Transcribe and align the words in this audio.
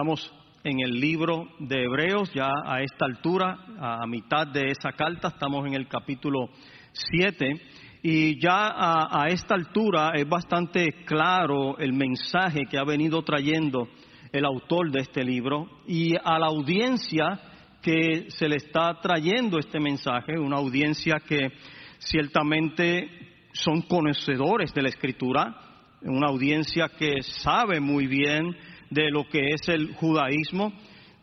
Estamos 0.00 0.32
en 0.64 0.80
el 0.80 0.98
libro 0.98 1.46
de 1.58 1.84
Hebreos, 1.84 2.32
ya 2.32 2.48
a 2.64 2.80
esta 2.80 3.04
altura, 3.04 3.58
a 3.78 4.06
mitad 4.06 4.46
de 4.46 4.70
esa 4.70 4.92
carta, 4.92 5.28
estamos 5.28 5.66
en 5.66 5.74
el 5.74 5.88
capítulo 5.88 6.48
7 6.94 7.60
y 8.02 8.40
ya 8.40 8.68
a, 8.68 9.24
a, 9.24 9.28
esta 9.28 9.54
altura 9.56 10.12
es 10.14 10.26
bastante 10.26 11.04
claro 11.04 11.76
el 11.76 11.92
mensaje 11.92 12.62
que 12.64 12.78
ha 12.78 12.84
venido 12.84 13.20
trayendo 13.20 13.88
el 14.32 14.46
autor 14.46 14.90
de 14.90 15.00
este 15.00 15.22
libro 15.22 15.68
y 15.86 16.14
a 16.16 16.38
la 16.38 16.46
audiencia 16.46 17.38
que 17.82 18.30
se 18.30 18.48
le 18.48 18.56
está 18.56 18.98
trayendo 19.02 19.58
este 19.58 19.80
mensaje, 19.80 20.38
una 20.38 20.56
audiencia 20.56 21.20
que 21.28 21.52
ciertamente 21.98 23.06
son 23.52 23.82
conocedores 23.82 24.72
de 24.72 24.80
la 24.80 24.88
escritura, 24.88 25.54
una 26.00 26.28
audiencia 26.28 26.88
que 26.88 27.20
sabe 27.20 27.80
muy 27.80 28.06
bien 28.06 28.56
de 28.90 29.10
lo 29.10 29.28
que 29.28 29.40
es 29.54 29.68
el 29.68 29.94
judaísmo. 29.94 30.72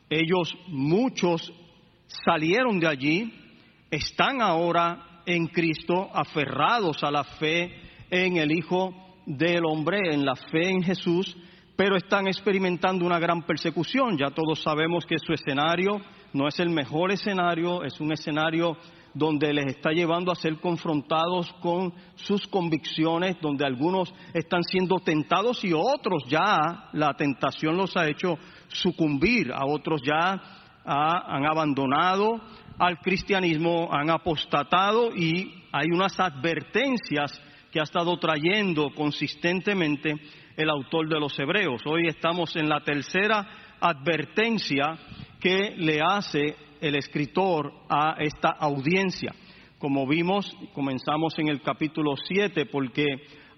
Ellos, 0.10 0.58
muchos, 0.68 1.54
salieron 2.26 2.80
de 2.80 2.88
allí, 2.88 3.34
están 3.92 4.42
ahora 4.42 5.22
en 5.26 5.48
Cristo, 5.48 6.10
aferrados 6.14 7.04
a 7.04 7.12
la 7.12 7.24
fe 7.24 7.72
en 8.10 8.38
el 8.38 8.52
Hijo 8.52 8.94
del 9.26 9.66
Hombre, 9.66 10.14
en 10.14 10.26
la 10.26 10.36
fe 10.36 10.70
en 10.70 10.82
Jesús, 10.82 11.36
pero 11.76 11.98
están 11.98 12.28
experimentando 12.28 13.06
una 13.06 13.20
gran 13.20 13.44
persecución. 13.44 14.18
Ya 14.18 14.32
todos 14.32 14.62
sabemos 14.64 15.06
que 15.06 15.20
su 15.20 15.34
escenario 15.34 16.02
no 16.34 16.48
es 16.48 16.60
el 16.60 16.70
mejor 16.70 17.12
escenario, 17.12 17.84
es 17.84 18.00
un 18.00 18.14
escenario 18.14 18.78
donde 19.18 19.52
les 19.54 19.66
está 19.68 19.92
llevando 19.92 20.32
a 20.32 20.36
ser 20.36 20.58
confrontados 20.58 21.52
con 21.62 21.94
sus 22.16 22.48
convicciones, 22.48 23.38
donde 23.42 23.66
algunos 23.66 24.14
están 24.34 24.64
siendo 24.64 25.00
tentados 25.00 25.64
y 25.64 25.74
otros 25.74 26.24
ya 26.28 26.90
la 26.94 27.14
tentación 27.16 27.76
los 27.76 27.98
ha 27.98 28.08
hecho 28.08 28.38
sucumbir, 28.68 29.52
a 29.52 29.66
otros 29.66 30.02
ya 30.04 30.42
han 30.86 31.46
abandonado 31.46 32.40
al 32.78 33.00
cristianismo, 33.00 33.90
han 33.92 34.09
apostatado 34.09 35.14
y 35.16 35.64
hay 35.72 35.88
unas 35.92 36.20
advertencias 36.20 37.42
que 37.72 37.80
ha 37.80 37.84
estado 37.84 38.18
trayendo 38.18 38.92
consistentemente 38.94 40.16
el 40.56 40.70
autor 40.70 41.09
de 41.09 41.20
los 41.20 41.38
Hebreos. 41.40 41.81
Hoy 41.86 42.08
estamos 42.08 42.56
en 42.56 42.70
la 42.70 42.81
tercera 42.81 43.48
advertencia 43.80 44.98
que 45.40 45.76
le 45.78 46.02
hace 46.02 46.56
el 46.81 46.95
escritor 46.95 47.72
a 47.89 48.16
esta 48.20 48.50
audiencia. 48.50 49.33
Como 49.80 50.08
vimos, 50.08 50.52
comenzamos 50.73 51.38
en 51.38 51.50
el 51.50 51.61
capítulo 51.61 52.16
7 52.16 52.66
porque 52.66 53.06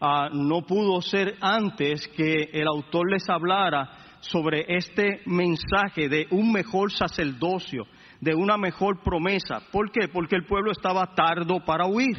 uh, 0.02 0.36
no 0.36 0.62
pudo 0.64 1.02
ser 1.02 1.36
antes 1.40 2.08
que 2.10 2.50
el 2.52 2.68
autor 2.68 3.12
les 3.12 3.30
hablara 3.30 4.18
sobre 4.22 4.66
este 4.68 5.22
mensaje 5.26 6.10
de 6.10 6.28
un 6.32 6.52
mejor 6.52 6.92
sacerdocio, 6.92 7.86
de 8.20 8.36
una 8.36 8.58
mejor 8.58 9.02
promesa. 9.02 9.62
¿Por 9.72 9.92
qué? 9.92 10.08
Porque 10.10 10.36
el 10.36 10.46
pueblo 10.46 10.72
estaba 10.72 11.14
tardo 11.16 11.64
para 11.66 11.86
huir. 11.86 12.18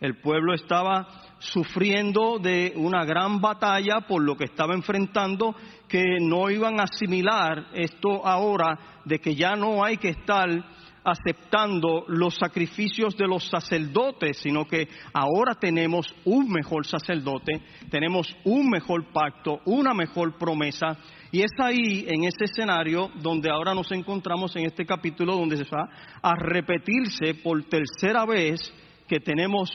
El 0.00 0.16
pueblo 0.16 0.54
estaba 0.54 1.06
sufriendo 1.38 2.38
de 2.38 2.72
una 2.76 3.04
gran 3.04 3.40
batalla 3.40 4.00
por 4.00 4.22
lo 4.22 4.36
que 4.36 4.44
estaba 4.44 4.74
enfrentando, 4.74 5.54
que 5.88 6.18
no 6.20 6.50
iban 6.50 6.80
a 6.80 6.84
asimilar 6.84 7.68
esto 7.74 8.26
ahora 8.26 9.02
de 9.04 9.18
que 9.18 9.34
ya 9.34 9.56
no 9.56 9.84
hay 9.84 9.98
que 9.98 10.10
estar 10.10 10.48
aceptando 11.04 12.04
los 12.08 12.34
sacrificios 12.34 13.16
de 13.16 13.26
los 13.26 13.48
sacerdotes, 13.48 14.38
sino 14.38 14.66
que 14.66 14.88
ahora 15.12 15.54
tenemos 15.54 16.06
un 16.24 16.50
mejor 16.50 16.86
sacerdote, 16.86 17.60
tenemos 17.90 18.28
un 18.44 18.68
mejor 18.68 19.10
pacto, 19.12 19.60
una 19.64 19.94
mejor 19.94 20.36
promesa, 20.38 20.98
y 21.32 21.42
es 21.42 21.52
ahí, 21.58 22.06
en 22.08 22.24
ese 22.24 22.44
escenario, 22.44 23.10
donde 23.22 23.50
ahora 23.50 23.72
nos 23.72 23.90
encontramos 23.92 24.54
en 24.56 24.66
este 24.66 24.84
capítulo, 24.84 25.36
donde 25.36 25.56
se 25.56 25.64
va 25.64 25.88
a 26.20 26.34
repetirse 26.34 27.34
por 27.34 27.62
tercera 27.64 28.26
vez 28.26 28.60
que 29.06 29.20
tenemos 29.20 29.70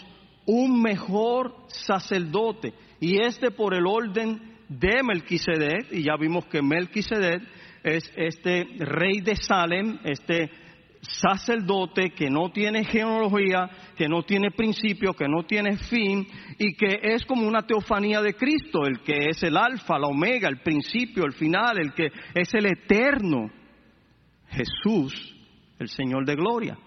un 0.46 0.82
mejor 0.82 1.54
sacerdote, 1.68 2.74
y 3.00 3.20
este 3.20 3.52
por 3.52 3.74
el 3.74 3.86
orden 3.86 4.56
de 4.70 5.04
Melquisedec, 5.04 5.92
y 5.92 6.04
ya 6.04 6.16
vimos 6.18 6.46
que 6.46 6.62
Melquisedec 6.62 7.42
es 7.84 8.12
este 8.16 8.66
rey 8.80 9.22
de 9.22 9.36
Salem, 9.36 10.00
este 10.04 10.50
sacerdote 11.02 12.12
que 12.12 12.30
no 12.30 12.50
tiene 12.52 12.84
genealogía, 12.84 13.70
que 13.96 14.08
no 14.08 14.24
tiene 14.24 14.52
principio, 14.52 15.14
que 15.14 15.28
no 15.28 15.44
tiene 15.44 15.78
fin 15.78 16.28
y 16.58 16.76
que 16.76 17.00
es 17.02 17.24
como 17.26 17.48
una 17.48 17.62
teofanía 17.62 18.22
de 18.22 18.34
Cristo, 18.34 18.86
el 18.86 19.02
que 19.02 19.30
es 19.30 19.44
el 19.44 19.56
alfa, 19.58 20.00
la 20.00 20.08
omega, 20.08 20.50
el 20.50 20.62
principio, 20.62 21.26
el 21.26 21.34
final, 21.34 21.78
el 21.78 21.94
que 21.94 22.12
es 22.34 22.54
el 22.54 22.66
eterno. 22.66 23.52
Jesús, 24.50 25.36
el 25.80 25.90
Señor 25.90 26.26
de 26.26 26.36
gloria, 26.36 26.78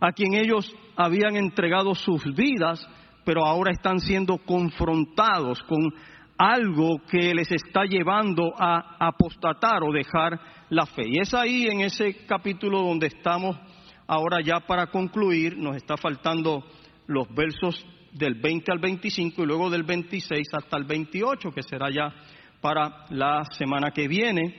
a 0.00 0.12
quien 0.12 0.34
ellos 0.34 0.74
habían 0.96 1.36
entregado 1.36 1.94
sus 1.94 2.24
vidas, 2.34 2.86
pero 3.24 3.46
ahora 3.46 3.72
están 3.72 4.00
siendo 4.00 4.38
confrontados 4.38 5.62
con 5.64 5.92
algo 6.38 7.00
que 7.10 7.34
les 7.34 7.50
está 7.52 7.84
llevando 7.84 8.52
a 8.58 8.96
apostatar 8.98 9.82
o 9.82 9.92
dejar 9.92 10.40
la 10.70 10.86
fe. 10.86 11.04
Y 11.06 11.20
es 11.20 11.32
ahí 11.34 11.66
en 11.66 11.82
ese 11.82 12.24
capítulo 12.26 12.82
donde 12.82 13.06
estamos 13.06 13.56
ahora 14.06 14.38
ya 14.44 14.60
para 14.60 14.88
concluir, 14.88 15.56
nos 15.56 15.76
está 15.76 15.96
faltando 15.96 16.64
los 17.06 17.32
versos 17.34 17.86
del 18.12 18.34
20 18.34 18.72
al 18.72 18.78
25 18.78 19.42
y 19.42 19.46
luego 19.46 19.70
del 19.70 19.84
26 19.84 20.48
hasta 20.52 20.76
el 20.76 20.84
28, 20.84 21.50
que 21.50 21.62
será 21.62 21.90
ya 21.90 22.12
para 22.60 23.06
la 23.10 23.44
semana 23.56 23.90
que 23.90 24.08
viene. 24.08 24.56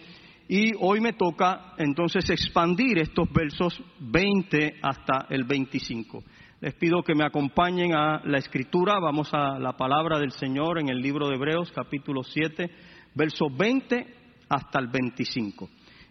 Y 0.47 0.71
hoy 0.79 0.99
me 0.99 1.13
toca 1.13 1.73
entonces 1.77 2.29
expandir 2.29 2.99
estos 2.99 3.31
versos 3.31 3.81
20 3.99 4.79
hasta 4.81 5.27
el 5.29 5.45
25. 5.45 6.23
Les 6.63 6.73
pido 6.75 7.03
que 7.03 7.13
me 7.13 7.25
acompañen 7.25 7.93
a 7.93 8.21
la 8.23 8.37
escritura. 8.37 8.97
Vamos 8.97 9.33
a 9.33 9.59
la 9.59 9.73
palabra 9.73 10.17
del 10.17 10.31
Señor 10.31 10.79
en 10.79 10.87
el 10.87 11.01
libro 11.01 11.27
de 11.27 11.35
Hebreos, 11.35 11.69
capítulo 11.75 12.23
7, 12.23 12.71
versos 13.15 13.49
20 13.53 14.07
hasta 14.47 14.79
el 14.79 14.87
25. 14.87 15.69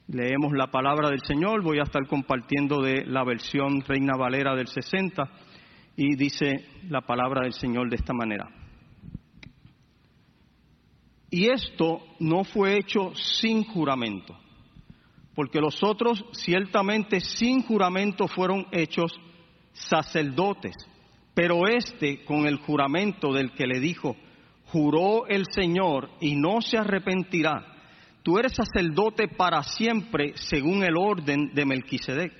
Leemos 0.09 0.53
la 0.53 0.67
palabra 0.67 1.09
del 1.09 1.23
Señor. 1.23 1.63
Voy 1.63 1.79
a 1.79 1.85
estar 1.85 2.07
compartiendo 2.07 2.83
de 2.83 3.07
la 3.07 3.25
versión 3.25 3.81
Reina 3.81 4.15
Valera 4.15 4.55
del 4.55 4.67
60 4.69 5.23
y 5.97 6.17
dice 6.17 6.67
la 6.91 7.01
palabra 7.01 7.45
del 7.45 7.55
Señor 7.55 7.89
de 7.89 7.97
esta 7.97 8.13
manera. 8.13 8.47
Y 11.31 11.49
esto 11.49 12.03
no 12.21 12.45
fue 12.45 12.77
hecho 12.77 13.15
sin 13.15 13.65
juramento, 13.65 14.37
porque 15.35 15.63
los 15.63 15.83
otros 15.83 16.23
ciertamente 16.33 17.21
sin 17.21 17.63
juramento 17.63 18.29
fueron 18.29 18.67
hechos 18.71 19.19
sacerdotes, 19.73 20.75
pero 21.35 21.67
este 21.67 22.25
con 22.25 22.47
el 22.47 22.59
juramento 22.59 23.33
del 23.33 23.53
que 23.53 23.67
le 23.67 23.81
dijo, 23.81 24.17
juró 24.67 25.27
el 25.27 25.45
Señor 25.51 26.11
y 26.21 26.37
no 26.37 26.61
se 26.61 26.79
arrepentirá. 26.79 27.67
Tú 28.23 28.39
eres 28.39 28.55
sacerdote 28.55 29.29
para 29.29 29.63
siempre 29.63 30.33
según 30.37 30.85
el 30.85 30.97
orden 30.97 31.53
de 31.55 31.65
Melquisedec. 31.65 32.33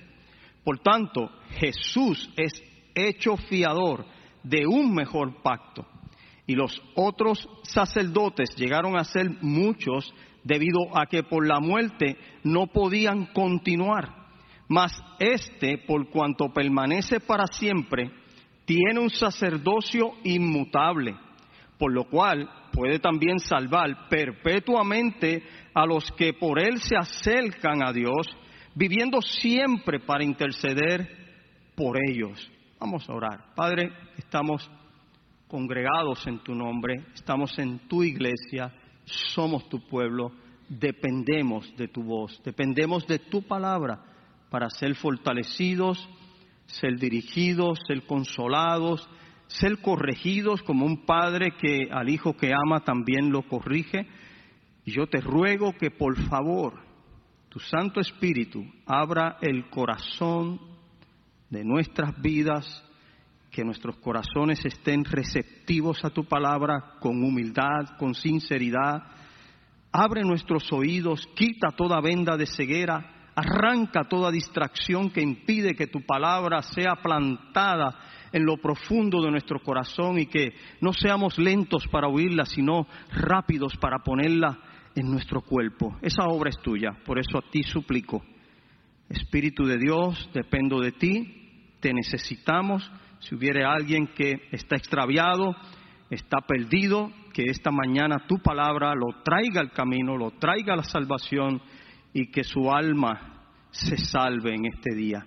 Por 0.63 0.79
tanto, 0.79 1.29
Jesús 1.51 2.29
es 2.37 2.53
hecho 2.95 3.35
fiador 3.35 4.05
de 4.43 4.65
un 4.65 4.93
mejor 4.93 5.41
pacto. 5.41 5.85
Y 6.45 6.55
los 6.55 6.81
otros 6.95 7.49
sacerdotes 7.63 8.55
llegaron 8.55 8.97
a 8.97 9.03
ser 9.03 9.29
muchos 9.41 10.13
debido 10.43 10.97
a 10.97 11.05
que 11.05 11.23
por 11.23 11.47
la 11.47 11.59
muerte 11.59 12.17
no 12.43 12.67
podían 12.67 13.27
continuar 13.27 14.22
mas 14.73 14.91
este, 15.19 15.77
por 15.77 16.09
cuanto 16.09 16.51
permanece 16.51 17.19
para 17.19 17.45
siempre, 17.45 18.11
tiene 18.65 18.99
un 18.99 19.11
sacerdocio 19.11 20.13
inmutable, 20.23 21.15
por 21.77 21.93
lo 21.93 22.05
cual 22.05 22.49
puede 22.71 22.97
también 22.97 23.37
salvar 23.37 24.09
perpetuamente 24.09 25.43
a 25.75 25.85
los 25.85 26.11
que 26.13 26.33
por 26.33 26.59
él 26.59 26.79
se 26.79 26.95
acercan 26.95 27.83
a 27.83 27.93
Dios, 27.93 28.35
viviendo 28.73 29.21
siempre 29.21 29.99
para 29.99 30.23
interceder 30.23 31.07
por 31.75 31.95
ellos. 32.09 32.51
Vamos 32.79 33.07
a 33.07 33.13
orar. 33.13 33.53
Padre, 33.55 33.91
estamos 34.17 34.67
congregados 35.47 36.25
en 36.25 36.39
tu 36.39 36.55
nombre, 36.55 36.95
estamos 37.13 37.59
en 37.59 37.77
tu 37.87 38.03
iglesia, 38.03 38.73
somos 39.05 39.69
tu 39.69 39.87
pueblo, 39.87 40.31
dependemos 40.67 41.71
de 41.77 41.89
tu 41.89 42.01
voz, 42.01 42.41
dependemos 42.43 43.05
de 43.05 43.19
tu 43.19 43.43
palabra 43.43 44.12
para 44.53 44.69
ser 44.69 44.93
fortalecidos, 44.93 46.07
ser 46.67 46.99
dirigidos, 46.99 47.79
ser 47.87 48.05
consolados, 48.05 49.09
ser 49.47 49.79
corregidos 49.81 50.61
como 50.61 50.85
un 50.85 51.07
padre 51.07 51.55
que 51.59 51.89
al 51.89 52.07
hijo 52.07 52.37
que 52.37 52.51
ama 52.53 52.81
también 52.81 53.31
lo 53.31 53.41
corrige. 53.47 54.05
Yo 54.85 55.07
te 55.07 55.21
ruego 55.21 55.73
que 55.73 55.89
por 55.89 56.15
favor 56.29 56.79
tu 57.49 57.59
Santo 57.61 57.99
Espíritu 57.99 58.63
abra 58.85 59.39
el 59.41 59.71
corazón 59.71 60.61
de 61.49 61.63
nuestras 61.63 62.21
vidas, 62.21 62.83
que 63.49 63.65
nuestros 63.65 63.95
corazones 63.97 64.63
estén 64.63 65.03
receptivos 65.03 66.05
a 66.05 66.11
tu 66.11 66.25
palabra 66.25 66.97
con 66.99 67.23
humildad, 67.23 67.97
con 67.97 68.13
sinceridad, 68.13 69.01
abre 69.91 70.21
nuestros 70.21 70.71
oídos, 70.71 71.27
quita 71.35 71.71
toda 71.75 71.99
venda 72.01 72.37
de 72.37 72.45
ceguera, 72.45 73.12
arranca 73.35 74.03
toda 74.07 74.31
distracción 74.31 75.09
que 75.09 75.21
impide 75.21 75.75
que 75.75 75.87
tu 75.87 76.01
palabra 76.01 76.61
sea 76.61 76.95
plantada 76.95 77.95
en 78.31 78.45
lo 78.45 78.57
profundo 78.57 79.21
de 79.21 79.31
nuestro 79.31 79.59
corazón 79.59 80.19
y 80.19 80.25
que 80.25 80.53
no 80.81 80.93
seamos 80.93 81.37
lentos 81.37 81.87
para 81.87 82.07
oírla, 82.07 82.45
sino 82.45 82.87
rápidos 83.11 83.77
para 83.77 83.99
ponerla 83.99 84.59
en 84.95 85.11
nuestro 85.11 85.41
cuerpo. 85.41 85.97
Esa 86.01 86.25
obra 86.25 86.49
es 86.49 86.59
tuya, 86.59 86.91
por 87.05 87.19
eso 87.19 87.37
a 87.37 87.49
ti 87.49 87.63
suplico. 87.63 88.23
Espíritu 89.09 89.65
de 89.65 89.77
Dios, 89.77 90.29
dependo 90.33 90.79
de 90.79 90.91
ti, 90.91 91.75
te 91.79 91.93
necesitamos. 91.93 92.89
Si 93.19 93.35
hubiere 93.35 93.63
alguien 93.63 94.07
que 94.07 94.47
está 94.51 94.75
extraviado, 94.75 95.55
está 96.09 96.39
perdido, 96.41 97.11
que 97.33 97.43
esta 97.45 97.71
mañana 97.71 98.25
tu 98.27 98.37
palabra 98.39 98.93
lo 98.93 99.23
traiga 99.23 99.59
al 99.61 99.71
camino, 99.71 100.17
lo 100.17 100.31
traiga 100.31 100.73
a 100.73 100.77
la 100.77 100.83
salvación 100.83 101.61
y 102.13 102.31
que 102.31 102.43
su 102.43 102.71
alma 102.71 103.49
se 103.71 103.97
salve 103.97 104.53
en 104.53 104.67
este 104.67 104.95
día. 104.95 105.25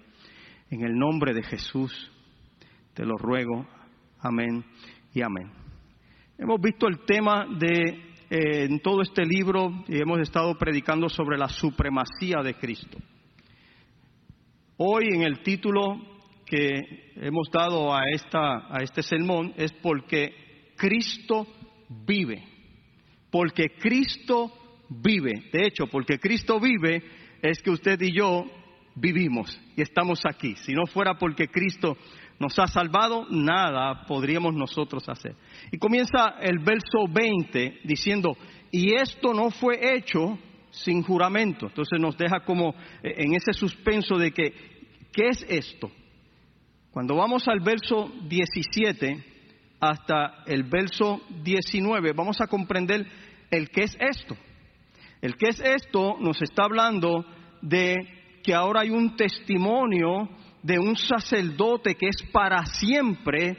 En 0.70 0.84
el 0.84 0.96
nombre 0.96 1.34
de 1.34 1.42
Jesús 1.42 2.10
te 2.94 3.04
lo 3.04 3.16
ruego. 3.16 3.66
Amén 4.20 4.64
y 5.12 5.22
amén. 5.22 5.50
Hemos 6.38 6.60
visto 6.60 6.86
el 6.86 7.04
tema 7.04 7.46
de 7.58 8.06
eh, 8.28 8.64
en 8.64 8.80
todo 8.80 9.02
este 9.02 9.24
libro 9.24 9.84
y 9.88 10.00
hemos 10.00 10.20
estado 10.20 10.56
predicando 10.56 11.08
sobre 11.08 11.38
la 11.38 11.48
supremacía 11.48 12.42
de 12.42 12.54
Cristo. 12.54 12.98
Hoy 14.78 15.08
en 15.12 15.22
el 15.22 15.42
título 15.42 15.96
que 16.44 17.12
hemos 17.16 17.48
dado 17.52 17.94
a, 17.94 18.02
esta, 18.12 18.72
a 18.74 18.82
este 18.82 19.02
sermón 19.02 19.52
es 19.56 19.72
porque 19.72 20.72
Cristo 20.76 21.46
vive. 21.88 22.42
Porque 23.30 23.70
Cristo 23.78 24.52
vive. 24.88 25.50
De 25.52 25.66
hecho, 25.66 25.86
porque 25.86 26.18
Cristo 26.18 26.60
vive 26.60 27.02
es 27.42 27.60
que 27.62 27.70
usted 27.70 28.00
y 28.00 28.12
yo 28.12 28.44
vivimos 28.94 29.60
y 29.76 29.82
estamos 29.82 30.20
aquí. 30.24 30.56
Si 30.56 30.72
no 30.72 30.86
fuera 30.86 31.14
porque 31.18 31.48
Cristo 31.48 31.96
nos 32.38 32.58
ha 32.58 32.66
salvado, 32.66 33.26
nada 33.30 34.04
podríamos 34.06 34.54
nosotros 34.54 35.08
hacer. 35.08 35.34
Y 35.70 35.78
comienza 35.78 36.36
el 36.40 36.58
verso 36.58 37.06
20 37.08 37.80
diciendo, 37.84 38.36
y 38.70 38.94
esto 38.94 39.32
no 39.32 39.50
fue 39.50 39.96
hecho 39.96 40.38
sin 40.70 41.02
juramento. 41.02 41.66
Entonces 41.66 41.98
nos 42.00 42.16
deja 42.16 42.40
como 42.40 42.74
eh, 43.02 43.14
en 43.18 43.34
ese 43.34 43.52
suspenso 43.52 44.18
de 44.18 44.32
que, 44.32 44.52
¿qué 45.12 45.28
es 45.28 45.46
esto? 45.48 45.90
Cuando 46.90 47.14
vamos 47.16 47.46
al 47.48 47.60
verso 47.60 48.10
17 48.28 49.24
hasta 49.80 50.44
el 50.46 50.64
verso 50.64 51.20
19, 51.42 52.12
vamos 52.12 52.40
a 52.40 52.46
comprender 52.46 53.06
el 53.50 53.70
qué 53.70 53.82
es 53.82 53.96
esto. 54.00 54.36
El 55.20 55.36
qué 55.36 55.48
es 55.48 55.60
esto 55.60 56.16
nos 56.20 56.40
está 56.42 56.64
hablando 56.64 57.24
de 57.62 57.94
que 58.42 58.54
ahora 58.54 58.80
hay 58.80 58.90
un 58.90 59.16
testimonio 59.16 60.28
de 60.62 60.78
un 60.78 60.96
sacerdote 60.96 61.94
que 61.94 62.08
es 62.08 62.30
para 62.32 62.64
siempre 62.66 63.56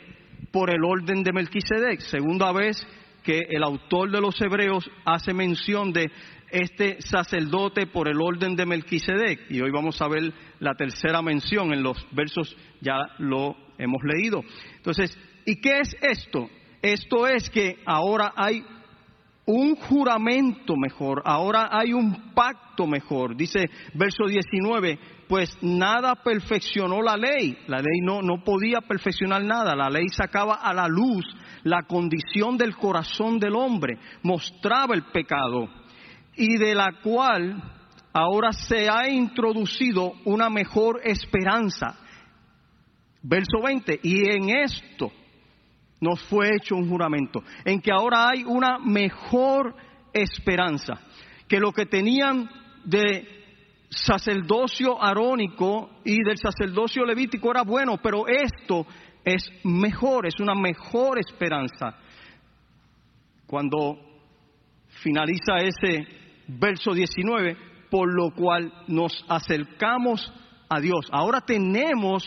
por 0.51 0.69
el 0.69 0.83
orden 0.83 1.23
de 1.23 1.33
Melquisedec. 1.33 1.99
Segunda 2.01 2.51
vez 2.51 2.77
que 3.23 3.39
el 3.49 3.63
autor 3.63 4.11
de 4.11 4.21
los 4.21 4.39
Hebreos 4.41 4.89
hace 5.05 5.33
mención 5.33 5.91
de 5.91 6.09
este 6.49 7.01
sacerdote 7.01 7.87
por 7.87 8.07
el 8.07 8.21
orden 8.21 8.55
de 8.55 8.65
Melquisedec. 8.65 9.51
Y 9.51 9.59
hoy 9.61 9.71
vamos 9.71 10.01
a 10.01 10.07
ver 10.07 10.33
la 10.59 10.75
tercera 10.75 11.21
mención 11.21 11.73
en 11.73 11.83
los 11.83 11.97
versos, 12.11 12.55
ya 12.81 12.97
lo 13.19 13.55
hemos 13.77 14.01
leído. 14.03 14.41
Entonces, 14.77 15.17
¿y 15.45 15.59
qué 15.59 15.79
es 15.79 15.95
esto? 16.01 16.49
Esto 16.81 17.27
es 17.27 17.49
que 17.49 17.79
ahora 17.85 18.33
hay 18.35 18.63
un 19.47 19.75
juramento 19.77 20.75
mejor, 20.75 21.21
ahora 21.25 21.69
hay 21.71 21.93
un 21.93 22.33
pacto 22.33 22.85
mejor. 22.85 23.35
Dice 23.35 23.69
verso 23.93 24.25
19, 24.27 24.99
pues 25.27 25.57
nada 25.61 26.15
perfeccionó 26.15 27.01
la 27.01 27.15
ley, 27.15 27.57
la 27.67 27.77
ley 27.77 28.01
no, 28.01 28.21
no 28.21 28.43
podía 28.43 28.81
perfeccionar 28.81 29.43
nada, 29.43 29.73
la 29.73 29.89
ley 29.89 30.09
sacaba 30.09 30.55
a 30.55 30.73
la 30.73 30.87
luz 30.87 31.25
la 31.63 31.83
condición 31.83 32.57
del 32.57 32.75
corazón 32.75 33.39
del 33.39 33.55
hombre, 33.55 33.97
mostraba 34.21 34.93
el 34.93 35.03
pecado 35.11 35.69
y 36.35 36.57
de 36.57 36.75
la 36.75 36.99
cual 37.01 37.61
ahora 38.13 38.51
se 38.51 38.89
ha 38.89 39.09
introducido 39.09 40.13
una 40.25 40.49
mejor 40.49 40.99
esperanza. 41.03 41.97
Verso 43.23 43.61
20, 43.63 43.99
y 44.03 44.29
en 44.29 44.49
esto 44.49 45.11
nos 45.99 46.21
fue 46.23 46.55
hecho 46.55 46.75
un 46.75 46.89
juramento, 46.89 47.43
en 47.65 47.81
que 47.81 47.91
ahora 47.91 48.29
hay 48.29 48.43
una 48.43 48.77
mejor 48.79 49.75
esperanza, 50.13 50.99
que 51.47 51.59
lo 51.59 51.71
que 51.71 51.85
tenían 51.85 52.49
de 52.85 53.27
sacerdocio 53.89 55.01
arónico 55.01 55.89
y 56.03 56.21
del 56.23 56.37
sacerdocio 56.37 57.05
levítico 57.05 57.51
era 57.51 57.63
bueno, 57.63 57.97
pero 57.97 58.25
esto 58.27 58.85
es 59.23 59.49
mejor, 59.63 60.25
es 60.25 60.39
una 60.39 60.55
mejor 60.55 61.19
esperanza. 61.19 61.97
Cuando 63.45 63.97
finaliza 65.01 65.57
ese 65.57 66.07
verso 66.47 66.93
19, 66.93 67.57
por 67.89 68.13
lo 68.13 68.31
cual 68.31 68.71
nos 68.87 69.25
acercamos 69.29 70.31
a 70.69 70.79
Dios. 70.79 71.07
Ahora 71.11 71.41
tenemos 71.41 72.23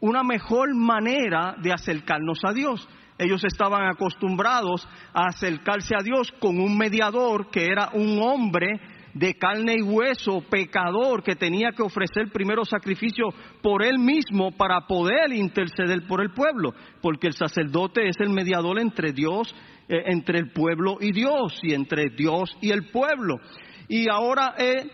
una 0.00 0.22
mejor 0.22 0.74
manera 0.74 1.56
de 1.60 1.72
acercarnos 1.72 2.38
a 2.44 2.52
Dios. 2.52 2.86
Ellos 3.18 3.42
estaban 3.44 3.88
acostumbrados 3.88 4.86
a 5.12 5.26
acercarse 5.26 5.94
a 5.94 6.02
Dios 6.02 6.32
con 6.38 6.60
un 6.60 6.78
mediador 6.78 7.50
que 7.50 7.66
era 7.66 7.90
un 7.92 8.20
hombre 8.22 8.80
de 9.14 9.34
carne 9.34 9.74
y 9.78 9.82
hueso, 9.82 10.42
pecador, 10.48 11.24
que 11.24 11.34
tenía 11.34 11.70
que 11.72 11.82
ofrecer 11.82 12.30
primero 12.32 12.64
sacrificio 12.64 13.26
por 13.60 13.82
él 13.82 13.98
mismo 13.98 14.52
para 14.52 14.86
poder 14.86 15.32
interceder 15.32 16.06
por 16.06 16.22
el 16.22 16.30
pueblo, 16.30 16.72
porque 17.02 17.26
el 17.26 17.32
sacerdote 17.32 18.08
es 18.08 18.16
el 18.20 18.30
mediador 18.30 18.78
entre 18.78 19.12
Dios, 19.12 19.52
eh, 19.88 20.02
entre 20.06 20.38
el 20.38 20.52
pueblo 20.52 20.98
y 21.00 21.10
Dios, 21.10 21.58
y 21.62 21.74
entre 21.74 22.10
Dios 22.10 22.56
y 22.60 22.70
el 22.70 22.90
pueblo. 22.90 23.40
Y 23.88 24.08
ahora 24.08 24.54
eh, 24.56 24.88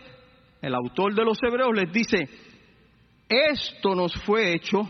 el 0.61 0.73
autor 0.73 1.13
de 1.13 1.25
los 1.25 1.37
Hebreos 1.43 1.75
les 1.75 1.91
dice, 1.91 2.27
esto 3.29 3.93
nos 3.93 4.13
fue 4.23 4.55
hecho 4.55 4.89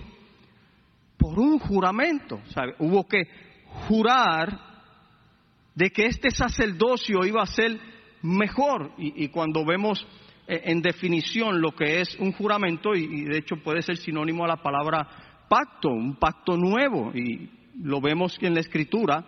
por 1.18 1.40
un 1.40 1.60
juramento. 1.60 2.42
Hubo 2.80 3.07
que 3.07 3.24
jurar 3.88 4.60
de 5.74 5.90
que 5.90 6.06
este 6.06 6.31
sacerdocio 6.31 7.26
iba 7.26 7.44
a 7.44 7.48
ser 7.48 7.80
mejor. 8.22 8.92
Y, 8.98 9.28
cuando 9.30 9.66
vemos 9.66 10.06
eh, 10.48 10.62
en 10.66 10.81
definición 10.81 11.62
lo 11.62 11.72
que 11.72 12.02
es 12.02 12.16
un 12.19 12.31
juramento, 12.31 12.95
y, 12.95 13.26
de 13.26 13.38
hecho 13.38 13.57
puede 13.57 13.81
ser 13.81 13.98
sinónimo 13.98 14.45
a 14.45 14.50
la 14.50 14.62
palabra 14.62 15.07
pacto, 15.50 15.90
un 15.90 16.16
pacto 16.16 16.57
nuevo, 16.57 17.12
y 17.14 17.50
lo 17.81 18.02
vemos 18.02 18.38
en 18.42 18.54
la 18.54 18.62
escritura, 18.62 19.26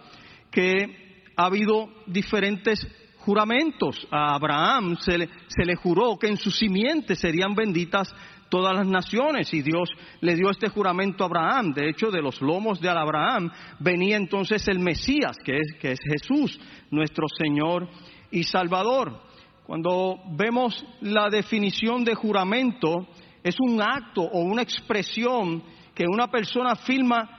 que 0.49 1.31
ha 1.35 1.45
habido 1.45 1.89
diferentes 2.07 2.87
juramentos. 3.19 4.07
A 4.09 4.35
Abraham 4.35 4.97
se 4.97 5.17
le, 5.17 5.29
se 5.47 5.65
le 5.65 5.75
juró 5.75 6.17
que 6.17 6.27
en 6.27 6.37
su 6.37 6.49
simiente 6.49 7.15
serían 7.15 7.53
benditas 7.53 8.13
todas 8.49 8.75
las 8.75 8.87
naciones 8.87 9.53
y 9.53 9.61
Dios 9.61 9.89
le 10.21 10.35
dio 10.35 10.49
este 10.49 10.69
juramento 10.69 11.23
a 11.23 11.27
Abraham. 11.27 11.73
De 11.73 11.89
hecho, 11.89 12.11
de 12.11 12.21
los 12.21 12.41
lomos 12.41 12.79
de 12.79 12.89
Abraham 12.89 13.51
venía 13.79 14.17
entonces 14.17 14.67
el 14.67 14.79
Mesías, 14.79 15.37
que 15.43 15.57
es, 15.57 15.73
que 15.79 15.91
es 15.91 15.99
Jesús, 15.99 16.59
nuestro 16.91 17.27
Señor 17.37 17.87
y 18.31 18.43
Salvador. 18.43 19.21
Cuando 19.65 20.19
vemos 20.31 20.85
la 21.01 21.29
definición 21.29 22.03
de 22.05 22.15
juramento, 22.15 23.07
es 23.43 23.55
un 23.59 23.81
acto 23.81 24.21
o 24.21 24.39
una 24.39 24.61
expresión 24.61 25.63
que 25.93 26.05
una 26.07 26.27
persona 26.27 26.75
firma 26.75 27.29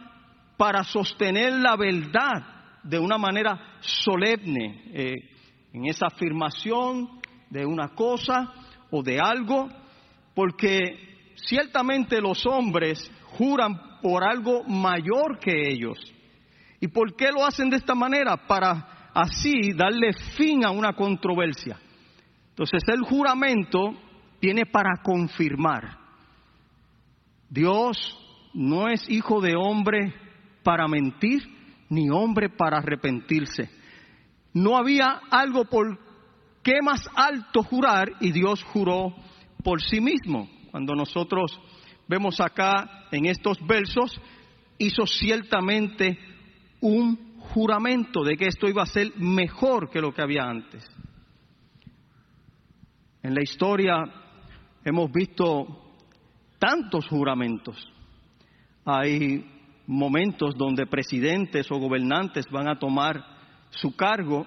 para 0.57 0.83
sostener 0.85 1.53
la 1.55 1.77
verdad 1.77 2.81
de 2.83 2.99
una 2.99 3.17
manera 3.17 3.79
solemne. 3.81 4.83
Eh, 4.93 5.15
en 5.73 5.87
esa 5.87 6.07
afirmación 6.07 7.21
de 7.50 7.65
una 7.65 7.88
cosa 7.95 8.53
o 8.91 9.03
de 9.03 9.21
algo, 9.21 9.69
porque 10.38 11.33
ciertamente 11.35 12.21
los 12.21 12.47
hombres 12.47 13.11
juran 13.37 13.99
por 14.00 14.23
algo 14.23 14.62
mayor 14.62 15.40
que 15.40 15.68
ellos. 15.68 15.99
¿Y 16.78 16.87
por 16.87 17.16
qué 17.16 17.33
lo 17.33 17.45
hacen 17.45 17.68
de 17.68 17.78
esta 17.78 17.97
manera? 17.97 18.47
Para 18.47 19.11
así 19.14 19.73
darle 19.73 20.12
fin 20.37 20.64
a 20.64 20.71
una 20.71 20.92
controversia. 20.92 21.76
Entonces 22.50 22.85
el 22.87 23.00
juramento 23.00 23.97
viene 24.40 24.64
para 24.64 25.02
confirmar. 25.02 25.99
Dios 27.50 27.99
no 28.54 28.87
es 28.87 29.11
hijo 29.11 29.40
de 29.40 29.57
hombre 29.57 30.14
para 30.62 30.87
mentir, 30.87 31.42
ni 31.88 32.11
hombre 32.11 32.49
para 32.49 32.78
arrepentirse. 32.78 33.68
No 34.52 34.76
había 34.76 35.21
algo 35.33 35.64
por 35.64 35.99
qué 36.62 36.80
más 36.80 37.11
alto 37.16 37.64
jurar 37.64 38.12
y 38.21 38.30
Dios 38.30 38.62
juró 38.62 39.16
por 39.62 39.83
sí 39.83 40.00
mismo. 40.00 40.49
Cuando 40.71 40.95
nosotros 40.95 41.59
vemos 42.07 42.41
acá 42.41 43.07
en 43.11 43.27
estos 43.27 43.59
versos, 43.67 44.21
hizo 44.79 45.07
ciertamente 45.07 46.19
un 46.81 47.38
juramento 47.38 48.23
de 48.23 48.37
que 48.37 48.47
esto 48.47 48.69
iba 48.69 48.83
a 48.83 48.87
ser 48.87 49.12
mejor 49.17 49.91
que 49.91 50.00
lo 50.00 50.12
que 50.12 50.23
había 50.23 50.45
antes. 50.45 50.85
En 53.23 53.35
la 53.35 53.43
historia 53.43 54.05
hemos 54.85 55.11
visto 55.12 55.67
tantos 56.59 57.07
juramentos. 57.09 57.77
Hay 58.85 59.45
momentos 59.87 60.55
donde 60.57 60.87
presidentes 60.87 61.71
o 61.71 61.79
gobernantes 61.79 62.47
van 62.50 62.69
a 62.69 62.79
tomar 62.79 63.25
su 63.71 63.95
cargo 63.97 64.47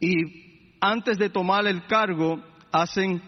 y 0.00 0.76
antes 0.80 1.18
de 1.18 1.30
tomar 1.30 1.66
el 1.66 1.86
cargo 1.86 2.42
hacen 2.72 3.22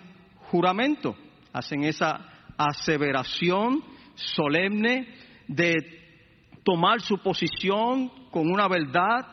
juramento, 0.50 1.16
hacen 1.52 1.84
esa 1.84 2.18
aseveración 2.56 3.82
solemne 4.14 5.06
de 5.46 5.74
tomar 6.64 7.00
su 7.00 7.18
posición 7.18 8.10
con 8.30 8.50
una 8.50 8.68
verdad, 8.68 9.26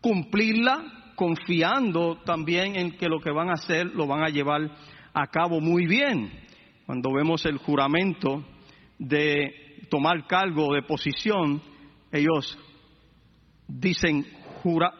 cumplirla, 0.00 1.12
confiando 1.16 2.18
también 2.24 2.76
en 2.76 2.96
que 2.96 3.08
lo 3.08 3.18
que 3.20 3.32
van 3.32 3.50
a 3.50 3.54
hacer 3.54 3.86
lo 3.86 4.06
van 4.06 4.22
a 4.22 4.28
llevar 4.28 4.70
a 5.12 5.26
cabo 5.26 5.60
muy 5.60 5.86
bien. 5.86 6.30
Cuando 6.86 7.12
vemos 7.12 7.44
el 7.44 7.58
juramento 7.58 8.44
de 8.98 9.86
tomar 9.90 10.26
cargo 10.26 10.72
de 10.74 10.82
posición, 10.82 11.62
ellos 12.12 12.58
dicen, 13.66 14.24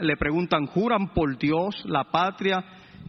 le 0.00 0.16
preguntan, 0.16 0.66
¿juran 0.66 1.12
por 1.12 1.38
Dios, 1.38 1.84
la 1.84 2.04
patria 2.04 2.64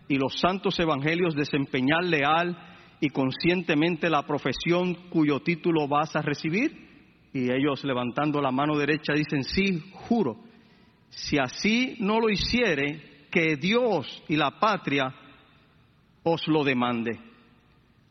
y 0.09 0.17
los 0.17 0.37
santos 0.39 0.77
evangelios 0.79 1.35
desempeñar 1.35 2.03
leal 2.03 2.57
y 2.99 3.09
conscientemente 3.09 4.09
la 4.09 4.23
profesión 4.23 4.95
cuyo 5.09 5.39
título 5.39 5.87
vas 5.87 6.15
a 6.15 6.21
recibir? 6.21 6.89
Y 7.31 7.51
ellos 7.51 7.83
levantando 7.83 8.41
la 8.41 8.51
mano 8.51 8.75
derecha 8.75 9.13
dicen, 9.13 9.43
sí, 9.43 9.91
juro. 9.93 10.37
Si 11.09 11.37
así 11.37 11.95
no 11.99 12.19
lo 12.19 12.29
hiciere, 12.29 13.27
que 13.29 13.55
Dios 13.55 14.23
y 14.27 14.35
la 14.35 14.59
patria 14.59 15.13
os 16.23 16.47
lo 16.47 16.63
demande. 16.63 17.19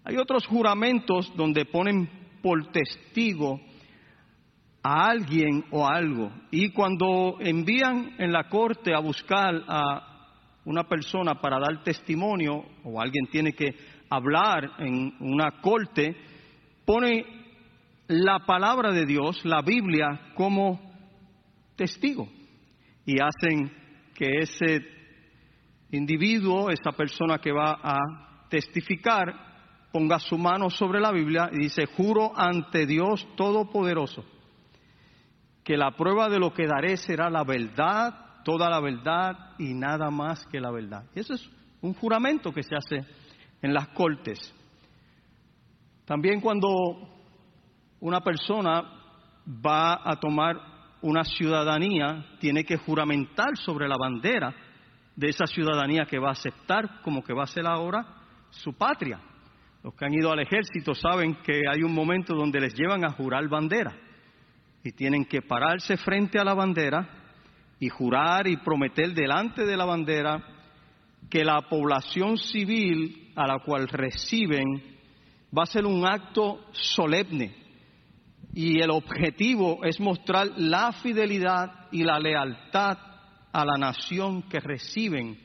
Hay 0.05 0.17
otros 0.17 0.47
juramentos 0.47 1.33
donde 1.37 1.65
ponen 1.65 2.09
por 2.41 2.71
testigo 2.71 3.61
a 4.83 5.09
alguien 5.11 5.65
o 5.73 5.87
algo. 5.87 6.31
Y 6.53 6.71
cuando 6.71 7.39
envían 7.41 8.15
en 8.19 8.33
la 8.33 8.49
corte 8.49 8.95
a 8.95 9.01
buscar 9.01 9.65
a 9.67 10.08
una 10.69 10.85
persona 10.85 11.41
para 11.41 11.59
dar 11.59 11.83
testimonio, 11.83 12.63
o 12.85 13.01
alguien 13.01 13.27
tiene 13.31 13.55
que 13.55 13.75
hablar 14.11 14.73
en 14.79 15.15
una 15.21 15.61
corte, 15.63 16.15
pone 16.85 17.25
la 18.07 18.41
palabra 18.47 18.93
de 18.93 19.07
Dios, 19.07 19.45
la 19.45 19.63
Biblia, 19.63 20.33
como 20.35 20.79
testigo. 21.75 22.29
Y 23.07 23.17
hacen 23.19 23.73
que 24.15 24.27
ese 24.43 24.87
individuo, 25.91 26.71
esa 26.71 26.93
persona 26.93 27.39
que 27.39 27.51
va 27.51 27.81
a 27.83 28.47
testificar, 28.51 29.89
ponga 29.91 30.19
su 30.19 30.37
mano 30.37 30.69
sobre 30.69 31.01
la 31.01 31.11
Biblia 31.13 31.49
y 31.51 31.63
dice, 31.63 31.87
juro 31.87 32.31
ante 32.37 32.85
Dios 32.85 33.27
Todopoderoso 33.37 34.25
que 35.65 35.77
la 35.77 35.91
prueba 35.91 36.31
de 36.31 36.39
lo 36.39 36.55
que 36.55 36.67
daré 36.67 36.97
será 36.97 37.29
la 37.29 37.45
verdad, 37.45 38.28
toda 38.45 38.69
la 38.71 38.81
verdad 38.81 39.55
y 39.59 39.75
nada 39.75 40.11
más 40.11 40.47
que 40.47 40.61
la 40.61 40.71
verdad. 40.71 41.05
Y 41.15 41.21
eso 41.21 41.35
es 41.35 41.49
un 41.81 41.95
juramento 41.95 42.53
que 42.53 42.63
se 42.63 42.75
hace 42.75 43.07
en 43.63 43.75
las 43.75 43.89
cortes. 43.89 44.55
También 46.05 46.41
cuando 46.41 46.69
una 48.01 48.21
persona 48.21 48.83
va 49.47 50.01
a 50.05 50.17
tomar 50.19 50.57
una 51.03 51.25
ciudadanía, 51.25 52.25
tiene 52.41 52.65
que 52.65 52.77
juramentar 52.77 53.57
sobre 53.57 53.89
la 53.89 53.97
bandera 53.97 54.55
de 55.15 55.29
esa 55.29 55.47
ciudadanía 55.47 56.07
que 56.07 56.19
va 56.19 56.29
a 56.29 56.33
aceptar 56.33 57.03
como 57.03 57.23
que 57.23 57.35
va 57.35 57.45
a 57.45 57.49
ser 57.49 57.67
ahora 57.67 58.07
su 58.51 58.73
patria. 58.73 59.21
Los 59.83 59.95
que 59.95 60.05
han 60.05 60.15
ido 60.15 60.33
al 60.33 60.41
ejército 60.41 60.95
saben 60.95 61.37
que 61.43 61.63
hay 61.69 61.83
un 61.83 61.95
momento 61.95 62.35
donde 62.35 62.61
les 62.61 62.75
llevan 62.75 63.05
a 63.05 63.11
jurar 63.11 63.49
bandera 63.49 63.95
y 64.83 64.93
tienen 64.93 65.25
que 65.25 65.43
pararse 65.43 65.97
frente 65.97 66.39
a 66.39 66.45
la 66.45 66.55
bandera 66.55 67.18
y 67.81 67.89
jurar 67.89 68.47
y 68.47 68.57
prometer 68.57 69.15
delante 69.15 69.65
de 69.65 69.77
la 69.77 69.85
bandera 69.85 70.43
que 71.31 71.45
la 71.45 71.63
población 71.63 72.37
civil 72.37 73.33
a 73.37 73.47
la 73.47 73.59
cual 73.61 73.89
reciben 73.89 74.99
va 75.57 75.63
a 75.63 75.67
ser 75.67 75.87
un 75.87 76.07
acto 76.07 76.67
solemne 76.73 77.55
y 78.55 78.81
el 78.81 78.91
objetivo 78.91 79.85
es 79.85 80.01
mostrar 80.01 80.49
la 80.57 80.93
fidelidad 80.93 81.89
y 81.93 82.03
la 82.03 82.19
lealtad 82.19 82.99
a 83.53 83.65
la 83.65 83.79
nación 83.79 84.43
que 84.49 84.61
reciben 84.61 85.39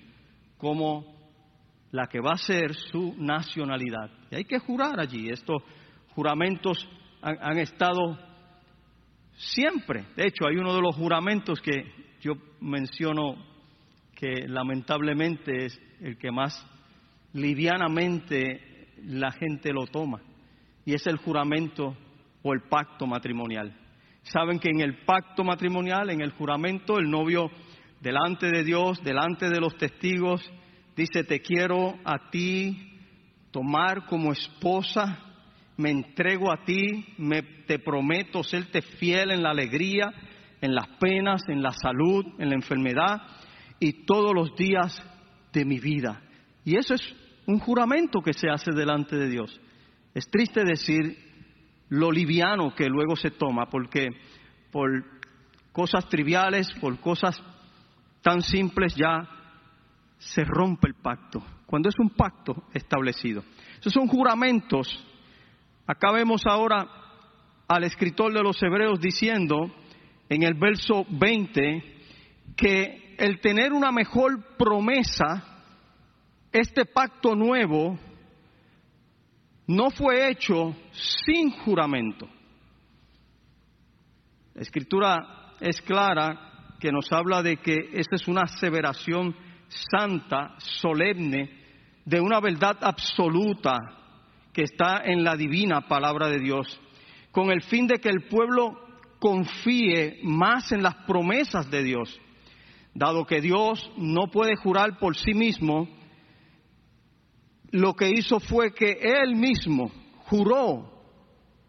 como 0.57 1.13
la 1.91 2.07
que 2.07 2.19
va 2.19 2.31
a 2.31 2.37
ser 2.37 2.73
su 2.73 3.13
nacionalidad. 3.17 4.09
Y 4.31 4.35
hay 4.35 4.45
que 4.45 4.57
jurar 4.57 4.99
allí. 4.99 5.29
Estos 5.29 5.61
juramentos 6.15 6.87
han, 7.21 7.59
estado 7.59 8.17
Siempre. 9.35 10.05
De 10.15 10.27
hecho, 10.27 10.45
hay 10.47 10.57
uno 10.57 10.75
de 10.75 10.81
los 10.81 10.95
juramentos 10.95 11.59
que 11.59 11.83
yo 12.23 12.35
menciono 12.61 13.35
que 14.15 14.47
lamentablemente 14.47 15.65
es 15.65 15.81
el 15.99 16.17
que 16.17 16.31
más 16.31 16.65
livianamente 17.33 18.87
la 19.03 19.31
gente 19.31 19.73
lo 19.73 19.87
toma. 19.87 20.21
Y 20.85 20.93
es 20.93 21.05
el 21.07 21.17
juramento 21.17 21.97
o 22.41 22.53
el 22.53 22.61
pacto 22.61 23.05
matrimonial. 23.05 23.77
Saben 24.23 24.59
que 24.59 24.69
en 24.69 24.79
el 24.79 25.03
pacto 25.03 25.43
matrimonial, 25.43 26.09
en 26.09 26.21
el 26.21 26.31
juramento, 26.31 26.97
el 26.97 27.09
novio 27.09 27.51
delante 27.99 28.49
de 28.49 28.63
Dios, 28.63 29.03
delante 29.03 29.49
de 29.49 29.59
los 29.59 29.75
testigos, 29.77 30.41
dice, 30.95 31.25
te 31.25 31.41
quiero 31.41 31.95
a 32.05 32.29
ti 32.29 32.99
tomar 33.51 34.05
como 34.05 34.31
esposa 34.31 35.33
me 35.77 35.89
entrego 35.89 36.51
a 36.51 36.63
ti, 36.63 37.05
me, 37.17 37.41
te 37.41 37.79
prometo 37.79 38.43
serte 38.43 38.81
fiel 38.81 39.31
en 39.31 39.43
la 39.43 39.51
alegría, 39.51 40.13
en 40.63 40.73
las 40.73 40.87
penas, 40.99 41.43
en 41.47 41.61
la 41.61 41.71
salud, 41.71 42.25
en 42.39 42.49
la 42.49 42.55
enfermedad 42.55 43.21
y 43.79 44.05
todos 44.05 44.33
los 44.33 44.55
días 44.55 45.03
de 45.51 45.65
mi 45.65 45.79
vida. 45.79 46.21
Y 46.63 46.77
eso 46.77 46.93
es 46.93 47.01
un 47.45 47.59
juramento 47.59 48.21
que 48.21 48.33
se 48.33 48.49
hace 48.49 48.71
delante 48.71 49.15
de 49.15 49.29
Dios. 49.29 49.59
Es 50.13 50.29
triste 50.29 50.63
decir 50.63 51.17
lo 51.89 52.11
liviano 52.11 52.73
que 52.73 52.87
luego 52.87 53.15
se 53.15 53.31
toma, 53.31 53.69
porque 53.69 54.07
por 54.71 54.89
cosas 55.71 56.07
triviales, 56.07 56.71
por 56.79 56.99
cosas 56.99 57.41
tan 58.21 58.41
simples 58.41 58.95
ya 58.95 59.29
se 60.17 60.43
rompe 60.45 60.87
el 60.87 60.95
pacto, 60.95 61.43
cuando 61.65 61.89
es 61.89 61.95
un 61.99 62.11
pacto 62.11 62.63
establecido. 62.73 63.43
Esos 63.79 63.91
son 63.91 64.07
juramentos 64.07 64.87
Acá 65.85 66.13
vemos 66.13 66.43
ahora 66.45 66.87
al 67.67 67.83
escritor 67.83 68.33
de 68.33 68.41
los 68.41 68.61
Hebreos 68.63 69.01
diciendo 69.01 69.69
en 70.33 70.41
el 70.41 70.55
verso 70.55 71.05
20 71.09 71.83
que 72.55 73.15
el 73.19 73.39
tener 73.39 73.71
una 73.71 73.91
mejor 73.91 74.57
promesa, 74.57 75.43
este 76.51 76.85
pacto 76.85 77.35
nuevo, 77.35 77.99
no 79.67 79.91
fue 79.91 80.29
hecho 80.29 80.75
sin 81.25 81.51
juramento. 81.51 82.27
La 84.55 84.61
escritura 84.61 85.53
es 85.59 85.79
clara 85.81 86.75
que 86.79 86.91
nos 86.91 87.11
habla 87.11 87.43
de 87.43 87.57
que 87.57 87.91
esta 87.93 88.15
es 88.15 88.27
una 88.27 88.41
aseveración 88.41 89.35
santa, 89.67 90.55
solemne, 90.57 91.61
de 92.05 92.19
una 92.19 92.39
verdad 92.39 92.77
absoluta, 92.81 93.77
que 94.51 94.63
está 94.63 95.01
en 95.05 95.23
la 95.23 95.35
divina 95.35 95.87
palabra 95.87 96.27
de 96.27 96.39
Dios, 96.39 96.79
con 97.31 97.51
el 97.51 97.61
fin 97.61 97.87
de 97.87 97.99
que 97.99 98.09
el 98.09 98.27
pueblo 98.27 98.83
confíe 99.23 100.19
más 100.21 100.73
en 100.73 100.83
las 100.83 100.95
promesas 101.07 101.71
de 101.71 101.81
Dios. 101.81 102.19
Dado 102.93 103.25
que 103.25 103.39
Dios 103.39 103.89
no 103.95 104.27
puede 104.27 104.57
jurar 104.57 104.99
por 104.99 105.15
sí 105.15 105.33
mismo, 105.33 105.87
lo 107.71 107.93
que 107.93 108.09
hizo 108.09 108.41
fue 108.41 108.73
que 108.73 108.99
Él 109.01 109.37
mismo 109.37 109.89
juró, 110.25 110.91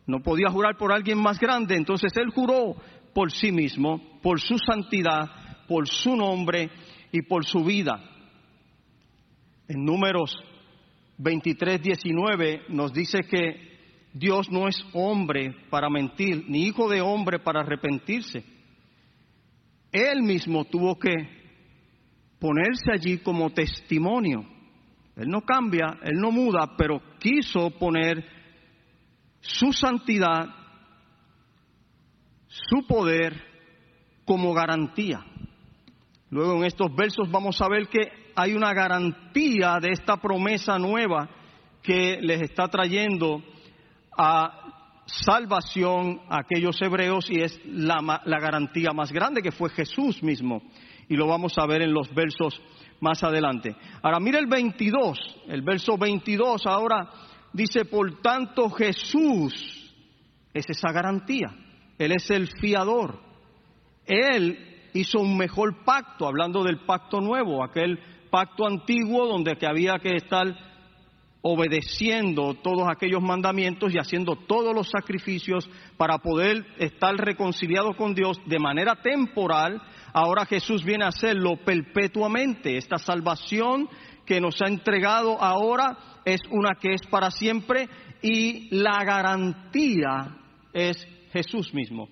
no 0.05 0.21
podía 0.21 0.51
jurar 0.51 0.77
por 0.77 0.93
alguien 0.93 1.23
más 1.23 1.39
grande, 1.39 1.77
entonces 1.77 2.11
Él 2.17 2.31
juró 2.35 2.75
por 3.15 3.31
sí 3.31 3.53
mismo, 3.53 4.19
por 4.21 4.41
su 4.41 4.59
santidad, 4.59 5.31
por 5.69 5.87
su 5.87 6.17
nombre 6.17 6.73
y 7.13 7.23
por 7.23 7.45
su 7.45 7.63
vida. 7.63 8.03
En 9.69 9.85
números 9.85 10.37
23, 11.19 11.81
19 11.81 12.63
nos 12.71 12.93
dice 12.93 13.21
que 13.21 13.74
Dios 14.15 14.49
no 14.49 14.69
es 14.69 14.77
hombre 14.93 15.57
para 15.69 15.91
mentir, 15.91 16.45
ni 16.49 16.69
hijo 16.69 16.89
de 16.89 17.01
hombre 17.01 17.41
para 17.41 17.63
arrepentirse. 17.63 18.45
Él 19.91 20.23
mismo 20.23 20.65
tuvo 20.65 20.97
que 20.97 21.13
ponerse 22.39 22.93
allí 22.93 23.19
como 23.19 23.51
testimonio. 23.51 24.45
Él 25.17 25.29
no 25.29 25.41
cambia, 25.41 25.99
él 26.05 26.21
no 26.21 26.31
muda, 26.31 26.77
pero 26.79 27.03
quiso 27.19 27.71
poner 27.73 28.25
su 29.41 29.73
santidad, 29.73 30.47
su 32.47 32.87
poder 32.87 33.35
como 34.25 34.55
garantía. 34.55 35.25
Luego 36.31 36.59
en 36.59 36.67
estos 36.67 36.95
versos 36.95 37.29
vamos 37.33 37.61
a 37.61 37.69
ver 37.69 37.89
que 37.89 38.13
hay 38.37 38.55
una 38.55 38.73
garantía 38.73 39.79
de 39.81 39.91
esta 39.91 40.19
promesa 40.19 40.79
nueva 40.79 41.29
que 41.83 42.21
les 42.21 42.43
está 42.43 42.69
trayendo 42.69 43.43
a 44.17 44.65
salvación 45.07 46.21
a 46.29 46.41
aquellos 46.41 46.81
hebreos 46.81 47.29
y 47.31 47.41
es 47.41 47.61
la, 47.67 48.23
la, 48.25 48.41
garantía 48.41 48.93
más 48.93 49.13
grande 49.13 49.43
que 49.43 49.53
fue 49.53 49.71
Jesús 49.71 50.23
mismo. 50.23 50.63
Y 51.09 51.17
lo 51.17 51.27
vamos 51.27 51.59
a 51.59 51.67
ver 51.67 51.83
en 51.83 51.93
los 51.93 52.13
versos 52.15 52.61
más 53.01 53.23
adelante. 53.23 53.77
Ahora 54.03 54.21
mire 54.21 54.39
el 54.39 54.47
22, 54.47 55.19
el 55.49 55.63
verso 55.63 55.99
22 55.99 56.67
ahora 56.67 57.11
dice, 57.53 57.85
por 57.85 58.21
tanto 58.23 58.71
Jesús 58.71 59.95
es 60.53 60.65
esa 60.69 60.93
garantía, 60.93 61.55
Él 61.99 62.13
es 62.13 62.31
el 62.31 62.49
fiador, 62.61 63.21
Él 64.07 64.91
hizo 64.95 65.21
un 65.21 65.37
mejor 65.37 65.85
pacto, 65.85 66.27
hablando 66.27 66.63
del 66.63 66.85
pacto 66.87 67.21
nuevo, 67.21 67.63
aquel 67.63 67.99
pacto 68.31 68.67
antiguo 68.67 69.27
donde 69.27 69.57
que 69.57 69.67
había 69.67 69.99
que 69.99 70.17
estar 70.17 70.47
obedeciendo 71.47 72.55
todos 72.55 72.89
aquellos 72.89 73.21
mandamientos 73.21 73.93
y 73.93 73.99
haciendo 73.99 74.35
todos 74.35 74.75
los 74.75 74.89
sacrificios 74.89 75.69
para 75.99 76.17
poder 76.17 76.65
estar 76.79 77.15
reconciliado 77.17 77.95
con 77.99 78.15
Dios 78.15 78.41
de 78.47 78.59
manera 78.59 78.97
temporal, 78.97 79.79
ahora 80.15 80.47
Jesús 80.47 80.83
viene 80.83 81.05
a 81.05 81.09
hacerlo 81.09 81.57
perpetuamente. 81.63 82.79
Esta 82.79 82.97
salvación 82.97 83.91
que 84.25 84.41
nos 84.41 84.63
ha 84.63 84.69
entregado 84.69 85.39
ahora 85.39 86.23
es 86.25 86.41
una 86.51 86.77
que 86.81 86.95
es 86.95 87.03
para 87.11 87.31
siempre 87.31 87.91
y 88.23 88.75
la 88.75 89.05
garantía 89.05 90.39
es 90.73 91.07
Jesús 91.31 91.75
mismo. 91.75 92.09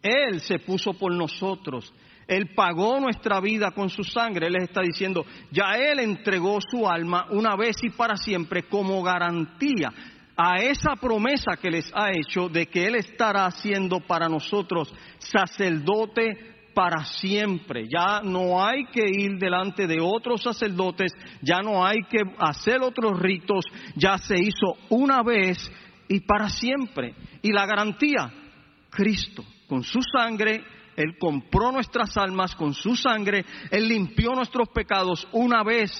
Él 0.00 0.38
se 0.40 0.60
puso 0.60 0.94
por 0.94 1.12
nosotros. 1.12 1.92
Él 2.28 2.50
pagó 2.54 3.00
nuestra 3.00 3.40
vida 3.40 3.70
con 3.70 3.88
su 3.88 4.04
sangre. 4.04 4.46
Él 4.46 4.52
les 4.52 4.64
está 4.64 4.82
diciendo, 4.82 5.24
ya 5.50 5.72
Él 5.78 5.98
entregó 6.00 6.58
su 6.60 6.86
alma 6.86 7.26
una 7.30 7.56
vez 7.56 7.76
y 7.82 7.88
para 7.88 8.16
siempre 8.16 8.64
como 8.64 9.02
garantía 9.02 9.90
a 10.36 10.58
esa 10.58 10.94
promesa 10.94 11.56
que 11.60 11.70
les 11.70 11.90
ha 11.94 12.10
hecho 12.10 12.48
de 12.50 12.66
que 12.66 12.86
Él 12.86 12.96
estará 12.96 13.46
haciendo 13.46 14.00
para 14.00 14.28
nosotros 14.28 14.94
sacerdote 15.18 16.58
para 16.74 17.02
siempre. 17.04 17.88
Ya 17.88 18.20
no 18.22 18.64
hay 18.64 18.84
que 18.92 19.08
ir 19.08 19.38
delante 19.38 19.86
de 19.86 19.98
otros 20.00 20.42
sacerdotes, 20.42 21.12
ya 21.42 21.60
no 21.60 21.84
hay 21.84 22.02
que 22.10 22.20
hacer 22.38 22.82
otros 22.82 23.18
ritos, 23.18 23.64
ya 23.96 24.18
se 24.18 24.38
hizo 24.38 24.76
una 24.90 25.22
vez 25.22 25.58
y 26.08 26.20
para 26.20 26.50
siempre. 26.50 27.14
Y 27.42 27.52
la 27.52 27.66
garantía, 27.66 28.30
Cristo, 28.90 29.44
con 29.66 29.82
su 29.82 30.00
sangre 30.02 30.62
él 30.98 31.16
compró 31.16 31.70
nuestras 31.70 32.16
almas 32.16 32.56
con 32.56 32.74
su 32.74 32.96
sangre, 32.96 33.44
Él 33.70 33.86
limpió 33.86 34.32
nuestros 34.32 34.68
pecados 34.70 35.28
una 35.30 35.62
vez 35.62 35.92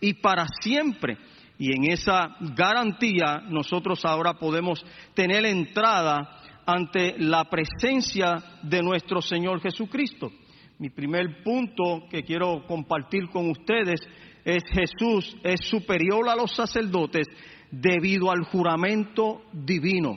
y 0.00 0.14
para 0.14 0.46
siempre. 0.62 1.18
Y 1.58 1.76
en 1.76 1.92
esa 1.92 2.36
garantía 2.40 3.42
nosotros 3.50 4.02
ahora 4.06 4.32
podemos 4.32 4.82
tener 5.12 5.44
entrada 5.44 6.40
ante 6.64 7.16
la 7.18 7.44
presencia 7.44 8.42
de 8.62 8.82
nuestro 8.82 9.20
Señor 9.20 9.60
Jesucristo. 9.60 10.32
Mi 10.78 10.88
primer 10.88 11.42
punto 11.42 12.06
que 12.10 12.22
quiero 12.22 12.66
compartir 12.66 13.28
con 13.28 13.50
ustedes 13.50 14.00
es 14.42 14.62
Jesús 14.72 15.36
es 15.44 15.60
superior 15.68 16.30
a 16.30 16.34
los 16.34 16.54
sacerdotes 16.54 17.26
debido 17.70 18.30
al 18.30 18.44
juramento 18.44 19.42
divino. 19.52 20.16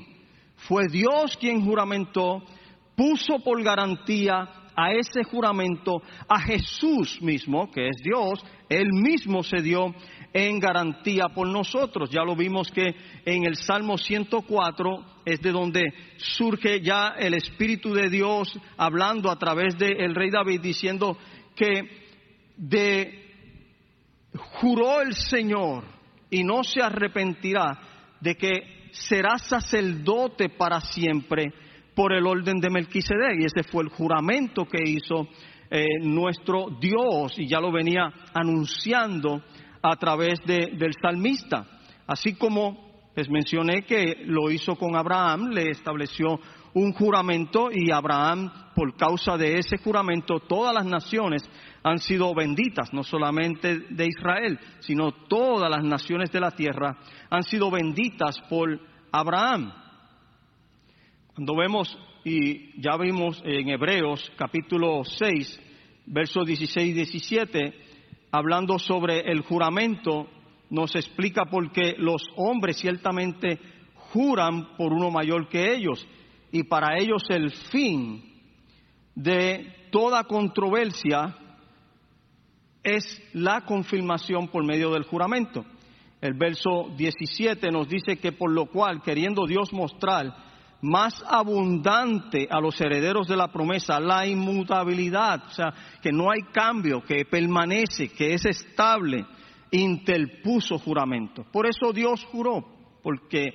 Fue 0.56 0.88
Dios 0.88 1.36
quien 1.38 1.66
juramentó 1.66 2.42
puso 3.00 3.40
por 3.40 3.64
garantía 3.64 4.50
a 4.76 4.92
ese 4.92 5.24
juramento 5.24 6.02
a 6.28 6.42
Jesús 6.42 7.22
mismo, 7.22 7.72
que 7.72 7.88
es 7.88 7.96
Dios, 8.04 8.44
Él 8.68 8.92
mismo 8.92 9.42
se 9.42 9.62
dio 9.62 9.96
en 10.34 10.60
garantía 10.60 11.30
por 11.34 11.48
nosotros. 11.48 12.10
Ya 12.10 12.24
lo 12.24 12.36
vimos 12.36 12.70
que 12.70 12.94
en 13.24 13.46
el 13.46 13.56
Salmo 13.56 13.98
104 13.98 15.22
es 15.24 15.40
de 15.40 15.52
donde 15.52 15.94
surge 16.18 16.82
ya 16.82 17.14
el 17.18 17.36
Espíritu 17.36 17.94
de 17.94 18.10
Dios 18.10 18.60
hablando 18.76 19.32
a 19.32 19.40
través 19.40 19.78
del 19.78 20.14
rey 20.14 20.30
David 20.30 20.60
diciendo 20.60 21.18
que 21.56 21.84
de 22.58 23.32
juró 24.60 25.00
el 25.00 25.14
Señor 25.14 25.86
y 26.30 26.44
no 26.44 26.66
se 26.66 26.82
arrepentirá 26.82 27.80
de 28.20 28.36
que 28.36 28.90
será 28.92 29.38
sacerdote 29.38 30.50
para 30.50 30.82
siempre 30.82 31.54
por 32.00 32.14
el 32.14 32.26
orden 32.26 32.62
de 32.62 32.70
Melquisedec. 32.70 33.42
Y 33.42 33.44
ese 33.44 33.70
fue 33.70 33.84
el 33.84 33.90
juramento 33.90 34.64
que 34.64 34.82
hizo 34.90 35.28
eh, 35.70 35.84
nuestro 36.02 36.68
Dios 36.80 37.38
y 37.38 37.46
ya 37.46 37.60
lo 37.60 37.74
venía 37.74 38.10
anunciando 38.34 39.44
a 39.82 39.98
través 39.98 40.40
del 40.46 40.94
salmista. 41.02 41.66
Así 42.08 42.36
como 42.36 43.10
les 43.14 43.30
mencioné 43.30 43.82
que 43.82 44.16
lo 44.28 44.50
hizo 44.50 44.78
con 44.78 44.96
Abraham, 44.96 45.50
le 45.50 45.72
estableció 45.72 46.40
un 46.74 46.94
juramento 46.94 47.68
y 47.70 47.92
Abraham, 47.92 48.50
por 48.74 48.96
causa 48.96 49.36
de 49.36 49.58
ese 49.58 49.78
juramento, 49.78 50.40
todas 50.40 50.74
las 50.74 50.86
naciones 50.86 51.44
han 51.84 52.00
sido 52.00 52.34
benditas, 52.34 52.94
no 52.94 53.04
solamente 53.04 53.78
de 53.90 54.08
Israel, 54.08 54.58
sino 54.80 55.12
todas 55.28 55.70
las 55.70 55.84
naciones 55.84 56.32
de 56.32 56.40
la 56.40 56.52
tierra 56.52 56.98
han 57.30 57.44
sido 57.44 57.70
benditas 57.70 58.40
por 58.50 58.80
Abraham. 59.12 59.74
Cuando 61.40 61.56
vemos, 61.56 61.98
y 62.26 62.82
ya 62.82 62.98
vimos 62.98 63.42
en 63.46 63.70
Hebreos 63.70 64.30
capítulo 64.36 65.06
6, 65.06 65.62
versos 66.08 66.46
16 66.46 66.90
y 66.90 66.92
17, 66.92 67.74
hablando 68.30 68.78
sobre 68.78 69.22
el 69.22 69.40
juramento, 69.44 70.28
nos 70.70 70.94
explica 70.96 71.46
por 71.46 71.72
qué 71.72 71.96
los 71.98 72.22
hombres 72.36 72.76
ciertamente 72.76 73.58
juran 74.12 74.76
por 74.76 74.92
uno 74.92 75.12
mayor 75.12 75.48
que 75.48 75.74
ellos, 75.74 76.06
y 76.52 76.64
para 76.64 76.98
ellos 77.02 77.24
el 77.30 77.52
fin 77.52 78.22
de 79.16 79.88
toda 79.92 80.26
controversia 80.26 81.38
es 82.84 83.24
la 83.32 83.62
confirmación 83.62 84.50
por 84.50 84.66
medio 84.66 84.92
del 84.92 85.04
juramento. 85.04 85.64
El 86.20 86.34
verso 86.34 86.90
17 86.98 87.72
nos 87.72 87.88
dice 87.88 88.18
que 88.18 88.34
por 88.34 88.52
lo 88.52 88.66
cual, 88.66 89.02
queriendo 89.02 89.46
Dios 89.48 89.72
mostrar 89.72 90.49
más 90.82 91.24
abundante 91.28 92.48
a 92.50 92.60
los 92.60 92.80
herederos 92.80 93.28
de 93.28 93.36
la 93.36 93.50
promesa, 93.50 94.00
la 94.00 94.26
inmutabilidad, 94.26 95.44
o 95.48 95.52
sea, 95.52 95.74
que 96.02 96.12
no 96.12 96.32
hay 96.32 96.42
cambio, 96.54 97.04
que 97.04 97.26
permanece, 97.26 98.10
que 98.10 98.34
es 98.34 98.46
estable, 98.46 99.26
interpuso 99.72 100.78
juramento. 100.78 101.46
Por 101.52 101.68
eso 101.68 101.92
Dios 101.92 102.26
juró, 102.32 102.66
porque 103.04 103.54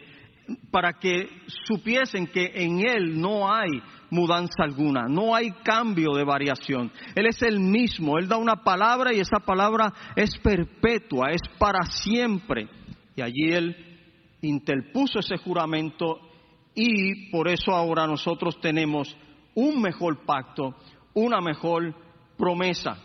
para 0.70 0.94
que 0.94 1.28
supiesen 1.66 2.26
que 2.26 2.52
en 2.54 2.86
Él 2.86 3.18
no 3.18 3.50
hay 3.50 3.70
mudanza 4.10 4.62
alguna, 4.62 5.08
no 5.08 5.34
hay 5.34 5.50
cambio 5.64 6.12
de 6.12 6.24
variación. 6.24 6.92
Él 7.14 7.26
es 7.26 7.42
el 7.42 7.58
mismo, 7.58 8.18
Él 8.18 8.28
da 8.28 8.36
una 8.36 8.56
palabra 8.56 9.14
y 9.14 9.20
esa 9.20 9.40
palabra 9.40 9.92
es 10.14 10.36
perpetua, 10.38 11.30
es 11.30 11.40
para 11.58 11.84
siempre. 11.86 12.68
Y 13.16 13.22
allí 13.22 13.52
Él 13.52 13.76
interpuso 14.42 15.20
ese 15.20 15.38
juramento 15.38 16.20
y 16.74 17.30
por 17.30 17.48
eso 17.48 17.72
ahora 17.72 18.06
nosotros 18.06 18.60
tenemos 18.60 19.16
un 19.54 19.80
mejor 19.80 20.24
pacto, 20.24 20.74
una 21.14 21.40
mejor 21.40 21.94
promesa. 22.36 22.96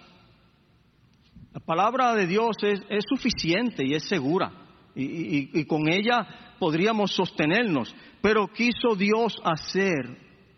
La 1.53 1.59
palabra 1.59 2.15
de 2.15 2.27
Dios 2.27 2.55
es, 2.61 3.03
suficiente 3.07 3.85
y 3.85 3.93
es 3.93 4.07
segura 4.07 4.51
y, 4.95 5.59
y 5.59 5.65
con 5.65 5.87
ella 5.87 6.55
podríamos 6.59 7.11
sostenernos, 7.11 7.95
pero 8.21 8.47
quiso 8.47 8.95
Dios 8.95 9.39
hacer 9.43 10.17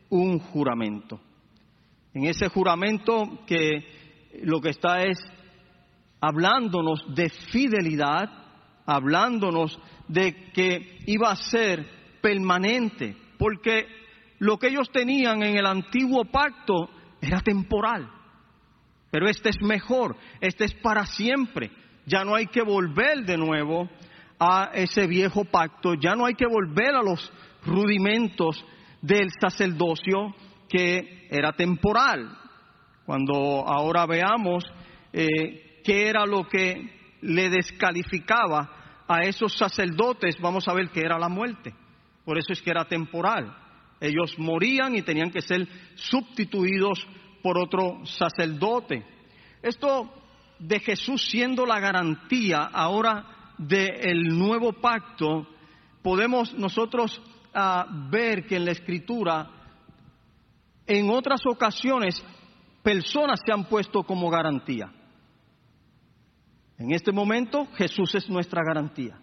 un 0.09 0.39
juramento. 0.39 1.19
En 2.13 2.25
ese 2.25 2.49
juramento 2.49 3.39
que 3.45 3.85
lo 4.43 4.59
que 4.61 4.69
está 4.69 5.03
es 5.03 5.17
hablándonos 6.19 7.03
de 7.15 7.29
fidelidad, 7.29 8.29
hablándonos 8.85 9.79
de 10.07 10.51
que 10.51 10.99
iba 11.07 11.31
a 11.31 11.35
ser 11.35 12.00
permanente, 12.21 13.15
porque 13.37 13.87
lo 14.39 14.57
que 14.57 14.67
ellos 14.67 14.89
tenían 14.91 15.43
en 15.43 15.57
el 15.57 15.65
antiguo 15.65 16.25
pacto 16.25 16.89
era 17.21 17.41
temporal. 17.41 18.09
Pero 19.11 19.27
este 19.27 19.49
es 19.49 19.61
mejor, 19.61 20.15
este 20.39 20.65
es 20.65 20.73
para 20.75 21.05
siempre. 21.05 21.71
Ya 22.05 22.23
no 22.23 22.35
hay 22.35 22.47
que 22.47 22.61
volver 22.61 23.25
de 23.25 23.37
nuevo 23.37 23.89
a 24.39 24.71
ese 24.73 25.05
viejo 25.05 25.45
pacto, 25.45 25.93
ya 25.93 26.15
no 26.15 26.25
hay 26.25 26.33
que 26.33 26.47
volver 26.47 26.95
a 26.95 27.03
los 27.03 27.31
rudimentos 27.63 28.65
del 29.01 29.29
sacerdocio 29.39 30.33
que 30.67 31.27
era 31.29 31.51
temporal. 31.51 32.37
Cuando 33.05 33.33
ahora 33.67 34.05
veamos 34.05 34.63
eh, 35.13 35.81
qué 35.83 36.07
era 36.07 36.25
lo 36.25 36.47
que 36.47 37.17
le 37.21 37.49
descalificaba 37.49 39.03
a 39.07 39.21
esos 39.23 39.55
sacerdotes, 39.57 40.37
vamos 40.39 40.67
a 40.67 40.73
ver 40.73 40.89
que 40.89 41.01
era 41.01 41.19
la 41.19 41.29
muerte. 41.29 41.75
Por 42.25 42.37
eso 42.37 42.53
es 42.53 42.61
que 42.61 42.71
era 42.71 42.85
temporal. 42.85 43.55
Ellos 43.99 44.37
morían 44.37 44.95
y 44.95 45.01
tenían 45.01 45.31
que 45.31 45.41
ser 45.41 45.67
sustituidos 45.95 47.05
por 47.41 47.57
otro 47.57 48.05
sacerdote. 48.05 49.05
Esto 49.61 50.11
de 50.59 50.79
Jesús 50.79 51.27
siendo 51.29 51.65
la 51.65 51.79
garantía 51.79 52.63
ahora 52.63 53.53
del 53.57 54.27
nuevo 54.37 54.73
pacto, 54.73 55.47
podemos 56.01 56.53
nosotros 56.53 57.21
ah, 57.53 57.85
ver 58.09 58.45
que 58.45 58.55
en 58.55 58.65
la 58.65 58.71
escritura, 58.71 59.49
en 60.87 61.09
otras 61.09 61.41
ocasiones, 61.45 62.23
personas 62.81 63.39
se 63.45 63.51
han 63.51 63.65
puesto 63.65 64.03
como 64.03 64.29
garantía. 64.29 64.91
En 66.77 66.91
este 66.91 67.11
momento 67.11 67.67
Jesús 67.75 68.15
es 68.15 68.27
nuestra 68.29 68.63
garantía. 68.63 69.19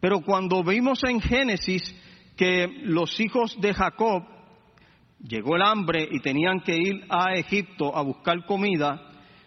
Pero 0.00 0.20
cuando 0.20 0.62
vimos 0.62 1.02
en 1.04 1.20
Génesis 1.20 1.94
que 2.38 2.82
los 2.84 3.18
hijos 3.18 3.60
de 3.60 3.74
Jacob 3.74 4.22
llegó 5.20 5.56
el 5.56 5.62
hambre 5.62 6.08
y 6.08 6.20
tenían 6.20 6.60
que 6.60 6.76
ir 6.76 7.04
a 7.10 7.34
Egipto 7.34 7.94
a 7.94 8.02
buscar 8.02 8.46
comida, 8.46 9.02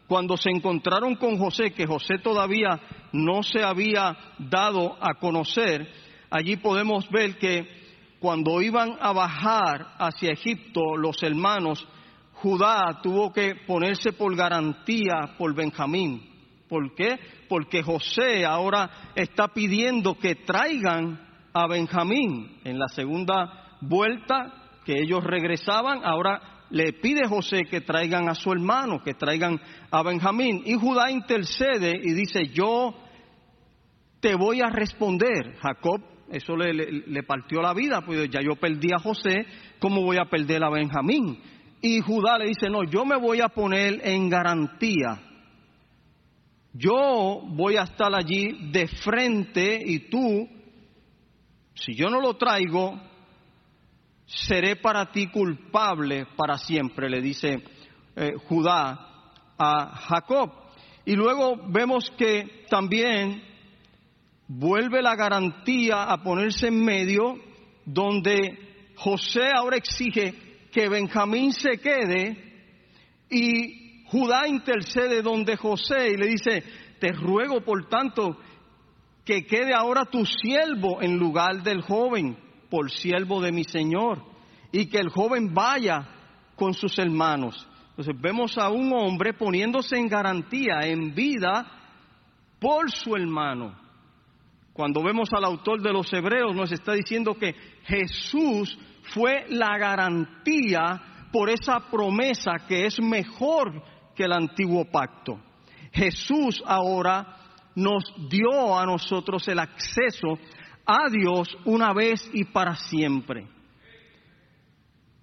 cuando 0.08 0.36
se 0.36 0.50
encontraron 0.50 1.16
con 1.16 1.38
José, 1.38 1.72
que 1.72 1.88
José 1.88 2.18
todavía 2.22 2.82
no 3.14 3.44
se 3.44 3.64
había 3.64 4.18
dado 4.38 4.98
a 5.00 5.14
conocer, 5.14 5.90
allí 6.30 6.58
podemos 6.58 7.10
ver 7.10 7.38
que 7.38 7.66
cuando 8.20 8.62
iban 8.62 8.98
a 9.00 9.14
bajar 9.14 9.94
hacia 9.98 10.34
Egipto 10.34 10.98
los 10.98 11.24
hermanos, 11.24 11.88
Judá 12.34 13.00
tuvo 13.02 13.32
que 13.32 13.56
ponerse 13.66 14.12
por 14.12 14.36
garantía 14.36 15.36
por 15.38 15.56
Benjamín. 15.56 16.30
¿Por 16.68 16.94
qué? 16.94 17.18
Porque 17.48 17.84
José 17.84 18.46
ahora 18.46 19.12
está 19.16 19.48
pidiendo 19.48 20.16
que 20.16 20.36
traigan 20.36 21.31
a 21.54 21.68
Benjamín. 21.68 22.60
En 22.64 22.80
la 22.80 22.88
segunda 22.88 23.78
vuelta 23.82 24.54
que 24.86 24.94
ellos 24.94 25.24
regresaban, 25.24 26.02
ahora 26.04 26.66
le 26.70 26.94
pide 26.94 27.28
José 27.28 27.66
que 27.70 27.82
traigan 27.82 28.30
a 28.30 28.36
su 28.36 28.52
hermano, 28.52 29.02
que 29.04 29.14
traigan 29.14 29.60
a 29.90 30.04
Benjamín. 30.04 30.64
Y 30.66 30.74
Judá 30.76 31.12
intercede 31.12 31.94
y 32.02 32.14
dice, 32.14 32.48
yo 32.54 32.96
te 34.20 34.36
voy 34.36 34.62
a 34.62 34.70
responder. 34.70 35.58
Jacob, 35.62 36.02
eso 36.32 36.56
le, 36.56 36.74
le 36.74 37.24
partió 37.24 37.62
la 37.62 37.74
vida, 37.74 38.02
pues 38.06 38.30
ya 38.30 38.42
yo 38.42 38.56
perdí 38.56 38.94
a 38.94 39.00
José, 39.00 39.46
¿cómo 39.80 40.02
voy 40.02 40.18
a 40.18 40.30
perder 40.30 40.64
a 40.64 40.70
Benjamín? 40.70 41.40
Y 41.82 42.00
Judá 42.00 42.38
le 42.38 42.48
dice, 42.48 42.70
no, 42.70 42.84
yo 42.84 43.06
me 43.06 43.18
voy 43.18 43.42
a 43.42 43.50
poner 43.50 44.02
en 44.04 44.30
garantía 44.30 45.28
yo 46.74 47.42
voy 47.50 47.76
a 47.76 47.84
estar 47.84 48.14
allí 48.16 48.72
de 48.72 48.88
frente 48.88 49.80
y 49.86 50.10
tú, 50.10 50.48
si 51.74 51.96
yo 51.96 52.10
no 52.10 52.20
lo 52.20 52.36
traigo, 52.36 53.00
seré 54.26 54.76
para 54.76 55.12
ti 55.12 55.28
culpable 55.28 56.28
para 56.36 56.58
siempre, 56.58 57.10
le 57.10 57.22
dice 57.22 57.64
eh, 58.16 58.34
Judá 58.48 59.34
a 59.58 59.96
Jacob. 60.08 60.52
Y 61.06 61.16
luego 61.16 61.58
vemos 61.68 62.12
que 62.18 62.66
también 62.70 63.44
vuelve 64.48 65.02
la 65.02 65.16
garantía 65.16 66.04
a 66.04 66.22
ponerse 66.22 66.68
en 66.68 66.84
medio, 66.84 67.38
donde 67.86 68.94
José 68.96 69.50
ahora 69.54 69.78
exige 69.78 70.34
que 70.72 70.90
Benjamín 70.90 71.54
se 71.54 71.78
quede 71.78 72.52
y 73.30 74.04
Judá 74.06 74.48
intercede 74.48 75.22
donde 75.22 75.56
José 75.56 76.12
y 76.12 76.18
le 76.18 76.28
dice, 76.28 76.64
te 77.00 77.14
ruego 77.14 77.62
por 77.62 77.88
tanto 77.88 78.38
que 79.32 79.46
quede 79.46 79.74
ahora 79.74 80.04
tu 80.04 80.26
siervo 80.26 81.02
en 81.02 81.18
lugar 81.18 81.64
del 81.64 81.84
joven, 81.84 82.38
por 82.70 82.92
siervo 82.92 83.40
de 83.40 83.54
mi 83.54 83.64
Señor, 83.64 84.22
y 84.74 84.88
que 84.88 84.98
el 84.98 85.08
joven 85.08 85.54
vaya 85.54 86.06
con 86.58 86.74
sus 86.74 87.00
hermanos. 87.00 87.66
Entonces 87.92 88.14
vemos 88.20 88.58
a 88.58 88.70
un 88.70 88.92
hombre 88.94 89.32
poniéndose 89.32 89.96
en 89.96 90.10
garantía, 90.10 90.80
en 90.82 91.16
vida, 91.16 91.66
por 92.60 92.92
su 92.92 93.16
hermano. 93.16 93.74
Cuando 94.74 95.02
vemos 95.02 95.30
al 95.32 95.46
autor 95.46 95.82
de 95.82 95.94
los 95.94 96.12
Hebreos, 96.12 96.54
nos 96.54 96.74
está 96.74 96.92
diciendo 96.92 97.34
que 97.36 97.56
Jesús 97.86 98.78
fue 99.14 99.46
la 99.48 99.78
garantía 99.78 101.30
por 101.32 101.50
esa 101.50 101.90
promesa 101.90 102.52
que 102.68 102.86
es 102.86 103.00
mejor 103.00 103.82
que 104.14 104.26
el 104.26 104.34
antiguo 104.34 104.84
pacto. 104.92 105.40
Jesús 105.94 106.62
ahora 106.66 107.38
nos 107.76 108.04
dio 108.30 108.78
a 108.78 108.86
nosotros 108.86 109.48
el 109.48 109.60
acceso 109.60 110.38
a 110.86 111.10
Dios 111.10 111.48
una 111.66 111.94
vez 111.94 112.30
y 112.34 112.44
para 112.46 112.76
siempre. 112.76 113.48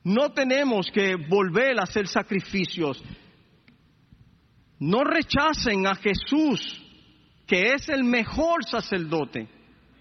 No 0.05 0.33
tenemos 0.33 0.91
que 0.93 1.17
volver 1.17 1.79
a 1.79 1.83
hacer 1.83 2.07
sacrificios. 2.07 3.03
No 4.79 5.05
rechacen 5.05 5.87
a 5.87 5.97
Jesús, 5.97 6.61
que 7.47 7.75
es 7.75 7.89
el 7.89 8.05
mejor 8.05 8.65
sacerdote. 8.65 9.49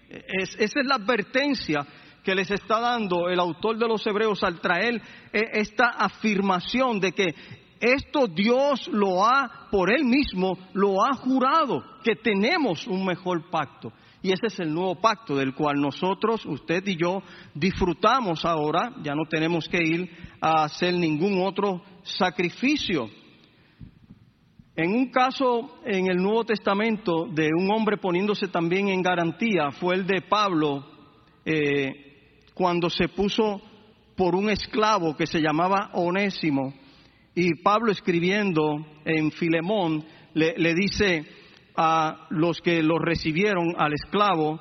esa 0.08 0.80
es 0.80 0.86
la 0.86 0.94
advertencia 0.94 1.86
que 2.24 2.34
les 2.34 2.50
está 2.50 2.80
dando 2.80 3.28
el 3.28 3.40
autor 3.40 3.78
de 3.78 3.88
los 3.88 4.06
Hebreos 4.06 4.42
al 4.42 4.60
traer 4.60 5.00
eh, 5.32 5.44
esta 5.52 5.88
afirmación 5.96 7.00
de 7.00 7.12
que 7.12 7.34
esto 7.80 8.26
Dios 8.26 8.88
lo 8.88 9.24
ha, 9.24 9.68
por 9.70 9.90
Él 9.90 10.04
mismo, 10.04 10.58
lo 10.72 11.04
ha 11.04 11.14
jurado, 11.14 11.84
que 12.02 12.16
tenemos 12.16 12.86
un 12.86 13.04
mejor 13.04 13.50
pacto. 13.50 13.92
Y 14.20 14.32
ese 14.32 14.48
es 14.48 14.58
el 14.58 14.74
nuevo 14.74 14.96
pacto 14.96 15.36
del 15.36 15.54
cual 15.54 15.80
nosotros, 15.80 16.44
usted 16.44 16.84
y 16.86 16.96
yo, 16.96 17.22
disfrutamos 17.54 18.44
ahora. 18.44 18.92
Ya 19.02 19.14
no 19.14 19.26
tenemos 19.28 19.68
que 19.68 19.78
ir 19.78 20.10
a 20.40 20.64
hacer 20.64 20.94
ningún 20.94 21.40
otro 21.46 21.82
sacrificio. 22.02 23.08
En 24.74 24.92
un 24.92 25.10
caso 25.10 25.78
en 25.84 26.08
el 26.08 26.16
Nuevo 26.16 26.44
Testamento 26.44 27.26
de 27.26 27.48
un 27.56 27.70
hombre 27.70 27.96
poniéndose 27.96 28.48
también 28.48 28.88
en 28.88 29.02
garantía 29.02 29.70
fue 29.72 29.96
el 29.96 30.06
de 30.06 30.22
Pablo 30.22 30.84
eh, 31.44 32.36
cuando 32.54 32.88
se 32.88 33.08
puso 33.08 33.60
por 34.16 34.34
un 34.34 34.50
esclavo 34.50 35.16
que 35.16 35.26
se 35.26 35.40
llamaba 35.40 35.90
Onésimo 35.94 36.74
y 37.40 37.54
Pablo 37.54 37.92
escribiendo 37.92 38.84
en 39.04 39.30
Filemón 39.30 40.04
le, 40.34 40.74
dice 40.74 41.24
a 41.76 42.26
los 42.30 42.60
que 42.60 42.82
lo 42.82 42.98
recibieron 42.98 43.76
al 43.78 43.92
esclavo, 43.92 44.58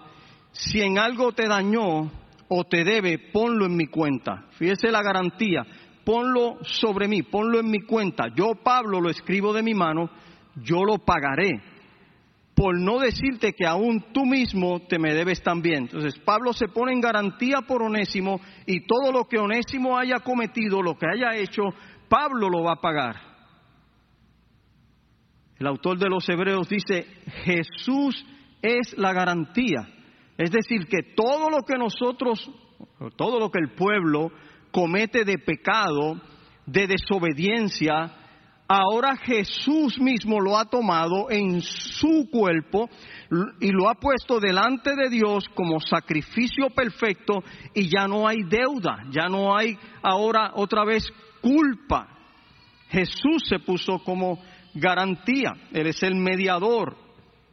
si 0.51 0.83
en 0.83 0.99
algo 0.99 1.31
te 1.31 1.47
dañó 1.47 2.11
o 2.47 2.63
te 2.65 2.83
debe, 2.83 3.17
ponlo 3.33 3.65
en 3.65 3.75
mi 3.75 3.87
cuenta. 3.87 4.45
Fíjese 4.59 4.91
la 4.91 5.01
garantía, 5.01 5.65
ponlo 6.05 6.59
sobre 6.61 7.07
mí, 7.07 7.23
ponlo 7.23 7.59
en 7.59 7.71
mi 7.71 7.79
cuenta. 7.79 8.25
Yo, 8.35 8.51
Pablo, 8.63 9.01
lo 9.01 9.09
escribo 9.09 9.53
de 9.53 9.63
mi 9.63 9.73
mano, 9.73 10.11
yo 10.57 10.83
lo 10.83 10.99
pagaré. 10.99 11.59
Por 12.53 12.79
no 12.79 12.99
decirte 12.99 13.53
que 13.53 13.65
aún 13.65 14.05
tú 14.13 14.23
mismo 14.23 14.81
te 14.87 14.99
me 14.99 15.15
debes 15.15 15.41
también. 15.41 15.83
Entonces, 15.83 16.17
Pablo 16.19 16.53
se 16.53 16.67
pone 16.67 16.93
en 16.93 17.01
garantía 17.01 17.61
por 17.67 17.81
Onésimo 17.81 18.39
y 18.67 18.81
todo 18.81 19.11
lo 19.11 19.25
que 19.25 19.39
Onésimo 19.39 19.97
haya 19.97 20.19
cometido, 20.19 20.81
lo 20.83 20.95
que 20.95 21.05
haya 21.07 21.35
hecho, 21.39 21.63
Pablo 22.09 22.49
lo 22.49 22.63
va 22.63 22.73
a 22.73 22.81
pagar. 22.81 23.15
El 25.59 25.67
autor 25.67 25.97
de 25.97 26.09
los 26.09 26.27
Hebreos 26.29 26.69
dice, 26.69 27.05
Jesús 27.43 28.25
es 28.61 28.97
la 28.97 29.13
garantía. 29.13 29.87
Es 30.37 30.51
decir, 30.51 30.85
que 30.87 31.13
todo 31.15 31.49
lo 31.49 31.63
que 31.65 31.77
nosotros, 31.77 32.49
todo 33.15 33.39
lo 33.39 33.49
que 33.49 33.59
el 33.59 33.73
pueblo 33.73 34.31
comete 34.71 35.25
de 35.25 35.39
pecado, 35.39 36.21
de 36.67 36.85
desobediencia, 36.85 38.13
ahora 38.67 39.15
Jesús 39.15 39.99
mismo 39.99 40.39
lo 40.39 40.57
ha 40.57 40.65
tomado 40.65 41.31
en 41.31 41.61
su 41.61 42.29
cuerpo 42.29 42.87
y 43.59 43.71
lo 43.71 43.89
ha 43.89 43.95
puesto 43.95 44.39
delante 44.39 44.95
de 44.95 45.09
Dios 45.09 45.45
como 45.55 45.79
sacrificio 45.79 46.69
perfecto 46.69 47.43
y 47.73 47.89
ya 47.89 48.07
no 48.07 48.27
hay 48.27 48.43
deuda, 48.43 49.05
ya 49.09 49.27
no 49.27 49.57
hay 49.57 49.75
ahora 50.03 50.51
otra 50.53 50.83
vez 50.85 51.03
culpa. 51.41 52.07
Jesús 52.89 53.43
se 53.47 53.59
puso 53.59 53.99
como 53.99 54.39
garantía. 54.73 55.53
Él 55.71 55.87
es 55.87 56.01
el 56.03 56.15
mediador 56.15 56.95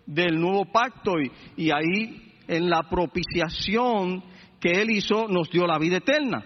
del 0.07 0.39
nuevo 0.41 0.67
pacto 0.71 1.13
y, 1.21 1.65
y 1.65 1.71
ahí 1.71 2.33
en 2.47 2.69
la 2.69 2.83
propiciación 2.89 4.23
que 4.61 4.71
Él 4.71 4.91
hizo 4.91 5.29
nos 5.29 5.51
dio 5.51 5.67
la 5.67 5.79
vida 5.79 5.99
eterna. 5.99 6.45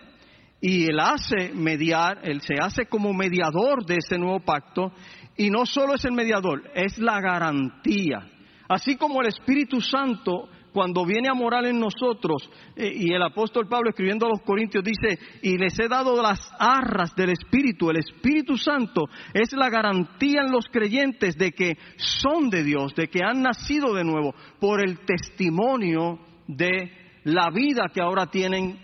Y 0.61 0.85
Él 0.85 0.99
hace 0.99 1.53
mediar, 1.55 2.21
Él 2.25 2.41
se 2.41 2.55
hace 2.61 2.87
como 2.87 3.13
mediador 3.13 3.85
de 3.85 3.97
ese 3.97 4.19
nuevo 4.19 4.41
pacto 4.41 4.93
y 5.37 5.51
no 5.51 5.67
solo 5.67 5.95
es 5.95 6.05
el 6.05 6.13
mediador, 6.13 6.69
es 6.75 6.99
la 6.99 7.21
garantía. 7.21 8.29
Así 8.69 8.97
como 8.97 9.23
el 9.23 9.29
Espíritu 9.29 9.81
Santo 9.81 10.49
cuando 10.73 11.05
viene 11.05 11.29
a 11.29 11.35
morar 11.35 11.67
en 11.67 11.79
nosotros, 11.79 12.49
eh, 12.77 12.93
y 12.95 13.13
el 13.13 13.23
apóstol 13.23 13.69
Pablo 13.69 13.91
escribiendo 13.91 14.27
a 14.27 14.31
los 14.31 14.43
Corintios 14.43 14.85
dice, 14.85 15.19
y 15.43 15.57
les 15.57 15.79
he 15.79 15.89
dado 15.89 16.21
las 16.23 16.41
arras 16.59 17.15
del 17.15 17.31
Espíritu, 17.31 17.91
el 17.91 17.99
Espíritu 17.99 18.57
Santo 18.57 19.05
es 19.33 19.53
la 19.53 19.71
garantía 19.71 20.43
en 20.43 20.53
los 20.53 20.67
creyentes 20.67 21.37
de 21.37 21.53
que 21.53 21.77
son 21.97 22.51
de 22.51 22.63
Dios, 22.63 22.95
de 22.95 23.09
que 23.09 23.23
han 23.25 23.43
nacido 23.43 23.95
de 23.95 24.05
nuevo, 24.05 24.35
por 24.61 24.81
el 24.81 25.01
testimonio 25.05 26.19
de 26.47 26.91
la 27.25 27.51
vida 27.51 27.91
que 27.93 28.01
ahora 28.01 28.27
tienen 28.27 28.79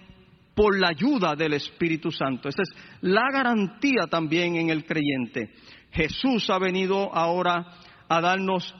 por 0.55 0.79
la 0.79 0.89
ayuda 0.91 1.35
del 1.35 1.55
Espíritu 1.55 2.11
Santo. 2.11 2.49
Esa 2.49 2.63
es 2.63 2.71
la 3.01 3.31
garantía 3.33 4.07
también 4.09 4.57
en 4.57 4.71
el 4.71 4.85
creyente. 4.85 5.51
Jesús 5.91 6.49
ha 6.51 6.59
venido 6.59 7.15
ahora 7.15 7.65
a 8.09 8.21
darnos 8.21 8.75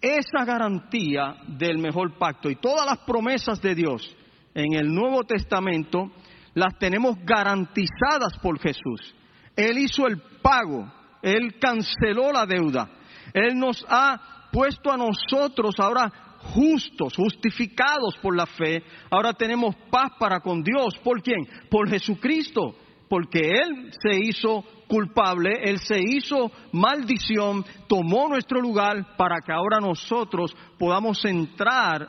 esa 0.00 0.44
garantía 0.44 1.36
del 1.46 1.78
mejor 1.78 2.18
pacto. 2.18 2.50
Y 2.50 2.56
todas 2.56 2.86
las 2.86 2.98
promesas 2.98 3.60
de 3.60 3.74
Dios 3.74 4.16
en 4.54 4.74
el 4.74 4.92
Nuevo 4.92 5.24
Testamento 5.24 6.10
las 6.54 6.78
tenemos 6.78 7.16
garantizadas 7.24 8.38
por 8.42 8.58
Jesús. 8.58 9.14
Él 9.56 9.78
hizo 9.78 10.06
el 10.06 10.20
pago, 10.42 10.90
Él 11.22 11.58
canceló 11.60 12.32
la 12.32 12.46
deuda, 12.46 12.88
Él 13.32 13.58
nos 13.58 13.84
ha 13.88 14.48
puesto 14.50 14.90
a 14.90 14.96
nosotros 14.96 15.74
ahora 15.78 16.10
justos, 16.54 17.14
justificados 17.16 18.16
por 18.22 18.34
la 18.34 18.46
fe, 18.46 18.82
ahora 19.10 19.32
tenemos 19.34 19.76
paz 19.90 20.12
para 20.18 20.40
con 20.40 20.62
Dios. 20.62 20.96
¿Por 21.04 21.22
quién? 21.22 21.46
Por 21.70 21.88
Jesucristo, 21.88 22.74
porque 23.08 23.40
Él 23.40 23.92
se 24.02 24.18
hizo 24.18 24.64
culpable, 24.90 25.50
Él 25.62 25.78
se 25.78 26.00
hizo 26.00 26.50
maldición, 26.72 27.64
tomó 27.88 28.28
nuestro 28.28 28.60
lugar 28.60 29.16
para 29.16 29.36
que 29.40 29.52
ahora 29.52 29.78
nosotros 29.78 30.54
podamos 30.78 31.24
entrar 31.24 32.08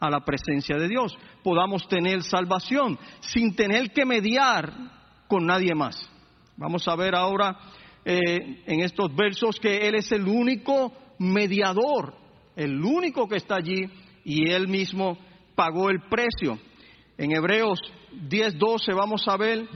a 0.00 0.10
la 0.10 0.20
presencia 0.24 0.76
de 0.78 0.88
Dios, 0.88 1.16
podamos 1.44 1.86
tener 1.88 2.22
salvación 2.22 2.98
sin 3.20 3.54
tener 3.54 3.90
que 3.92 4.06
mediar 4.06 4.72
con 5.28 5.44
nadie 5.44 5.74
más. 5.74 6.10
Vamos 6.56 6.88
a 6.88 6.96
ver 6.96 7.14
ahora 7.14 7.54
eh, 8.04 8.62
en 8.66 8.80
estos 8.80 9.14
versos 9.14 9.60
que 9.60 9.86
Él 9.86 9.94
es 9.96 10.10
el 10.10 10.26
único 10.26 10.92
mediador, 11.18 12.14
el 12.56 12.82
único 12.82 13.28
que 13.28 13.36
está 13.36 13.56
allí 13.56 13.84
y 14.24 14.50
Él 14.50 14.68
mismo 14.68 15.18
pagó 15.54 15.90
el 15.90 16.00
precio. 16.08 16.58
En 17.18 17.30
Hebreos 17.30 17.78
10:12 18.28 18.94
vamos 18.96 19.28
a 19.28 19.36
ver 19.36 19.68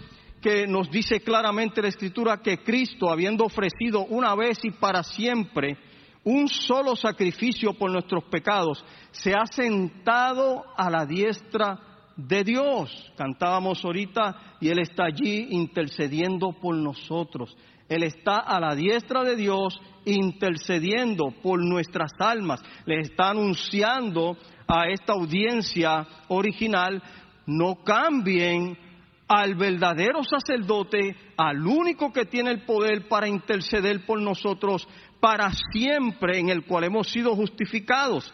que 0.47 0.65
nos 0.65 0.89
dice 0.93 1.19
claramente 1.23 1.83
la 1.83 1.89
Escritura 1.89 2.41
que 2.41 2.59
Cristo, 2.59 3.11
habiendo 3.11 3.45
ofrecido 3.45 4.05
una 4.05 4.33
vez 4.37 4.61
y 4.63 4.71
para 4.71 5.03
siempre 5.03 5.77
un 6.23 6.47
solo 6.47 6.95
sacrificio 6.95 7.75
por 7.75 7.91
nuestros 7.91 8.23
pecados, 8.31 8.85
se 9.11 9.33
ha 9.33 9.45
sentado 9.47 10.63
a 10.77 10.89
la 10.89 11.05
diestra 11.05 11.81
de 12.17 12.45
Dios. 12.45 13.13
Cantábamos 13.17 13.85
ahorita 13.85 14.59
y 14.61 14.69
Él 14.69 14.79
está 14.79 15.07
allí 15.07 15.49
intercediendo 15.51 16.53
por 16.53 16.77
nosotros. 16.77 17.57
Él 17.89 18.05
está 18.05 18.37
a 18.37 18.61
la 18.61 18.77
diestra 18.77 19.25
de 19.25 19.35
Dios 19.35 19.81
intercediendo 20.05 21.35
por 21.43 21.61
nuestras 21.61 22.13
almas. 22.21 22.63
Le 22.85 23.01
está 23.01 23.31
anunciando 23.31 24.37
a 24.69 24.87
esta 24.87 25.15
audiencia 25.15 26.07
original, 26.29 27.03
no 27.47 27.83
cambien 27.83 28.86
al 29.29 29.55
verdadero 29.57 30.23
sacerdote, 30.23 31.17
al 31.37 31.67
único 31.67 32.13
que 32.13 32.27
tiene 32.27 32.51
el 32.51 32.65
poder 32.65 33.09
para 33.09 33.29
interceder 33.29 34.05
por 34.07 34.21
nosotros 34.21 34.87
para 35.21 35.51
siempre, 35.73 36.39
en 36.39 36.51
el 36.51 36.65
cual 36.65 36.85
hemos 36.85 37.09
sido 37.09 37.35
justificados. 37.35 38.33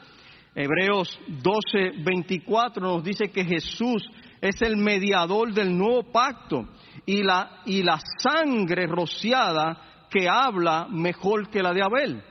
Hebreos 0.54 1.18
12, 1.28 2.02
24 2.04 2.82
nos 2.82 3.02
dice 3.02 3.30
que 3.30 3.44
Jesús 3.44 4.02
es 4.40 4.60
el 4.60 4.76
mediador 4.76 5.54
del 5.54 5.76
nuevo 5.76 6.12
pacto 6.12 6.68
y 7.06 7.22
la, 7.22 7.62
y 7.64 7.82
la 7.82 7.98
sangre 8.18 8.86
rociada 8.86 10.08
que 10.10 10.28
habla 10.28 10.88
mejor 10.90 11.48
que 11.48 11.62
la 11.62 11.72
de 11.72 11.82
Abel. 11.82 12.22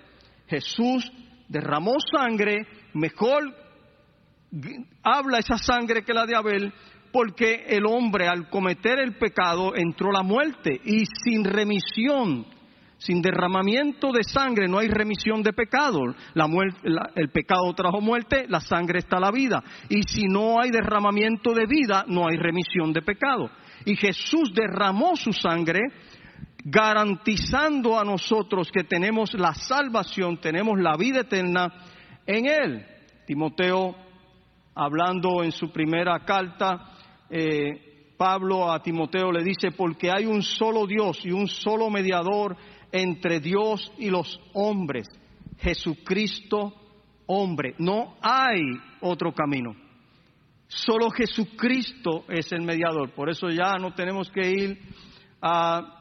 Jesús 0.48 1.12
derramó 1.48 1.96
sangre, 2.16 2.68
mejor 2.94 3.56
habla 5.02 5.40
esa 5.40 5.58
sangre 5.58 6.04
que 6.04 6.14
la 6.14 6.26
de 6.26 6.36
Abel, 6.36 6.74
porque 7.12 7.66
el 7.68 7.86
hombre 7.86 8.28
al 8.28 8.50
cometer 8.50 9.00
el 9.00 9.18
pecado 9.18 9.76
entró 9.76 10.12
la 10.12 10.24
muerte 10.24 10.80
y 10.84 11.04
sin 11.24 11.44
remisión, 11.44 12.46
sin 12.98 13.22
derramamiento 13.22 14.12
de 14.12 14.24
sangre 14.24 14.68
no 14.68 14.78
hay 14.78 14.88
remisión 14.88 15.42
de 15.42 15.54
pecado. 15.54 16.00
El 17.16 17.30
pecado 17.32 17.74
trajo 17.74 18.00
muerte, 18.00 18.46
la 18.48 18.60
sangre 18.60 19.00
está 19.00 19.20
la 19.20 19.32
vida. 19.32 19.64
Y 19.90 20.04
si 20.04 20.28
no 20.28 20.62
hay 20.62 20.70
derramamiento 20.70 21.54
de 21.54 21.66
vida, 21.66 22.06
no 22.08 22.28
hay 22.28 22.38
remisión 22.38 22.94
de 22.94 23.02
pecado. 23.02 23.50
Y 23.86 23.96
Jesús 23.96 24.54
derramó 24.54 25.16
su 25.16 25.34
sangre 25.34 25.82
garantizando 26.64 28.00
a 28.00 28.04
nosotros 28.04 28.70
que 28.72 28.84
tenemos 28.84 29.34
la 29.34 29.56
salvación, 29.56 30.38
tenemos 30.38 30.80
la 30.80 30.96
vida 30.96 31.22
eterna 31.22 31.74
en 32.28 32.46
Él. 32.46 32.86
Timoteo, 33.26 33.96
hablando 34.76 35.44
en 35.44 35.52
su 35.52 35.72
primera 35.72 36.20
carta, 36.20 36.91
eh, 37.32 38.14
Pablo 38.18 38.72
a 38.72 38.84
Timoteo 38.84 39.32
le 39.32 39.44
dice, 39.44 39.72
porque 39.72 40.12
hay 40.12 40.26
un 40.26 40.44
solo 40.44 40.86
Dios 40.86 41.20
y 41.24 41.32
un 41.32 41.48
solo 41.48 41.90
mediador 41.90 42.56
entre 42.92 43.40
Dios 43.40 43.92
y 43.98 44.10
los 44.10 44.40
hombres, 44.54 45.08
Jesucristo 45.58 46.74
hombre. 47.26 47.76
No 47.78 48.16
hay 48.22 48.62
otro 49.00 49.34
camino. 49.34 49.76
Solo 50.68 51.10
Jesucristo 51.10 52.26
es 52.30 52.52
el 52.52 52.62
mediador. 52.62 53.12
Por 53.12 53.30
eso 53.30 53.50
ya 53.50 53.78
no 53.80 53.94
tenemos 53.94 54.30
que 54.30 54.52
ir 54.52 54.80
a 55.42 55.98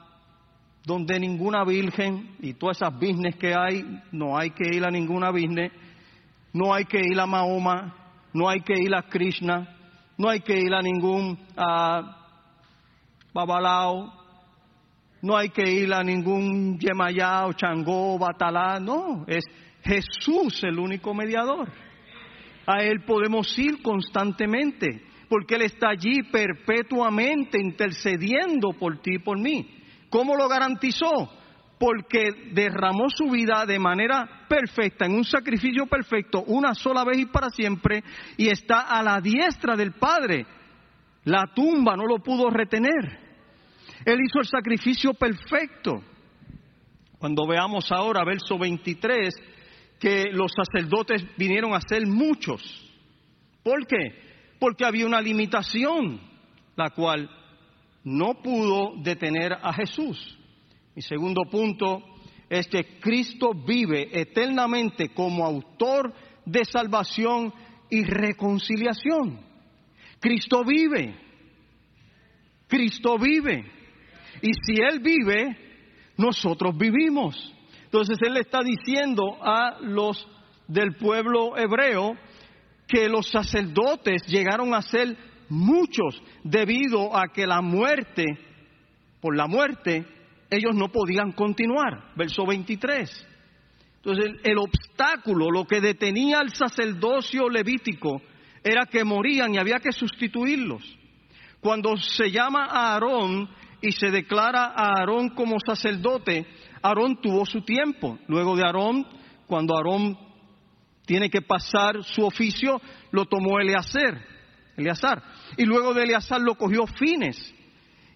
donde 0.85 1.19
ninguna 1.21 1.65
virgen 1.65 2.37
y 2.41 2.55
todas 2.55 2.79
esas 2.79 2.95
business 2.95 3.37
que 3.37 3.55
hay, 3.55 3.85
no 4.13 4.37
hay 4.37 4.51
que 4.51 4.75
ir 4.75 4.85
a 4.85 4.91
ninguna 4.91 5.31
business, 5.31 5.73
no 6.53 6.73
hay 6.73 6.85
que 6.85 7.01
ir 7.01 7.19
a 7.21 7.27
Mahoma, 7.27 7.95
no 8.33 8.49
hay 8.49 8.61
que 8.61 8.75
ir 8.75 8.95
a 8.95 9.03
Krishna, 9.03 9.77
no 10.21 10.29
hay 10.29 10.41
que 10.41 10.53
ir 10.53 10.75
a 10.75 10.83
ningún 10.83 11.39
babalao, 13.33 14.13
no 15.23 15.35
hay 15.35 15.49
que 15.49 15.63
ir 15.63 15.95
a 15.95 16.03
ningún 16.03 16.79
yemayao, 16.79 17.55
changó, 17.55 18.19
batalá, 18.19 18.79
no, 18.79 19.25
es 19.27 19.43
Jesús 19.83 20.63
el 20.63 20.79
único 20.79 21.15
mediador. 21.15 21.73
A 22.67 22.83
Él 22.83 23.03
podemos 23.07 23.59
ir 23.59 23.81
constantemente, 23.81 25.05
porque 25.31 25.55
Él 25.55 25.63
está 25.63 25.89
allí 25.89 26.23
perpetuamente 26.31 27.59
intercediendo 27.59 28.75
por 28.79 29.01
ti 29.01 29.15
y 29.15 29.21
por 29.21 29.41
mí. 29.41 29.75
¿Cómo 30.11 30.37
lo 30.37 30.49
garantizó? 30.49 31.31
Porque 31.81 32.51
derramó 32.53 33.09
su 33.09 33.31
vida 33.31 33.65
de 33.65 33.79
manera 33.79 34.45
perfecta, 34.47 35.07
en 35.07 35.15
un 35.15 35.25
sacrificio 35.25 35.87
perfecto, 35.87 36.45
una 36.47 36.75
sola 36.75 37.05
vez 37.05 37.21
y 37.21 37.25
para 37.25 37.49
siempre, 37.49 38.05
y 38.37 38.49
está 38.49 38.83
a 38.83 39.03
la 39.03 39.19
diestra 39.19 39.77
del 39.77 39.93
Padre. 39.93 40.47
La 41.25 41.47
tumba 41.55 41.97
no 41.97 42.05
lo 42.05 42.19
pudo 42.19 42.51
retener. 42.51 43.19
Él 44.05 44.19
hizo 44.23 44.41
el 44.41 44.47
sacrificio 44.47 45.15
perfecto. 45.15 46.03
Cuando 47.19 47.47
veamos 47.47 47.91
ahora, 47.91 48.25
verso 48.25 48.59
23, 48.59 49.35
que 49.99 50.27
los 50.33 50.53
sacerdotes 50.53 51.25
vinieron 51.39 51.73
a 51.73 51.81
ser 51.81 52.07
muchos. 52.07 52.63
¿Por 53.63 53.87
qué? 53.87 54.55
Porque 54.59 54.85
había 54.85 55.07
una 55.07 55.23
limitación, 55.23 56.21
la 56.77 56.91
cual 56.91 57.31
no 58.05 58.43
pudo 58.43 59.03
detener 59.03 59.55
a 59.55 59.73
Jesús. 59.73 60.37
Mi 60.95 61.03
segundo 61.03 61.43
punto 61.51 62.03
es 62.49 62.67
que 62.67 62.99
Cristo 62.99 63.53
vive 63.55 64.09
eternamente 64.13 65.11
como 65.11 65.47
autor 65.47 66.13
de 66.45 66.65
salvación 66.65 67.53
y 67.89 68.05
reconciliación. 68.05 69.41
Cristo 70.19 70.65
vive. 70.65 71.15
Cristo 72.67 73.19
vive. 73.19 73.65
Y 74.43 74.51
si 74.65 74.81
Él 74.81 75.01
vive, 75.01 75.57
nosotros 76.17 76.77
vivimos. 76.77 77.55
Entonces 77.85 78.19
Él 78.21 78.35
le 78.35 78.41
está 78.41 78.61
diciendo 78.63 79.39
a 79.41 79.79
los 79.81 80.27
del 80.69 80.95
pueblo 80.97 81.57
hebreo 81.57 82.17
que 82.87 83.09
los 83.09 83.29
sacerdotes 83.29 84.23
llegaron 84.27 84.75
a 84.75 84.83
ser 84.83 85.17
muchos 85.49 86.21
debido 86.45 87.17
a 87.17 87.29
que 87.33 87.47
la 87.47 87.61
muerte, 87.61 88.25
por 89.21 89.37
la 89.37 89.47
muerte, 89.47 90.07
ellos 90.51 90.75
no 90.75 90.89
podían 90.89 91.33
continuar. 91.33 92.13
Verso 92.17 92.45
23. 92.45 93.29
Entonces 93.97 94.41
el, 94.45 94.59
obstáculo, 94.59 95.51
lo 95.51 95.67
que 95.67 95.81
detenía 95.81 96.41
al 96.41 96.55
sacerdocio 96.55 97.49
levítico, 97.49 98.23
era 98.65 98.87
que 98.87 99.05
morían 99.05 99.55
y 99.55 99.59
había 99.59 99.79
que 99.79 99.93
sustituirlos. 99.93 100.83
Cuando 101.61 101.97
se 101.97 102.31
llama 102.31 102.65
a 102.65 102.95
Aarón 102.95 103.49
y 103.83 103.93
se 103.93 104.11
declara 104.11 104.73
a 104.75 104.99
Aarón 104.99 105.31
como 105.31 105.59
sacerdote, 105.61 106.47
Aarón 106.83 107.21
tuvo 107.21 107.45
su 107.45 107.63
tiempo. 107.63 108.19
Luego 108.27 108.57
de 108.57 108.65
Aarón, 108.65 109.07
cuando 109.47 109.77
Aarón 109.77 110.19
tiene 111.05 111.29
que 111.29 111.43
pasar 111.43 112.03
su 112.03 112.25
oficio, 112.25 112.81
lo 113.11 113.27
tomó 113.27 113.61
Eleazar. 113.61 114.25
Eleazar. 114.77 115.23
Y 115.59 115.65
luego 115.65 115.93
de 115.93 116.05
Eleazar 116.05 116.41
lo 116.41 116.55
cogió 116.55 116.87
Fines. 116.87 117.55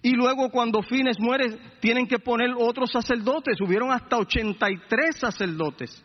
Y 0.04 0.10
luego 0.10 0.50
cuando 0.50 0.82
Fines 0.82 1.18
muere, 1.18 1.56
tienen 1.80 2.06
que 2.06 2.18
poner 2.18 2.50
otros 2.58 2.92
sacerdotes. 2.92 3.58
Hubieron 3.58 3.90
hasta 3.90 4.18
83 4.18 5.16
sacerdotes. 5.16 6.04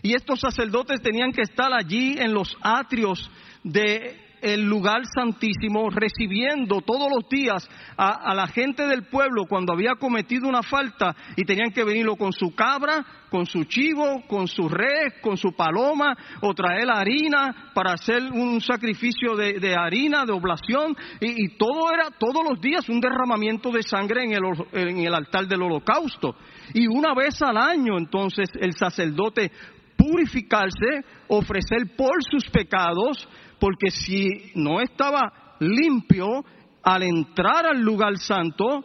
Y 0.00 0.14
estos 0.14 0.40
sacerdotes 0.40 1.02
tenían 1.02 1.30
que 1.30 1.42
estar 1.42 1.70
allí 1.74 2.16
en 2.18 2.32
los 2.32 2.56
atrios 2.62 3.30
de 3.62 4.18
el 4.44 4.60
lugar 4.66 5.06
santísimo, 5.06 5.88
recibiendo 5.88 6.82
todos 6.82 7.10
los 7.10 7.26
días 7.30 7.66
a, 7.96 8.34
la 8.34 8.46
gente 8.46 8.86
del 8.86 9.04
pueblo 9.04 9.46
cuando 9.48 9.72
había 9.72 9.94
cometido 9.98 10.46
una 10.46 10.62
falta 10.62 11.16
y 11.34 11.44
tenían 11.44 11.70
que 11.72 11.82
venirlo 11.82 12.16
con 12.16 12.30
su 12.30 12.54
cabra, 12.54 13.02
con 13.30 13.46
su 13.46 13.64
chivo, 13.64 14.22
con 14.28 14.46
su 14.46 14.68
res, 14.68 15.14
con 15.22 15.38
su 15.38 15.52
paloma, 15.52 16.14
o 16.42 16.52
traer 16.52 16.90
harina 16.90 17.72
para 17.74 17.94
hacer 17.94 18.22
un 18.22 18.60
sacrificio 18.60 19.34
de, 19.34 19.74
harina, 19.74 20.26
de 20.26 20.32
oblación, 20.32 20.94
y, 21.20 21.56
todo 21.56 21.90
era 21.92 22.10
todos 22.10 22.44
los 22.46 22.60
días 22.60 22.86
un 22.90 23.00
derramamiento 23.00 23.70
de 23.70 23.82
sangre 23.82 24.24
en 24.24 24.32
el, 24.32 24.42
en 24.72 24.98
el 24.98 25.14
altar 25.14 25.46
del 25.46 25.62
holocausto. 25.62 26.36
Y 26.74 26.86
una 26.86 27.14
vez 27.14 27.40
al 27.40 27.56
año 27.56 27.96
entonces 27.96 28.50
el 28.60 28.74
sacerdote 28.74 29.50
purificarse, 29.96 31.04
ofrecer 31.28 31.96
por 31.96 32.22
sus 32.30 32.44
pecados, 32.50 33.26
porque 33.64 33.90
si 33.90 34.28
no 34.56 34.78
estaba 34.82 35.56
limpio, 35.58 36.44
al 36.82 37.02
entrar 37.02 37.64
al 37.64 37.80
lugar 37.80 38.18
santo, 38.18 38.84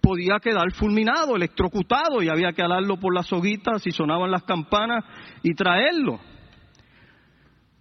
podía 0.00 0.40
quedar 0.42 0.72
fulminado, 0.72 1.36
electrocutado, 1.36 2.20
y 2.20 2.28
había 2.28 2.50
que 2.50 2.62
alarlo 2.62 2.96
por 2.96 3.14
las 3.14 3.32
hoguitas 3.32 3.86
y 3.86 3.92
sonaban 3.92 4.32
las 4.32 4.42
campanas 4.42 5.04
y 5.44 5.54
traerlo. 5.54 6.18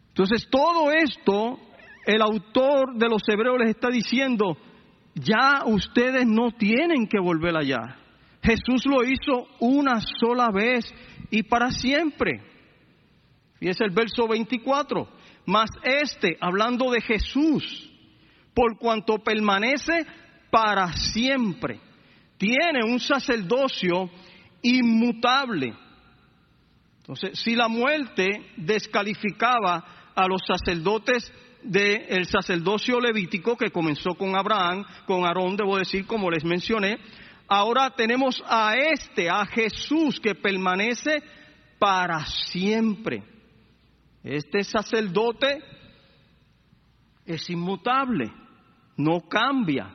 Entonces, 0.09 0.47
todo 0.51 0.91
esto, 0.91 1.57
el 2.05 2.21
autor 2.21 2.97
de 2.97 3.09
los 3.09 3.27
Hebreos 3.27 3.57
les 3.57 3.69
está 3.69 3.89
diciendo, 3.89 4.55
ya 5.15 5.63
ustedes 5.65 6.27
no 6.27 6.51
tienen 6.51 7.07
que 7.07 7.19
volver 7.19 7.57
allá. 7.57 7.97
Jesús 8.43 8.85
lo 8.85 9.03
hizo 9.03 9.47
una 9.59 9.99
sola 10.19 10.49
vez 10.53 10.85
y 11.31 11.41
para 11.41 11.71
siempre. 11.71 12.50
Y 13.61 13.69
es 13.69 13.79
el 13.79 13.91
verso 13.91 14.27
24. 14.27 15.07
Mas 15.45 15.69
este, 15.83 16.35
hablando 16.41 16.91
de 16.91 16.99
Jesús, 16.99 17.89
por 18.53 18.77
cuanto 18.77 19.19
permanece 19.19 20.05
para 20.49 20.91
siempre, 20.93 21.79
tiene 22.37 22.83
un 22.83 22.99
sacerdocio 22.99 24.09
inmutable. 24.63 25.73
Entonces, 26.97 27.39
si 27.39 27.55
la 27.55 27.67
muerte 27.67 28.51
descalificaba 28.57 30.11
a 30.15 30.27
los 30.27 30.41
sacerdotes 30.45 31.31
del 31.61 32.25
sacerdocio 32.25 32.99
levítico 32.99 33.55
que 33.55 33.69
comenzó 33.69 34.15
con 34.15 34.35
Abraham, 34.35 34.83
con 35.05 35.23
Aarón, 35.23 35.55
debo 35.55 35.77
decir, 35.77 36.07
como 36.07 36.31
les 36.31 36.43
mencioné, 36.43 36.97
ahora 37.47 37.91
tenemos 37.91 38.43
a 38.47 38.75
este, 38.75 39.29
a 39.29 39.45
Jesús, 39.45 40.19
que 40.19 40.33
permanece 40.33 41.21
para 41.77 42.25
siempre. 42.25 43.30
Este 44.23 44.63
sacerdote 44.63 45.59
es 47.25 47.49
inmutable, 47.49 48.31
no 48.97 49.21
cambia, 49.21 49.93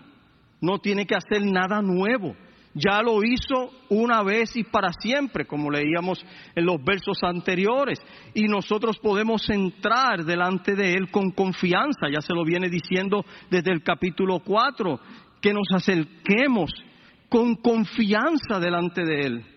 no 0.60 0.78
tiene 0.78 1.06
que 1.06 1.14
hacer 1.14 1.44
nada 1.44 1.80
nuevo. 1.82 2.34
Ya 2.74 3.00
lo 3.00 3.24
hizo 3.24 3.70
una 3.88 4.22
vez 4.22 4.54
y 4.54 4.64
para 4.64 4.92
siempre, 4.92 5.46
como 5.46 5.70
leíamos 5.70 6.22
en 6.54 6.66
los 6.66 6.82
versos 6.84 7.16
anteriores. 7.22 7.98
Y 8.34 8.44
nosotros 8.48 8.98
podemos 8.98 9.48
entrar 9.48 10.24
delante 10.24 10.74
de 10.74 10.92
Él 10.92 11.10
con 11.10 11.30
confianza, 11.30 12.08
ya 12.12 12.20
se 12.20 12.34
lo 12.34 12.44
viene 12.44 12.68
diciendo 12.68 13.24
desde 13.48 13.72
el 13.72 13.82
capítulo 13.82 14.40
4, 14.40 15.00
que 15.40 15.54
nos 15.54 15.68
acerquemos 15.72 16.70
con 17.30 17.54
confianza 17.56 18.60
delante 18.60 19.04
de 19.06 19.20
Él. 19.20 19.55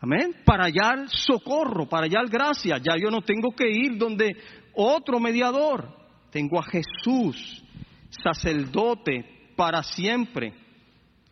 Amén. 0.00 0.36
Para 0.44 0.64
hallar 0.64 1.08
socorro, 1.08 1.88
para 1.88 2.06
hallar 2.06 2.28
gracia. 2.28 2.78
Ya 2.78 2.96
yo 2.96 3.10
no 3.10 3.22
tengo 3.22 3.50
que 3.50 3.68
ir 3.68 3.98
donde 3.98 4.36
otro 4.74 5.18
mediador. 5.18 5.88
Tengo 6.30 6.60
a 6.60 6.62
Jesús, 6.62 7.64
sacerdote 8.10 9.52
para 9.56 9.82
siempre. 9.82 10.54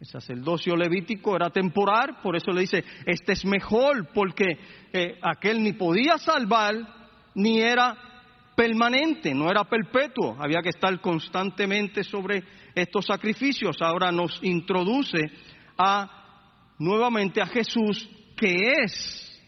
El 0.00 0.06
sacerdocio 0.06 0.76
levítico 0.76 1.36
era 1.36 1.48
temporal, 1.48 2.18
por 2.22 2.36
eso 2.36 2.50
le 2.50 2.62
dice, 2.62 2.84
este 3.06 3.32
es 3.32 3.44
mejor, 3.46 4.08
porque 4.12 4.44
eh, 4.92 5.18
aquel 5.22 5.62
ni 5.62 5.72
podía 5.72 6.18
salvar, 6.18 6.74
ni 7.34 7.60
era 7.60 7.96
permanente, 8.54 9.34
no 9.34 9.50
era 9.50 9.64
perpetuo, 9.64 10.36
había 10.38 10.60
que 10.60 10.70
estar 10.70 11.00
constantemente 11.00 12.04
sobre 12.04 12.42
estos 12.74 13.06
sacrificios. 13.06 13.76
Ahora 13.80 14.10
nos 14.10 14.38
introduce 14.42 15.30
a 15.78 16.74
nuevamente 16.78 17.40
a 17.40 17.46
Jesús 17.46 18.08
que 18.36 18.54
es 18.82 19.42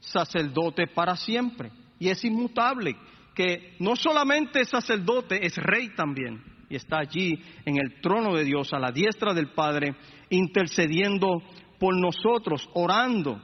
sacerdote 0.00 0.86
para 0.86 1.16
siempre 1.16 1.70
y 1.98 2.08
es 2.08 2.24
inmutable, 2.24 2.96
que 3.34 3.76
no 3.78 3.96
solamente 3.96 4.60
es 4.60 4.68
sacerdote, 4.68 5.44
es 5.44 5.56
rey 5.56 5.90
también 5.94 6.42
y 6.70 6.76
está 6.76 6.98
allí 7.00 7.42
en 7.64 7.78
el 7.78 8.00
trono 8.00 8.34
de 8.34 8.44
Dios 8.44 8.72
a 8.72 8.78
la 8.78 8.92
diestra 8.92 9.34
del 9.34 9.52
Padre, 9.52 9.96
intercediendo 10.30 11.42
por 11.80 11.96
nosotros, 11.96 12.68
orando, 12.74 13.42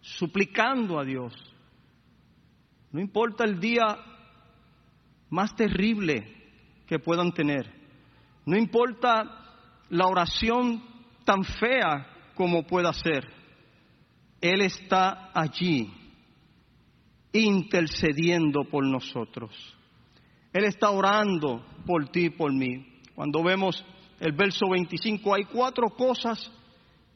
suplicando 0.00 1.00
a 1.00 1.04
Dios. 1.04 1.34
No 2.92 3.00
importa 3.00 3.44
el 3.44 3.58
día 3.58 3.98
más 5.28 5.56
terrible 5.56 6.36
que 6.86 7.00
puedan 7.00 7.32
tener, 7.32 7.68
no 8.46 8.56
importa 8.56 9.24
la 9.88 10.06
oración 10.06 10.84
tan 11.24 11.42
fea 11.42 12.11
como 12.34 12.66
pueda 12.66 12.92
ser. 12.92 13.26
Él 14.40 14.60
está 14.60 15.30
allí 15.32 15.88
intercediendo 17.32 18.64
por 18.64 18.84
nosotros. 18.84 19.52
Él 20.52 20.64
está 20.64 20.90
orando 20.90 21.64
por 21.86 22.08
ti 22.08 22.26
y 22.26 22.30
por 22.30 22.52
mí. 22.52 23.00
Cuando 23.14 23.42
vemos 23.42 23.84
el 24.20 24.32
verso 24.32 24.68
25, 24.68 25.34
hay 25.34 25.44
cuatro 25.44 25.88
cosas 25.90 26.50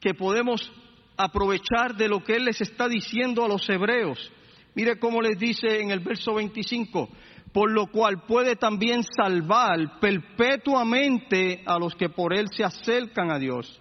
que 0.01 0.15
podemos 0.15 0.73
aprovechar 1.17 1.97
de 1.97 2.09
lo 2.09 2.23
que 2.23 2.37
Él 2.37 2.45
les 2.45 2.61
está 2.61 2.89
diciendo 2.89 3.45
a 3.45 3.49
los 3.49 3.69
hebreos. 3.69 4.33
Mire 4.75 4.99
cómo 4.99 5.23
les 5.23 5.39
dice 5.39 5.81
en 5.81 5.91
el 5.91 6.01
verso 6.01 6.35
25, 6.35 7.09
por 7.53 7.71
lo 7.73 7.87
cual 7.87 8.25
puede 8.27 8.57
también 8.57 9.03
salvar 9.03 9.99
perpetuamente 10.01 11.63
a 11.67 11.79
los 11.79 11.95
que 11.95 12.11
por 12.11 12.35
Él 12.35 12.47
se 12.53 12.65
acercan 12.65 13.31
a 13.31 13.39
Dios 13.39 13.81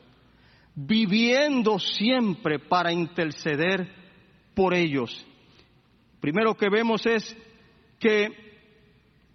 viviendo 0.75 1.79
siempre 1.79 2.59
para 2.59 2.91
interceder 2.91 3.89
por 4.53 4.73
ellos. 4.73 5.25
Primero 6.19 6.55
que 6.55 6.69
vemos 6.69 7.05
es 7.05 7.35
que 7.99 8.29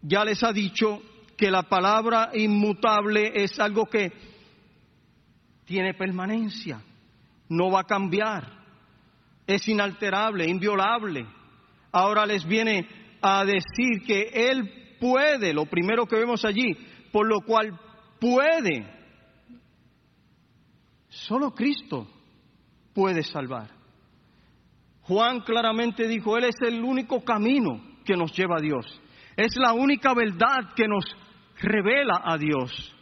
ya 0.03 0.25
les 0.25 0.43
ha 0.45 0.53
dicho 0.53 1.03
que 1.37 1.51
la 1.51 1.63
palabra 1.63 2.31
inmutable 2.35 3.33
es 3.35 3.59
algo 3.59 3.87
que 3.87 4.13
tiene 5.65 5.95
permanencia, 5.95 6.83
no 7.49 7.71
va 7.71 7.81
a 7.81 7.85
cambiar, 7.85 8.47
es 9.47 9.67
inalterable, 9.69 10.47
inviolable. 10.47 11.27
Ahora 11.93 12.27
les 12.27 12.45
viene 12.45 12.87
a 13.23 13.45
decir 13.45 14.05
que 14.07 14.31
Él 14.51 14.97
puede, 15.01 15.55
lo 15.55 15.67
primero 15.67 16.07
que 16.07 16.17
vemos 16.17 16.45
allí, 16.45 16.77
por 17.11 17.27
lo 17.27 17.41
cual 17.41 17.79
puede 18.21 19.00
Solo 21.11 21.51
Cristo 21.53 22.09
puede 22.95 23.23
salvar. 23.23 23.69
Juan 25.03 25.41
claramente 25.41 26.07
dijo, 26.07 26.39
Él 26.39 26.45
es 26.45 26.57
el 26.67 26.83
único 26.83 27.25
camino 27.25 27.83
que 28.05 28.17
nos 28.17 28.33
lleva 28.37 28.57
a 28.59 28.63
Dios. 28.63 28.87
Es 29.37 29.57
la 29.57 29.73
única 29.73 30.15
verdad 30.15 30.73
que 30.77 30.87
nos 30.87 31.05
revela 31.61 32.23
a 32.25 32.39
Dios. 32.39 32.95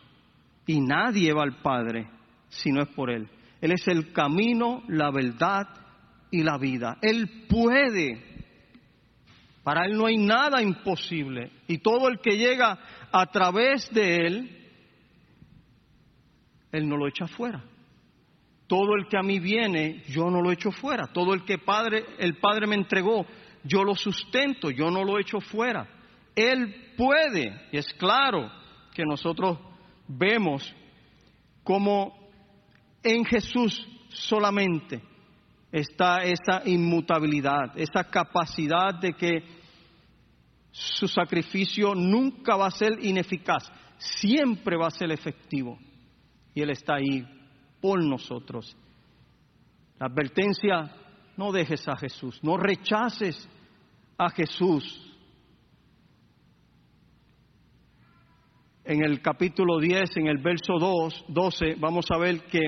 Y 0.67 0.81
nadie 0.81 1.33
va 1.33 1.43
al 1.43 1.61
Padre 1.61 2.09
si 2.49 2.71
no 2.71 2.83
es 2.83 2.89
por 2.89 3.11
Él. 3.11 3.29
Él 3.61 3.73
es 3.73 3.87
el 3.89 4.13
camino, 4.13 4.83
la 4.89 5.11
verdad 5.11 5.67
y 6.31 6.43
la 6.43 6.57
vida. 6.57 6.97
Él 7.03 7.47
puede. 7.49 8.25
Para 9.63 9.85
Él 9.85 9.97
no 9.97 10.07
hay 10.07 10.17
nada 10.17 10.63
imposible. 10.63 11.51
Y 11.67 11.79
todo 11.79 12.09
el 12.09 12.21
que 12.21 12.39
llega 12.39 12.79
a 13.13 13.27
través 13.27 13.91
de 13.93 14.17
Él, 14.17 14.71
Él 16.73 16.89
no 16.89 16.97
lo 16.97 17.07
echa 17.09 17.27
fuera. 17.27 17.63
Todo 18.69 18.95
el 18.97 19.09
que 19.09 19.17
a 19.17 19.23
mí 19.23 19.41
viene, 19.41 20.05
yo 20.09 20.31
no 20.31 20.43
lo 20.43 20.53
echo 20.53 20.71
fuera. 20.71 21.07
Todo 21.07 21.33
el 21.33 21.45
que 21.45 21.59
padre, 21.59 22.05
el 22.19 22.37
Padre 22.37 22.67
me 22.67 22.77
entregó, 22.77 23.27
yo 23.65 23.83
lo 23.83 23.95
sustento, 23.95 24.71
yo 24.71 24.91
no 24.91 25.03
lo 25.05 25.19
echo 25.19 25.41
fuera. 25.41 25.89
Él 26.37 26.93
puede, 26.97 27.69
y 27.73 27.79
es 27.79 27.87
claro 27.95 28.51
que 28.95 29.05
nosotros 29.05 29.59
vemos 30.07 30.75
como 31.65 32.29
en 33.03 33.25
Jesús 33.25 33.89
solamente 34.11 35.03
está 35.73 36.19
esa 36.19 36.63
inmutabilidad, 36.67 37.79
esa 37.79 38.05
capacidad 38.05 38.95
de 39.01 39.15
que 39.15 39.45
su 40.71 41.09
sacrificio 41.09 41.95
nunca 41.95 42.57
va 42.57 42.67
a 42.67 42.71
ser 42.71 43.03
ineficaz, 43.03 43.71
siempre 43.97 44.77
va 44.77 44.89
a 44.89 44.91
ser 44.91 45.11
efectivo. 45.11 45.79
Y 46.55 46.61
Él 46.61 46.71
está 46.71 46.97
ahí 46.97 47.27
por 47.81 48.03
nosotros. 48.03 48.77
La 49.99 50.07
advertencia, 50.07 50.95
no 51.37 51.53
dejes 51.53 51.87
a 51.89 51.97
Jesús, 51.97 52.39
no 52.43 52.57
rechaces 52.57 53.49
a 54.17 54.31
Jesús. 54.31 55.09
en 58.89 59.05
el 59.05 59.21
capítulo 59.21 59.79
10, 59.79 60.17
en 60.17 60.29
el 60.29 60.39
verso 60.39 60.79
2, 60.81 61.27
12, 61.29 61.75
vamos 61.79 62.07
a 62.11 62.17
ver 62.17 62.41
que 62.45 62.63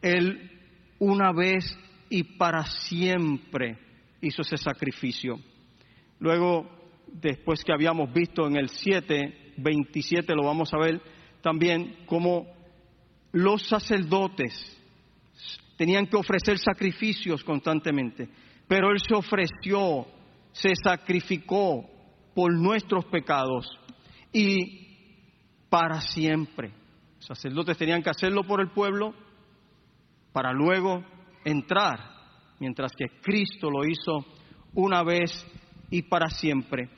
Él 0.00 0.52
una 1.00 1.32
vez 1.32 1.76
y 2.08 2.22
para 2.22 2.64
siempre 2.64 3.76
hizo 4.20 4.42
ese 4.42 4.56
sacrificio. 4.56 5.40
Luego, 6.20 6.70
después 7.08 7.64
que 7.64 7.72
habíamos 7.72 8.12
visto 8.12 8.46
en 8.46 8.56
el 8.56 8.68
7, 8.68 9.54
27, 9.56 10.32
lo 10.36 10.44
vamos 10.44 10.72
a 10.72 10.78
ver 10.78 11.02
también 11.42 12.04
como 12.06 12.46
los 13.38 13.62
sacerdotes 13.68 14.52
tenían 15.76 16.06
que 16.06 16.16
ofrecer 16.16 16.58
sacrificios 16.58 17.44
constantemente, 17.44 18.28
pero 18.66 18.90
Él 18.90 18.98
se 18.98 19.14
ofreció, 19.14 20.06
se 20.50 20.72
sacrificó 20.74 21.88
por 22.34 22.52
nuestros 22.52 23.04
pecados 23.04 23.78
y 24.32 24.88
para 25.68 26.00
siempre. 26.00 26.72
Los 27.18 27.26
sacerdotes 27.26 27.78
tenían 27.78 28.02
que 28.02 28.10
hacerlo 28.10 28.42
por 28.42 28.60
el 28.60 28.70
pueblo 28.70 29.14
para 30.32 30.52
luego 30.52 31.04
entrar, 31.44 31.98
mientras 32.58 32.90
que 32.96 33.20
Cristo 33.22 33.70
lo 33.70 33.86
hizo 33.86 34.26
una 34.74 35.04
vez 35.04 35.46
y 35.90 36.02
para 36.02 36.28
siempre. 36.28 36.90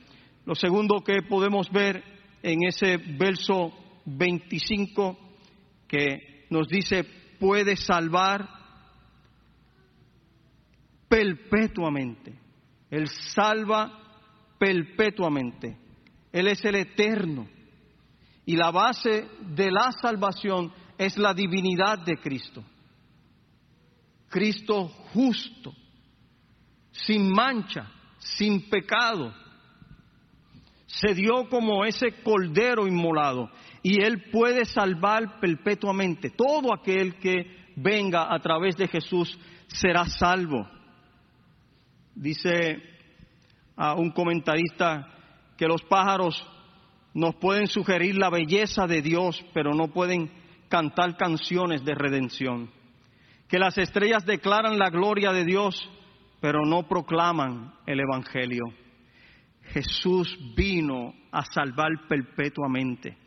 Lo 0.45 0.55
segundo 0.55 1.01
que 1.01 1.21
podemos 1.21 1.69
ver 1.69 2.03
en 2.41 2.63
ese 2.63 2.97
verso 2.97 3.71
25 4.05 5.17
que 5.87 6.30
nos 6.51 6.67
dice, 6.67 7.03
puede 7.39 7.75
salvar 7.75 8.47
perpetuamente. 11.07 12.37
Él 12.89 13.07
salva 13.07 13.91
perpetuamente. 14.59 15.77
Él 16.31 16.47
es 16.47 16.63
el 16.65 16.75
eterno. 16.75 17.47
Y 18.45 18.57
la 18.57 18.69
base 18.69 19.27
de 19.39 19.71
la 19.71 19.91
salvación 20.01 20.73
es 20.97 21.17
la 21.17 21.33
divinidad 21.33 21.99
de 21.99 22.17
Cristo. 22.17 22.63
Cristo 24.29 24.87
justo, 25.13 25.73
sin 26.91 27.29
mancha, 27.29 27.89
sin 28.19 28.69
pecado, 28.69 29.33
se 30.99 31.13
dio 31.13 31.47
como 31.49 31.85
ese 31.85 32.21
cordero 32.21 32.87
inmolado 32.87 33.49
y 33.81 34.01
Él 34.01 34.25
puede 34.31 34.65
salvar 34.65 35.39
perpetuamente. 35.39 36.31
Todo 36.31 36.73
aquel 36.73 37.15
que 37.15 37.71
venga 37.75 38.33
a 38.33 38.39
través 38.39 38.75
de 38.75 38.87
Jesús 38.87 39.37
será 39.67 40.05
salvo. 40.05 40.67
Dice 42.13 42.81
a 43.77 43.95
un 43.95 44.11
comentarista 44.11 45.07
que 45.57 45.65
los 45.65 45.81
pájaros 45.83 46.45
nos 47.13 47.35
pueden 47.35 47.67
sugerir 47.67 48.17
la 48.17 48.29
belleza 48.29 48.85
de 48.85 49.01
Dios, 49.01 49.43
pero 49.53 49.73
no 49.73 49.87
pueden 49.87 50.29
cantar 50.67 51.15
canciones 51.15 51.85
de 51.85 51.95
redención. 51.95 52.69
Que 53.47 53.59
las 53.59 53.77
estrellas 53.77 54.25
declaran 54.25 54.77
la 54.77 54.89
gloria 54.89 55.31
de 55.31 55.45
Dios, 55.45 55.89
pero 56.41 56.59
no 56.65 56.83
proclaman 56.83 57.73
el 57.85 57.99
Evangelio. 57.99 58.80
Jesús 59.73 60.37
vino 60.55 61.13
a 61.31 61.43
salvar 61.45 62.07
perpetuamente. 62.07 63.17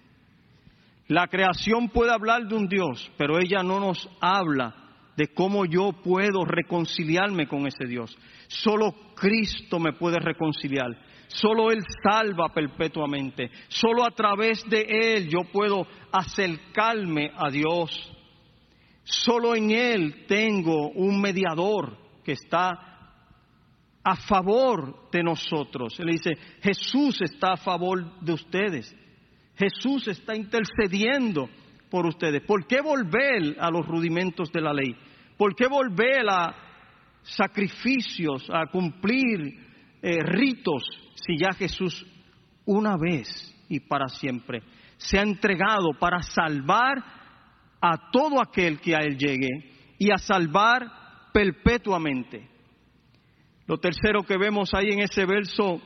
La 1.09 1.27
creación 1.27 1.89
puede 1.89 2.13
hablar 2.13 2.47
de 2.47 2.55
un 2.55 2.67
Dios, 2.67 3.11
pero 3.19 3.39
ella 3.39 3.63
no 3.63 3.79
nos 3.81 4.09
habla 4.21 4.75
de 5.17 5.29
cómo 5.29 5.65
yo 5.65 5.93
puedo 5.93 6.45
reconciliarme 6.45 7.47
con 7.47 7.67
ese 7.67 7.87
Dios. 7.87 8.17
Solo 8.49 8.95
Cristo 9.15 9.79
me 9.79 9.93
puede 9.93 10.19
reconciliar. 10.19 10.91
Solo 11.29 11.71
Él 11.71 11.83
salva 12.03 12.53
perpetuamente. 12.53 13.51
Solo 13.69 14.05
a 14.05 14.11
través 14.11 14.65
de 14.69 14.87
Él 14.89 15.29
yo 15.29 15.45
puedo 15.53 15.87
acercarme 16.13 17.31
a 17.37 17.51
Dios. 17.51 17.91
Solo 19.05 19.55
en 19.55 19.71
Él 19.71 20.25
tengo 20.27 20.91
un 20.91 21.21
mediador 21.21 21.99
que 22.25 22.33
está 22.33 22.94
a 24.05 24.17
favor 24.17 25.09
de 25.11 25.23
nosotros. 25.23 25.99
Él 25.99 26.09
dice, 26.09 26.35
Jesús 26.63 27.21
está 27.23 27.55
a 27.55 27.57
favor 27.57 28.21
de 28.21 28.33
ustedes. 28.35 28.95
Jesús 29.57 30.07
está 30.09 30.37
intercediendo 30.37 31.49
por 31.91 32.07
ustedes. 32.07 32.43
¿Por 32.43 32.67
qué 32.67 32.83
volver 32.83 33.57
a 33.59 33.71
los 33.71 33.87
rudimentos 33.87 34.53
de 34.53 34.61
la 34.61 34.75
ley? 34.75 34.95
¿Por 35.39 35.55
qué 35.55 35.67
volver 35.67 36.29
a 36.29 36.55
sacrificios, 37.23 38.47
a 38.53 38.67
cumplir 38.67 39.59
eh, 40.03 40.19
ritos, 40.23 40.83
si 41.15 41.39
ya 41.39 41.53
Jesús 41.55 42.05
una 42.67 42.97
vez 42.99 43.29
y 43.69 43.81
para 43.81 44.09
siempre 44.09 44.63
se 44.99 45.19
ha 45.19 45.23
entregado 45.23 45.91
para 45.99 46.23
salvar 46.23 47.03
a 47.81 48.11
todo 48.11 48.41
aquel 48.41 48.81
que 48.81 48.95
a 48.95 48.99
Él 49.01 49.17
llegue 49.17 49.49
y 49.99 50.13
a 50.13 50.19
salvar 50.19 51.31
perpetuamente? 51.33 52.54
Lo 53.67 53.79
tercero 53.79 54.23
que 54.23 54.37
vemos 54.37 54.75
ahí 54.75 54.89
en 54.91 55.01
ese 55.01 55.25
verso 55.25 55.81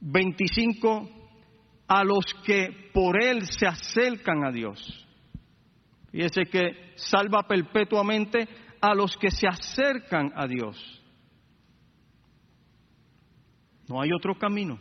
25, 0.00 1.08
a 1.88 2.04
los 2.04 2.24
que 2.44 2.90
por 2.92 3.22
Él 3.22 3.46
se 3.46 3.66
acercan 3.66 4.44
a 4.44 4.50
Dios. 4.50 5.06
Y 6.12 6.22
ese 6.22 6.42
que 6.44 6.92
salva 6.96 7.42
perpetuamente 7.48 8.48
a 8.80 8.94
los 8.94 9.16
que 9.16 9.30
se 9.30 9.46
acercan 9.46 10.32
a 10.34 10.46
Dios. 10.46 10.76
No 13.88 14.00
hay 14.00 14.12
otro 14.12 14.34
camino. 14.34 14.78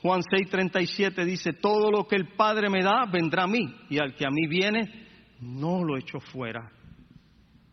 Juan 0.00 0.22
6:37 0.22 1.24
dice, 1.24 1.52
todo 1.52 1.90
lo 1.90 2.06
que 2.06 2.16
el 2.16 2.28
Padre 2.34 2.68
me 2.68 2.82
da 2.82 3.04
vendrá 3.10 3.44
a 3.44 3.46
mí, 3.46 3.72
y 3.88 3.98
al 3.98 4.14
que 4.14 4.26
a 4.26 4.30
mí 4.30 4.46
viene, 4.48 5.06
no 5.40 5.84
lo 5.84 5.96
echo 5.96 6.18
fuera. 6.20 6.70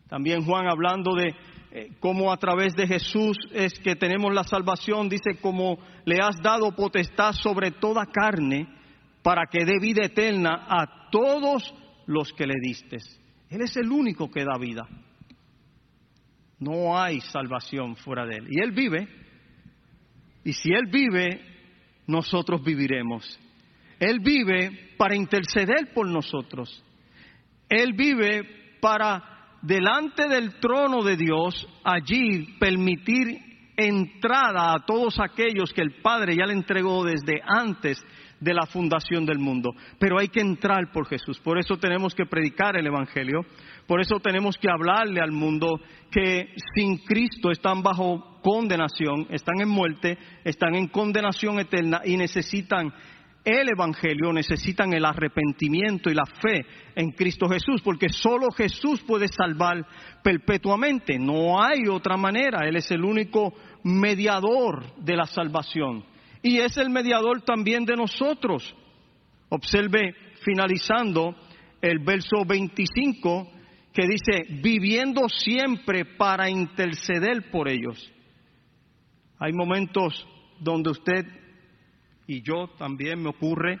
También 0.08 0.44
Juan 0.44 0.68
hablando 0.68 1.14
de 1.14 1.34
cómo 2.00 2.32
a 2.32 2.36
través 2.36 2.74
de 2.74 2.86
Jesús 2.86 3.36
es 3.52 3.78
que 3.78 3.96
tenemos 3.96 4.34
la 4.34 4.44
salvación, 4.44 5.08
dice, 5.08 5.38
como 5.40 5.78
le 6.04 6.18
has 6.20 6.36
dado 6.42 6.74
potestad 6.74 7.32
sobre 7.32 7.70
toda 7.70 8.06
carne 8.06 8.68
para 9.22 9.46
que 9.46 9.64
dé 9.64 9.78
vida 9.80 10.04
eterna 10.04 10.66
a 10.68 11.10
todos 11.10 11.74
los 12.06 12.32
que 12.32 12.46
le 12.46 12.54
distes. 12.60 13.20
Él 13.48 13.62
es 13.62 13.76
el 13.76 13.90
único 13.90 14.30
que 14.30 14.44
da 14.44 14.58
vida. 14.58 14.88
No 16.58 16.98
hay 16.98 17.20
salvación 17.20 17.96
fuera 17.96 18.26
de 18.26 18.36
Él. 18.36 18.46
Y 18.50 18.60
Él 18.60 18.72
vive. 18.72 19.08
Y 20.44 20.52
si 20.52 20.72
Él 20.72 20.86
vive, 20.86 21.40
nosotros 22.06 22.62
viviremos. 22.62 23.38
Él 23.98 24.20
vive 24.20 24.94
para 24.96 25.14
interceder 25.14 25.92
por 25.92 26.08
nosotros. 26.08 26.82
Él 27.68 27.92
vive 27.92 28.78
para 28.80 29.29
delante 29.62 30.28
del 30.28 30.58
trono 30.60 31.02
de 31.02 31.16
Dios, 31.16 31.66
allí 31.84 32.56
permitir 32.58 33.50
entrada 33.76 34.74
a 34.74 34.84
todos 34.84 35.18
aquellos 35.20 35.72
que 35.72 35.82
el 35.82 36.00
Padre 36.02 36.36
ya 36.36 36.46
le 36.46 36.52
entregó 36.52 37.04
desde 37.04 37.40
antes 37.46 38.02
de 38.40 38.54
la 38.54 38.66
fundación 38.66 39.26
del 39.26 39.38
mundo. 39.38 39.70
Pero 39.98 40.18
hay 40.18 40.28
que 40.28 40.40
entrar 40.40 40.90
por 40.92 41.06
Jesús. 41.06 41.38
Por 41.40 41.58
eso 41.58 41.76
tenemos 41.76 42.14
que 42.14 42.26
predicar 42.26 42.76
el 42.76 42.86
Evangelio. 42.86 43.40
Por 43.86 44.00
eso 44.00 44.18
tenemos 44.18 44.56
que 44.56 44.70
hablarle 44.70 45.20
al 45.20 45.32
mundo 45.32 45.80
que 46.10 46.54
sin 46.74 46.98
Cristo 46.98 47.50
están 47.50 47.82
bajo 47.82 48.40
condenación, 48.42 49.26
están 49.30 49.60
en 49.60 49.68
muerte, 49.68 50.18
están 50.44 50.74
en 50.74 50.88
condenación 50.88 51.60
eterna 51.60 52.00
y 52.04 52.16
necesitan 52.16 52.92
el 53.44 53.70
Evangelio 53.70 54.32
necesitan 54.32 54.92
el 54.92 55.04
arrepentimiento 55.04 56.10
y 56.10 56.14
la 56.14 56.26
fe 56.26 56.66
en 56.94 57.12
Cristo 57.12 57.48
Jesús, 57.48 57.80
porque 57.82 58.10
solo 58.10 58.50
Jesús 58.50 59.00
puede 59.02 59.28
salvar 59.28 59.86
perpetuamente. 60.22 61.18
No 61.18 61.62
hay 61.62 61.88
otra 61.88 62.16
manera. 62.16 62.68
Él 62.68 62.76
es 62.76 62.90
el 62.90 63.02
único 63.02 63.54
mediador 63.82 64.94
de 64.96 65.16
la 65.16 65.24
salvación. 65.24 66.04
Y 66.42 66.58
es 66.58 66.76
el 66.76 66.90
mediador 66.90 67.42
también 67.42 67.84
de 67.84 67.96
nosotros. 67.96 68.74
Observe 69.48 70.14
finalizando 70.42 71.34
el 71.80 71.98
verso 72.00 72.44
25 72.46 73.52
que 73.92 74.06
dice, 74.06 74.60
viviendo 74.62 75.28
siempre 75.28 76.04
para 76.04 76.48
interceder 76.48 77.50
por 77.50 77.68
ellos. 77.68 78.12
Hay 79.38 79.52
momentos 79.52 80.26
donde 80.60 80.90
usted 80.90 81.39
y 82.30 82.42
yo 82.42 82.68
también 82.78 83.20
me 83.20 83.30
ocurre, 83.30 83.76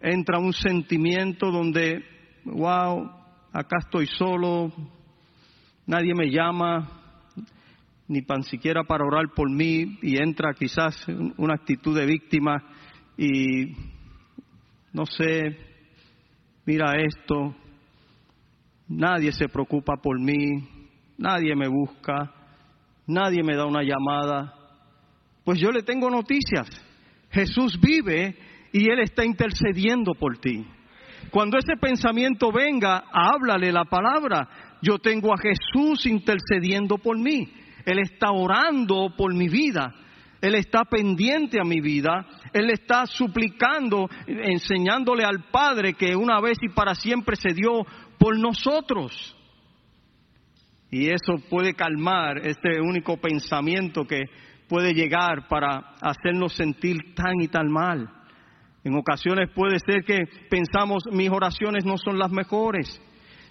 entra 0.00 0.38
un 0.38 0.52
sentimiento 0.52 1.50
donde, 1.50 2.04
wow, 2.44 3.10
acá 3.50 3.78
estoy 3.78 4.06
solo, 4.06 4.70
nadie 5.86 6.12
me 6.14 6.30
llama, 6.30 6.86
ni 8.06 8.20
tan 8.20 8.42
siquiera 8.42 8.84
para 8.84 9.06
orar 9.06 9.30
por 9.34 9.50
mí, 9.50 9.98
y 10.02 10.22
entra 10.22 10.52
quizás 10.52 11.06
una 11.38 11.54
actitud 11.54 11.96
de 11.98 12.04
víctima 12.04 12.62
y 13.16 13.74
no 14.92 15.06
sé, 15.06 15.56
mira 16.66 17.00
esto, 17.00 17.56
nadie 18.88 19.32
se 19.32 19.48
preocupa 19.48 19.94
por 20.02 20.20
mí, 20.20 20.68
nadie 21.16 21.56
me 21.56 21.68
busca, 21.68 22.30
nadie 23.06 23.42
me 23.42 23.56
da 23.56 23.64
una 23.64 23.82
llamada, 23.82 24.57
pues 25.48 25.60
yo 25.60 25.72
le 25.72 25.82
tengo 25.82 26.10
noticias. 26.10 26.68
Jesús 27.30 27.80
vive 27.80 28.36
y 28.70 28.90
Él 28.90 28.98
está 28.98 29.24
intercediendo 29.24 30.12
por 30.12 30.36
ti. 30.36 30.62
Cuando 31.30 31.56
ese 31.56 31.74
pensamiento 31.80 32.52
venga, 32.52 33.04
háblale 33.10 33.72
la 33.72 33.86
palabra. 33.86 34.76
Yo 34.82 34.98
tengo 34.98 35.32
a 35.32 35.38
Jesús 35.38 36.04
intercediendo 36.04 36.98
por 36.98 37.18
mí. 37.18 37.50
Él 37.86 37.98
está 37.98 38.30
orando 38.30 39.14
por 39.16 39.32
mi 39.32 39.48
vida. 39.48 39.94
Él 40.42 40.54
está 40.54 40.84
pendiente 40.84 41.58
a 41.58 41.64
mi 41.64 41.80
vida. 41.80 42.26
Él 42.52 42.68
está 42.68 43.06
suplicando, 43.06 44.06
enseñándole 44.26 45.24
al 45.24 45.44
Padre 45.50 45.94
que 45.94 46.14
una 46.14 46.42
vez 46.42 46.58
y 46.60 46.68
para 46.74 46.94
siempre 46.94 47.36
se 47.36 47.54
dio 47.54 47.86
por 48.18 48.38
nosotros. 48.38 49.34
Y 50.90 51.08
eso 51.08 51.36
puede 51.48 51.72
calmar 51.72 52.46
este 52.46 52.82
único 52.82 53.16
pensamiento 53.16 54.04
que 54.04 54.24
puede 54.68 54.92
llegar 54.92 55.48
para 55.48 55.94
hacernos 56.00 56.52
sentir 56.52 57.14
tan 57.14 57.40
y 57.40 57.48
tan 57.48 57.70
mal. 57.70 58.08
En 58.84 58.94
ocasiones 58.94 59.50
puede 59.54 59.78
ser 59.80 60.04
que 60.04 60.24
pensamos, 60.48 61.04
mis 61.10 61.30
oraciones 61.30 61.84
no 61.84 61.96
son 61.96 62.18
las 62.18 62.30
mejores, 62.30 63.02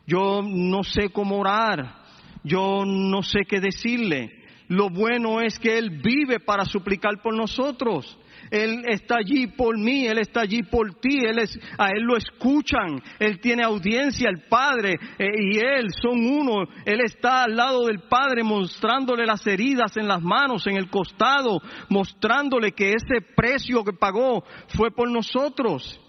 yo 0.06 0.42
no 0.42 0.84
sé 0.84 1.10
cómo 1.10 1.40
orar, 1.40 1.96
yo 2.44 2.86
no 2.86 3.22
sé 3.24 3.42
qué 3.48 3.60
decirle. 3.60 4.32
Lo 4.70 4.90
bueno 4.90 5.42
es 5.42 5.60
que 5.60 5.78
Él 5.78 6.02
vive 6.02 6.40
para 6.40 6.66
suplicar 6.66 7.22
por 7.22 7.36
nosotros. 7.36 8.18
Él 8.52 8.84
está 8.88 9.18
allí 9.18 9.48
por 9.48 9.78
mí, 9.78 10.08
Él 10.08 10.20
está 10.20 10.42
allí 10.42 10.64
por 10.64 10.96
ti, 11.00 11.20
él 11.26 11.40
es, 11.40 11.60
a 11.78 11.90
Él 11.90 12.04
lo 12.04 12.18
escuchan, 12.18 13.02
Él 13.20 13.40
tiene 13.40 13.64
audiencia, 13.64 14.30
el 14.30 14.48
Padre 14.48 14.98
eh, 15.18 15.28
y 15.40 15.58
Él 15.58 15.88
son 16.02 16.26
uno, 16.26 16.64
Él 16.86 17.02
está 17.02 17.44
al 17.44 17.56
lado 17.56 17.86
del 17.86 18.00
Padre 18.10 18.44
mostrándole 18.44 19.26
las 19.26 19.46
heridas 19.46 19.98
en 19.98 20.08
las 20.08 20.22
manos, 20.22 20.66
en 20.68 20.78
el 20.78 20.90
costado, 20.90 21.60
mostrándole 21.90 22.72
que 22.72 22.94
ese 22.94 23.22
precio 23.36 23.84
que 23.84 23.94
pagó 23.94 24.44
fue 24.76 24.92
por 24.92 25.10
nosotros. 25.10 26.00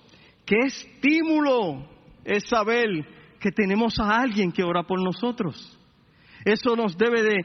Qué 0.45 0.57
estímulo 0.65 1.87
es 2.25 2.45
saber 2.49 2.89
que 3.41 3.51
tenemos 3.51 3.99
a 3.99 4.21
alguien 4.21 4.53
que 4.53 4.63
ora 4.63 4.83
por 4.83 5.03
nosotros. 5.03 5.79
Eso 6.45 6.77
nos 6.77 6.97
debe 6.97 7.23
de 7.23 7.37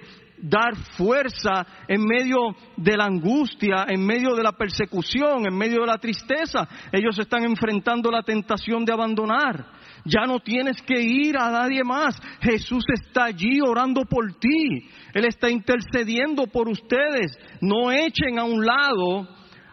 dar 0.43 0.75
fuerza 0.97 1.65
en 1.87 2.03
medio 2.03 2.53
de 2.75 2.97
la 2.97 3.05
angustia, 3.05 3.85
en 3.87 4.05
medio 4.05 4.35
de 4.35 4.43
la 4.43 4.51
persecución, 4.51 5.45
en 5.45 5.57
medio 5.57 5.81
de 5.81 5.87
la 5.87 5.97
tristeza. 5.97 6.67
Ellos 6.91 7.17
están 7.17 7.45
enfrentando 7.45 8.11
la 8.11 8.23
tentación 8.23 8.83
de 8.83 8.91
abandonar. 8.91 9.65
Ya 10.03 10.25
no 10.27 10.39
tienes 10.41 10.81
que 10.81 11.01
ir 11.01 11.37
a 11.37 11.49
nadie 11.49 11.81
más. 11.85 12.21
Jesús 12.41 12.83
está 12.93 13.25
allí 13.25 13.61
orando 13.61 14.03
por 14.03 14.33
ti. 14.33 14.89
Él 15.13 15.25
está 15.25 15.49
intercediendo 15.49 16.47
por 16.47 16.67
ustedes. 16.67 17.37
No 17.61 17.89
echen 17.89 18.37
a 18.37 18.43
un 18.43 18.65
lado 18.65 19.29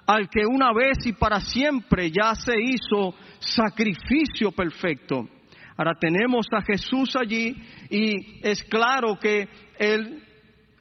al 0.06 0.28
que 0.28 0.46
una 0.46 0.72
vez 0.72 0.98
y 1.04 1.12
para 1.14 1.40
siempre 1.40 2.12
ya 2.12 2.36
se 2.36 2.54
hizo 2.62 3.12
sacrificio 3.40 4.52
perfecto. 4.52 5.28
Ahora 5.76 5.94
tenemos 5.98 6.46
a 6.52 6.62
Jesús 6.62 7.16
allí 7.16 7.56
y 7.88 8.46
es 8.46 8.62
claro 8.64 9.18
que 9.18 9.48
Él 9.78 10.29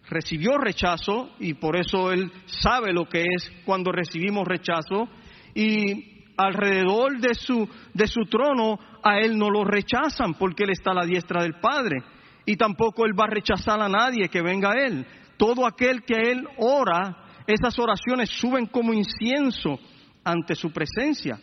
recibió 0.10 0.58
rechazo 0.58 1.32
y 1.40 1.54
por 1.54 1.76
eso 1.76 2.12
él 2.12 2.32
sabe 2.46 2.92
lo 2.92 3.06
que 3.06 3.22
es 3.22 3.52
cuando 3.66 3.92
recibimos 3.92 4.48
rechazo 4.48 5.08
y 5.54 6.24
alrededor 6.36 7.20
de 7.20 7.36
su, 7.36 7.68
de 7.94 8.08
su 8.08 8.22
trono 8.30 8.80
a 9.04 9.20
él 9.20 9.38
no 9.38 9.50
lo 9.50 9.64
rechazan 9.64 10.34
porque 10.34 10.64
él 10.64 10.72
está 10.72 10.92
a 10.92 10.96
la 10.96 11.06
diestra 11.06 11.44
del 11.44 11.60
Padre 11.60 12.04
y 12.46 12.56
tampoco 12.56 13.06
él 13.06 13.18
va 13.18 13.26
a 13.26 13.34
rechazar 13.34 13.80
a 13.82 13.90
nadie 13.90 14.30
que 14.30 14.42
venga 14.42 14.72
a 14.72 14.86
él. 14.86 15.06
Todo 15.38 15.68
aquel 15.68 16.04
que 16.04 16.16
él 16.16 16.48
ora, 16.58 17.44
esas 17.46 17.78
oraciones 17.78 18.30
suben 18.30 18.66
como 18.66 18.94
incienso 18.94 19.80
ante 20.24 20.56
su 20.56 20.72
presencia. 20.72 21.40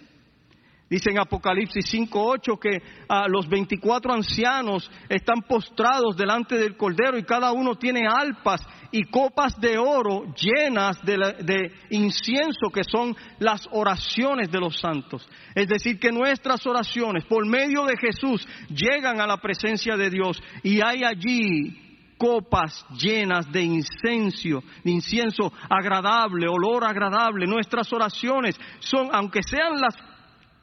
Dice 0.88 1.10
en 1.10 1.18
Apocalipsis 1.18 1.84
5.8 1.92 2.58
que 2.60 2.80
ah, 3.08 3.26
los 3.28 3.48
24 3.48 4.12
ancianos 4.12 4.88
están 5.08 5.42
postrados 5.42 6.16
delante 6.16 6.56
del 6.56 6.76
Cordero 6.76 7.18
y 7.18 7.24
cada 7.24 7.50
uno 7.50 7.74
tiene 7.74 8.06
alpas 8.06 8.60
y 8.92 9.02
copas 9.02 9.60
de 9.60 9.78
oro 9.78 10.32
llenas 10.34 10.96
de, 11.04 11.72
incienso 11.90 12.70
que 12.72 12.84
son 12.84 13.16
las 13.40 13.68
oraciones 13.72 14.48
de 14.48 14.60
los 14.60 14.78
santos. 14.78 15.28
Es 15.56 15.66
decir, 15.66 15.98
que 15.98 16.12
nuestras 16.12 16.64
oraciones 16.66 17.24
por 17.24 17.44
medio 17.44 17.84
de 17.84 17.96
Jesús 17.96 18.46
llegan 18.68 19.20
a 19.20 19.26
la 19.26 19.38
presencia 19.38 19.96
de 19.96 20.08
Dios 20.08 20.40
y 20.62 20.80
hay 20.80 21.02
allí 21.02 22.14
copas 22.16 22.86
llenas 22.92 23.50
de 23.50 23.62
incienso, 23.62 24.62
de 24.84 24.90
incienso 24.92 25.52
agradable, 25.68 26.46
olor 26.48 26.84
agradable. 26.84 27.44
Nuestras 27.44 27.92
oraciones 27.92 28.56
son, 28.78 29.08
aunque 29.12 29.40
sean 29.42 29.80
las 29.80 29.94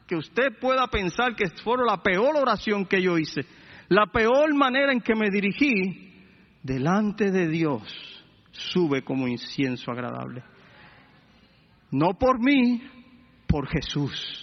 que 0.07 0.15
usted 0.15 0.57
pueda 0.59 0.87
pensar 0.87 1.35
que 1.35 1.49
fue 1.63 1.77
la 1.85 2.01
peor 2.01 2.35
oración 2.35 2.85
que 2.85 3.01
yo 3.01 3.17
hice, 3.17 3.45
la 3.89 4.07
peor 4.07 4.53
manera 4.53 4.91
en 4.91 5.01
que 5.01 5.15
me 5.15 5.29
dirigí, 5.29 6.11
delante 6.61 7.31
de 7.31 7.47
Dios 7.47 7.83
sube 8.51 9.03
como 9.03 9.27
incienso 9.27 9.91
agradable. 9.91 10.43
No 11.91 12.13
por 12.17 12.39
mí, 12.39 12.81
por 13.47 13.67
Jesús. 13.67 14.39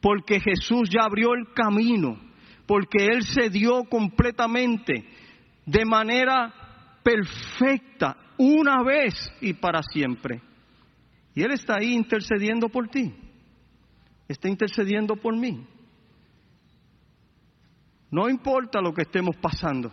Porque 0.00 0.40
Jesús 0.40 0.88
ya 0.90 1.04
abrió 1.04 1.34
el 1.34 1.52
camino, 1.54 2.18
porque 2.66 3.06
Él 3.06 3.22
se 3.22 3.50
dio 3.50 3.84
completamente, 3.84 5.04
de 5.66 5.84
manera 5.84 6.52
perfecta, 7.02 8.16
una 8.38 8.82
vez 8.82 9.14
y 9.40 9.52
para 9.54 9.82
siempre. 9.82 10.40
Y 11.34 11.42
Él 11.42 11.52
está 11.52 11.76
ahí 11.78 11.92
intercediendo 11.92 12.68
por 12.68 12.88
ti 12.88 13.12
está 14.32 14.48
intercediendo 14.48 15.16
por 15.16 15.36
mí. 15.36 15.66
No 18.12 18.28
importa 18.28 18.80
lo 18.80 18.94
que 18.94 19.02
estemos 19.02 19.36
pasando, 19.36 19.92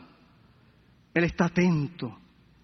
Él 1.13 1.23
está 1.23 1.45
atento 1.45 2.15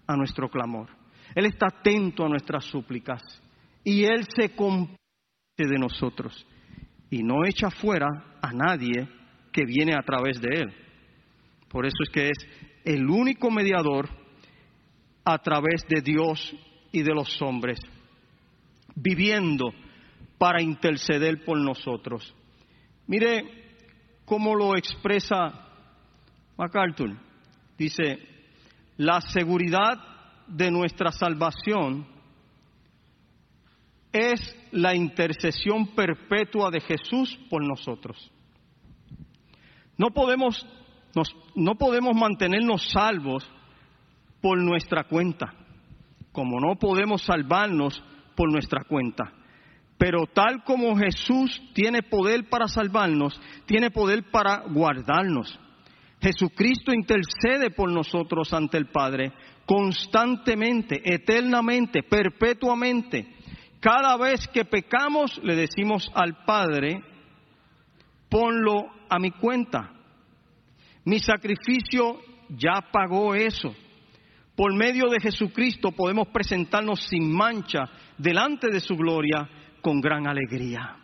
a 0.06 0.16
nuestro 0.16 0.48
clamor, 0.48 0.88
Él 1.34 1.46
está 1.46 1.66
atento 1.66 2.24
a 2.24 2.28
nuestras 2.28 2.64
súplicas 2.64 3.22
y 3.82 4.04
Él 4.04 4.26
se 4.36 4.54
compete 4.54 4.98
de 5.56 5.78
nosotros 5.78 6.46
y 7.10 7.22
no 7.22 7.44
echa 7.44 7.70
fuera 7.70 8.06
a 8.40 8.52
nadie 8.52 9.08
que 9.52 9.64
viene 9.64 9.94
a 9.94 10.02
través 10.02 10.40
de 10.40 10.48
Él. 10.60 10.74
Por 11.68 11.86
eso 11.86 11.96
es 12.04 12.10
que 12.10 12.28
es 12.28 12.38
el 12.84 13.08
único 13.08 13.50
mediador 13.50 14.08
a 15.24 15.38
través 15.38 15.84
de 15.88 16.00
Dios 16.02 16.54
y 16.92 17.02
de 17.02 17.14
los 17.14 17.42
hombres, 17.42 17.80
viviendo 18.94 19.72
para 20.44 20.60
interceder 20.60 21.42
por 21.42 21.58
nosotros. 21.58 22.34
Mire 23.06 23.78
cómo 24.26 24.54
lo 24.54 24.76
expresa 24.76 25.70
MacArthur. 26.58 27.16
Dice, 27.78 28.18
la 28.98 29.22
seguridad 29.22 29.96
de 30.46 30.70
nuestra 30.70 31.12
salvación 31.12 32.06
es 34.12 34.54
la 34.70 34.94
intercesión 34.94 35.94
perpetua 35.94 36.70
de 36.70 36.82
Jesús 36.82 37.40
por 37.48 37.66
nosotros. 37.66 38.30
No 39.96 40.08
podemos, 40.10 40.66
no 41.54 41.74
podemos 41.76 42.14
mantenernos 42.14 42.86
salvos 42.90 43.50
por 44.42 44.62
nuestra 44.62 45.04
cuenta, 45.04 45.54
como 46.32 46.60
no 46.60 46.76
podemos 46.76 47.22
salvarnos 47.22 48.04
por 48.36 48.52
nuestra 48.52 48.84
cuenta. 48.84 49.32
Pero 50.04 50.26
tal 50.26 50.62
como 50.64 50.94
Jesús 50.98 51.62
tiene 51.72 52.02
poder 52.02 52.50
para 52.50 52.68
salvarnos, 52.68 53.40
tiene 53.64 53.90
poder 53.90 54.30
para 54.30 54.64
guardarnos. 54.68 55.58
Jesucristo 56.20 56.92
intercede 56.92 57.70
por 57.70 57.90
nosotros 57.90 58.52
ante 58.52 58.76
el 58.76 58.88
Padre 58.88 59.32
constantemente, 59.64 61.00
eternamente, 61.02 62.02
perpetuamente. 62.02 63.34
Cada 63.80 64.18
vez 64.18 64.46
que 64.48 64.66
pecamos 64.66 65.40
le 65.42 65.56
decimos 65.56 66.12
al 66.14 66.44
Padre, 66.44 67.02
ponlo 68.28 68.84
a 69.08 69.18
mi 69.18 69.30
cuenta. 69.30 69.90
Mi 71.06 71.18
sacrificio 71.18 72.20
ya 72.50 72.90
pagó 72.92 73.34
eso. 73.34 73.74
Por 74.54 74.74
medio 74.74 75.08
de 75.08 75.18
Jesucristo 75.18 75.92
podemos 75.92 76.28
presentarnos 76.28 77.00
sin 77.06 77.34
mancha 77.34 77.84
delante 78.18 78.68
de 78.68 78.80
su 78.80 78.96
gloria 78.96 79.48
con 79.84 80.00
gran 80.00 80.26
alegría. 80.26 80.96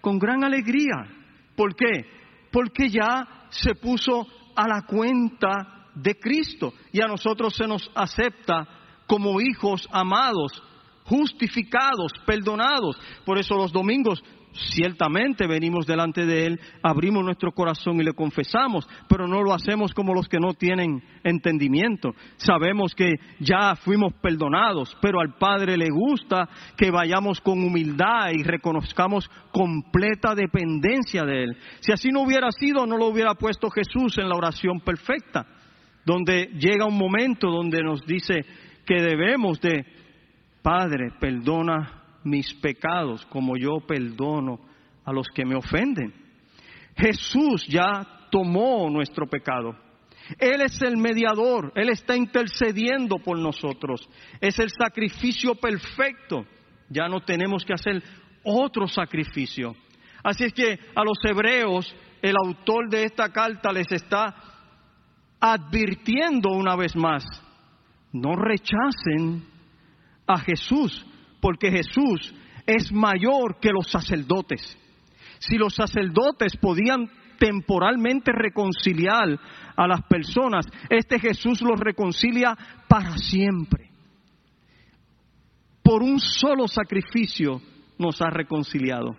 Con 0.00 0.18
gran 0.18 0.42
alegría. 0.42 1.06
¿Por 1.54 1.76
qué? 1.76 2.06
Porque 2.50 2.88
ya 2.88 3.46
se 3.50 3.74
puso 3.74 4.26
a 4.56 4.66
la 4.66 4.86
cuenta 4.86 5.90
de 5.94 6.18
Cristo 6.18 6.72
y 6.90 7.02
a 7.02 7.06
nosotros 7.06 7.54
se 7.54 7.66
nos 7.66 7.90
acepta 7.94 8.66
como 9.06 9.42
hijos 9.42 9.86
amados, 9.92 10.62
justificados, 11.04 12.12
perdonados. 12.24 12.96
Por 13.26 13.38
eso 13.38 13.56
los 13.56 13.70
domingos 13.70 14.24
ciertamente 14.52 15.46
venimos 15.46 15.86
delante 15.86 16.26
de 16.26 16.46
Él, 16.46 16.60
abrimos 16.82 17.24
nuestro 17.24 17.52
corazón 17.52 18.00
y 18.00 18.04
le 18.04 18.12
confesamos, 18.12 18.88
pero 19.08 19.26
no 19.26 19.42
lo 19.42 19.52
hacemos 19.52 19.92
como 19.94 20.14
los 20.14 20.28
que 20.28 20.38
no 20.38 20.54
tienen 20.54 21.02
entendimiento. 21.24 22.14
Sabemos 22.36 22.94
que 22.94 23.14
ya 23.40 23.74
fuimos 23.76 24.12
perdonados, 24.14 24.96
pero 25.00 25.20
al 25.20 25.34
Padre 25.38 25.76
le 25.76 25.88
gusta 25.90 26.48
que 26.76 26.90
vayamos 26.90 27.40
con 27.40 27.62
humildad 27.64 28.30
y 28.32 28.42
reconozcamos 28.42 29.30
completa 29.52 30.34
dependencia 30.34 31.24
de 31.24 31.44
Él. 31.44 31.56
Si 31.80 31.92
así 31.92 32.10
no 32.10 32.22
hubiera 32.22 32.50
sido, 32.50 32.86
no 32.86 32.96
lo 32.96 33.06
hubiera 33.06 33.34
puesto 33.34 33.70
Jesús 33.70 34.18
en 34.18 34.28
la 34.28 34.36
oración 34.36 34.80
perfecta, 34.80 35.46
donde 36.04 36.50
llega 36.58 36.86
un 36.86 36.98
momento 36.98 37.48
donde 37.48 37.82
nos 37.82 38.04
dice 38.04 38.44
que 38.84 39.00
debemos 39.00 39.60
de, 39.60 39.84
Padre, 40.62 41.10
perdona 41.18 42.01
mis 42.24 42.52
pecados 42.54 43.24
como 43.26 43.56
yo 43.56 43.80
perdono 43.86 44.60
a 45.04 45.12
los 45.12 45.26
que 45.34 45.44
me 45.44 45.56
ofenden. 45.56 46.14
Jesús 46.96 47.66
ya 47.68 48.06
tomó 48.30 48.88
nuestro 48.90 49.26
pecado. 49.26 49.76
Él 50.38 50.60
es 50.62 50.80
el 50.82 50.96
mediador, 50.96 51.72
Él 51.74 51.88
está 51.88 52.16
intercediendo 52.16 53.16
por 53.18 53.38
nosotros. 53.38 54.08
Es 54.40 54.58
el 54.58 54.70
sacrificio 54.70 55.54
perfecto. 55.54 56.46
Ya 56.88 57.08
no 57.08 57.20
tenemos 57.20 57.64
que 57.64 57.74
hacer 57.74 58.02
otro 58.44 58.86
sacrificio. 58.86 59.74
Así 60.22 60.44
es 60.44 60.52
que 60.52 60.78
a 60.94 61.02
los 61.04 61.18
hebreos 61.24 61.94
el 62.20 62.34
autor 62.36 62.88
de 62.88 63.04
esta 63.04 63.30
carta 63.30 63.72
les 63.72 63.90
está 63.90 64.34
advirtiendo 65.40 66.50
una 66.50 66.76
vez 66.76 66.94
más, 66.94 67.24
no 68.12 68.36
rechacen 68.36 69.44
a 70.24 70.38
Jesús, 70.38 71.04
porque 71.42 71.72
Jesús 71.72 72.32
es 72.64 72.92
mayor 72.92 73.58
que 73.60 73.72
los 73.72 73.90
sacerdotes. 73.90 74.78
Si 75.40 75.58
los 75.58 75.74
sacerdotes 75.74 76.56
podían 76.56 77.10
temporalmente 77.36 78.30
reconciliar 78.32 79.40
a 79.76 79.88
las 79.88 80.02
personas, 80.02 80.64
este 80.88 81.18
Jesús 81.18 81.60
los 81.60 81.80
reconcilia 81.80 82.56
para 82.88 83.18
siempre. 83.18 83.90
Por 85.82 86.04
un 86.04 86.20
solo 86.20 86.68
sacrificio 86.68 87.60
nos 87.98 88.22
ha 88.22 88.30
reconciliado. 88.30 89.16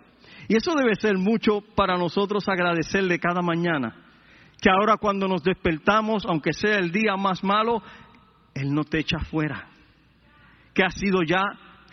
Y 0.48 0.56
eso 0.56 0.74
debe 0.74 0.94
ser 0.94 1.18
mucho 1.18 1.60
para 1.76 1.98
nosotros 1.98 2.48
agradecerle 2.48 3.18
cada 3.18 3.42
mañana. 3.42 3.94
Que 4.62 4.70
ahora 4.70 4.96
cuando 4.96 5.28
nos 5.28 5.42
despertamos, 5.42 6.24
aunque 6.24 6.54
sea 6.54 6.78
el 6.78 6.90
día 6.90 7.16
más 7.18 7.44
malo, 7.44 7.82
Él 8.54 8.72
no 8.72 8.84
te 8.84 9.00
echa 9.00 9.18
fuera. 9.18 9.68
Que 10.72 10.84
ha 10.84 10.90
sido 10.90 11.22
ya 11.22 11.42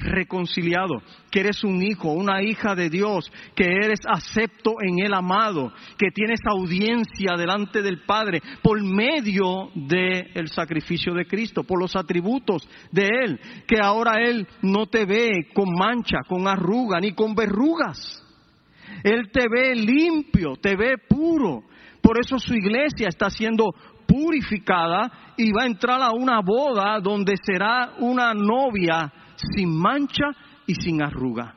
reconciliado, 0.02 1.02
que 1.30 1.42
eres 1.42 1.64
un 1.64 1.82
hijo, 1.82 2.12
una 2.12 2.42
hija 2.44 2.76
de 2.76 2.90
Dios, 2.90 3.32
que 3.56 3.66
eres 3.66 4.00
acepto 4.08 4.76
en 4.82 5.04
el 5.04 5.14
amado, 5.14 5.72
que 5.98 6.12
tienes 6.12 6.40
audiencia 6.46 7.36
delante 7.38 7.82
del 7.82 8.02
Padre 8.06 8.42
por 8.62 8.82
medio 8.84 9.70
del 9.76 10.48
sacrificio 10.50 11.14
de 11.14 11.26
Cristo, 11.26 11.64
por 11.64 11.80
los 11.80 11.96
atributos 11.96 12.68
de 12.92 13.08
Él, 13.24 13.40
que 13.68 13.80
ahora 13.80 14.22
Él 14.22 14.48
no 14.62 14.88
te 14.88 15.06
ve 15.06 15.50
con 15.54 15.74
mancha, 15.74 16.20
con 16.28 16.48
arruga, 16.48 17.00
ni 17.00 17.14
con 17.14 17.36
verrugas. 17.36 18.22
Él 19.04 19.32
te 19.32 19.48
ve 19.50 19.76
limpio, 19.76 20.56
te 20.62 20.76
ve 20.76 20.96
puro. 21.08 21.64
Por 22.02 22.20
eso 22.20 22.40
su 22.40 22.54
iglesia 22.54 23.08
está 23.08 23.30
siendo 23.30 23.74
purificada 24.08 25.34
y 25.38 25.52
va 25.52 25.64
a 25.64 25.68
entrar 25.68 26.02
a 26.02 26.12
una 26.12 26.42
boda 26.42 27.00
donde 27.00 27.36
será 27.42 27.94
una 28.00 28.34
novia 28.34 29.12
sin 29.56 29.78
mancha 29.78 30.26
y 30.68 30.76
sin 30.76 31.02
arruga. 31.02 31.56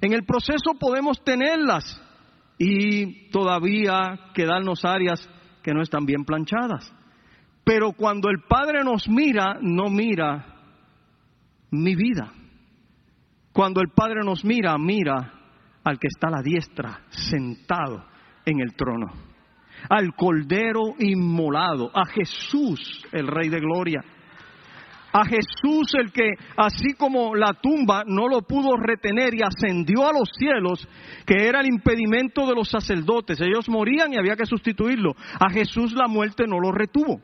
En 0.00 0.12
el 0.12 0.24
proceso 0.24 0.74
podemos 0.78 1.22
tenerlas 1.24 2.00
y 2.58 3.30
todavía 3.30 4.30
quedarnos 4.34 4.84
áreas 4.84 5.28
que 5.62 5.72
no 5.72 5.82
están 5.82 6.06
bien 6.06 6.24
planchadas. 6.24 6.92
Pero 7.64 7.92
cuando 7.92 8.28
el 8.28 8.42
Padre 8.48 8.82
nos 8.84 9.08
mira, 9.08 9.58
no 9.60 9.88
mira 9.88 10.46
mi 11.70 11.94
vida. 11.94 12.32
Cuando 13.52 13.80
el 13.80 13.88
Padre 13.94 14.20
nos 14.24 14.44
mira, 14.44 14.76
mira 14.78 15.32
al 15.84 15.98
que 15.98 16.08
está 16.08 16.28
a 16.28 16.38
la 16.38 16.42
diestra, 16.42 17.02
sentado 17.10 18.04
en 18.44 18.60
el 18.60 18.74
trono. 18.74 19.12
Al 19.88 20.14
Cordero 20.14 20.94
inmolado, 20.98 21.90
a 21.94 22.06
Jesús, 22.06 23.04
el 23.12 23.26
Rey 23.26 23.48
de 23.48 23.58
Gloria 23.60 24.00
a 25.12 25.24
Jesús 25.26 25.92
el 25.98 26.10
que, 26.10 26.30
así 26.56 26.94
como 26.96 27.34
la 27.34 27.52
tumba 27.60 28.02
no 28.06 28.28
lo 28.28 28.42
pudo 28.42 28.76
retener 28.76 29.34
y 29.34 29.42
ascendió 29.42 30.08
a 30.08 30.12
los 30.12 30.30
cielos, 30.36 30.88
que 31.26 31.46
era 31.46 31.60
el 31.60 31.66
impedimento 31.66 32.46
de 32.46 32.54
los 32.54 32.68
sacerdotes. 32.68 33.40
Ellos 33.40 33.68
morían 33.68 34.12
y 34.12 34.16
había 34.16 34.36
que 34.36 34.46
sustituirlo. 34.46 35.14
A 35.38 35.50
Jesús 35.50 35.92
la 35.92 36.08
muerte 36.08 36.44
no 36.46 36.58
lo 36.58 36.72
retuvo. 36.72 37.20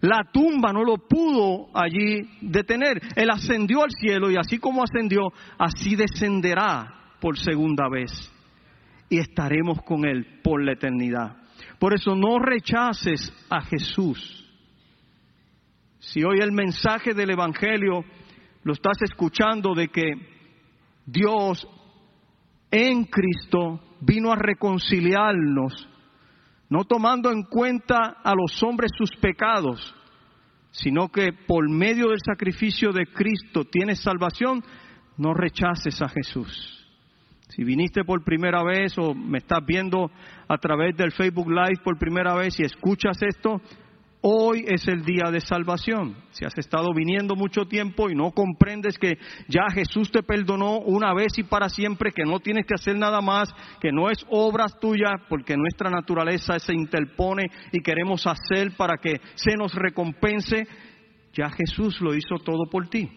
La 0.00 0.24
tumba 0.32 0.72
no 0.72 0.82
lo 0.82 0.96
pudo 0.96 1.68
allí 1.74 2.22
detener. 2.40 3.02
Él 3.16 3.28
ascendió 3.28 3.84
al 3.84 3.90
cielo 3.90 4.30
y 4.30 4.36
así 4.36 4.58
como 4.58 4.82
ascendió, 4.82 5.28
así 5.58 5.94
descenderá 5.94 7.16
por 7.20 7.38
segunda 7.38 7.86
vez. 7.90 8.10
Y 9.10 9.18
estaremos 9.18 9.82
con 9.82 10.06
Él 10.06 10.40
por 10.42 10.64
la 10.64 10.72
eternidad. 10.72 11.36
Por 11.78 11.92
eso 11.92 12.14
no 12.14 12.38
rechaces 12.38 13.30
a 13.50 13.60
Jesús 13.60 14.39
si 16.00 16.24
hoy 16.24 16.38
el 16.40 16.52
mensaje 16.52 17.12
del 17.12 17.30
Evangelio 17.30 18.04
lo 18.64 18.72
estás 18.72 19.02
escuchando 19.02 19.74
de 19.74 19.88
que 19.88 20.12
Dios 21.04 21.66
en 22.70 23.04
Cristo 23.04 23.80
vino 24.00 24.32
a 24.32 24.36
reconciliarnos, 24.36 25.88
no 26.70 26.84
tomando 26.84 27.30
en 27.30 27.42
cuenta 27.42 28.16
a 28.24 28.34
los 28.34 28.62
hombres 28.62 28.90
sus 28.96 29.10
pecados, 29.20 29.94
sino 30.70 31.08
que 31.08 31.32
por 31.32 31.68
medio 31.68 32.08
del 32.08 32.20
sacrificio 32.24 32.92
de 32.92 33.06
Cristo 33.06 33.64
tienes 33.64 34.00
salvación, 34.00 34.62
no 35.18 35.34
rechaces 35.34 36.00
a 36.00 36.08
Jesús. 36.08 36.76
Si 37.48 37.64
viniste 37.64 38.04
por 38.04 38.24
primera 38.24 38.62
vez 38.62 38.96
o 38.96 39.12
me 39.12 39.38
estás 39.38 39.58
viendo 39.66 40.10
a 40.48 40.56
través 40.58 40.96
del 40.96 41.12
Facebook 41.12 41.50
Live 41.50 41.82
por 41.84 41.98
primera 41.98 42.34
vez 42.34 42.58
y 42.60 42.62
escuchas 42.62 43.20
esto, 43.20 43.60
Hoy 44.22 44.66
es 44.68 44.86
el 44.86 45.02
día 45.02 45.30
de 45.30 45.40
salvación. 45.40 46.14
Si 46.32 46.44
has 46.44 46.56
estado 46.58 46.92
viniendo 46.94 47.36
mucho 47.36 47.64
tiempo 47.64 48.10
y 48.10 48.14
no 48.14 48.32
comprendes 48.32 48.98
que 48.98 49.16
ya 49.48 49.62
Jesús 49.72 50.10
te 50.10 50.22
perdonó 50.22 50.78
una 50.80 51.14
vez 51.14 51.38
y 51.38 51.44
para 51.44 51.70
siempre, 51.70 52.12
que 52.12 52.24
no 52.24 52.38
tienes 52.38 52.66
que 52.66 52.74
hacer 52.74 52.98
nada 52.98 53.22
más, 53.22 53.48
que 53.80 53.90
no 53.90 54.10
es 54.10 54.18
obras 54.28 54.78
tuyas, 54.78 55.22
porque 55.30 55.56
nuestra 55.56 55.88
naturaleza 55.88 56.58
se 56.58 56.74
interpone 56.74 57.46
y 57.72 57.80
queremos 57.80 58.26
hacer 58.26 58.76
para 58.76 58.98
que 58.98 59.22
se 59.36 59.56
nos 59.56 59.74
recompense, 59.74 60.66
ya 61.32 61.48
Jesús 61.48 61.98
lo 62.02 62.14
hizo 62.14 62.36
todo 62.44 62.68
por 62.70 62.88
ti. 62.88 63.08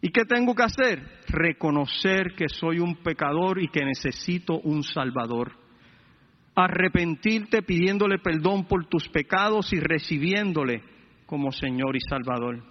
¿Y 0.00 0.08
qué 0.08 0.24
tengo 0.24 0.56
que 0.56 0.64
hacer? 0.64 1.20
Reconocer 1.28 2.34
que 2.36 2.48
soy 2.48 2.80
un 2.80 2.96
pecador 2.96 3.62
y 3.62 3.68
que 3.68 3.84
necesito 3.84 4.58
un 4.58 4.82
Salvador 4.82 5.63
arrepentirte 6.54 7.62
pidiéndole 7.62 8.18
perdón 8.18 8.66
por 8.66 8.86
tus 8.86 9.08
pecados 9.08 9.72
y 9.72 9.80
recibiéndole 9.80 10.82
como 11.26 11.50
Señor 11.50 11.96
y 11.96 12.00
Salvador. 12.00 12.62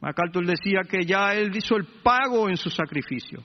MacArthur 0.00 0.46
decía 0.46 0.82
que 0.88 1.04
ya 1.04 1.34
Él 1.34 1.50
hizo 1.56 1.76
el 1.76 1.86
pago 2.02 2.48
en 2.48 2.56
su 2.56 2.70
sacrificio 2.70 3.42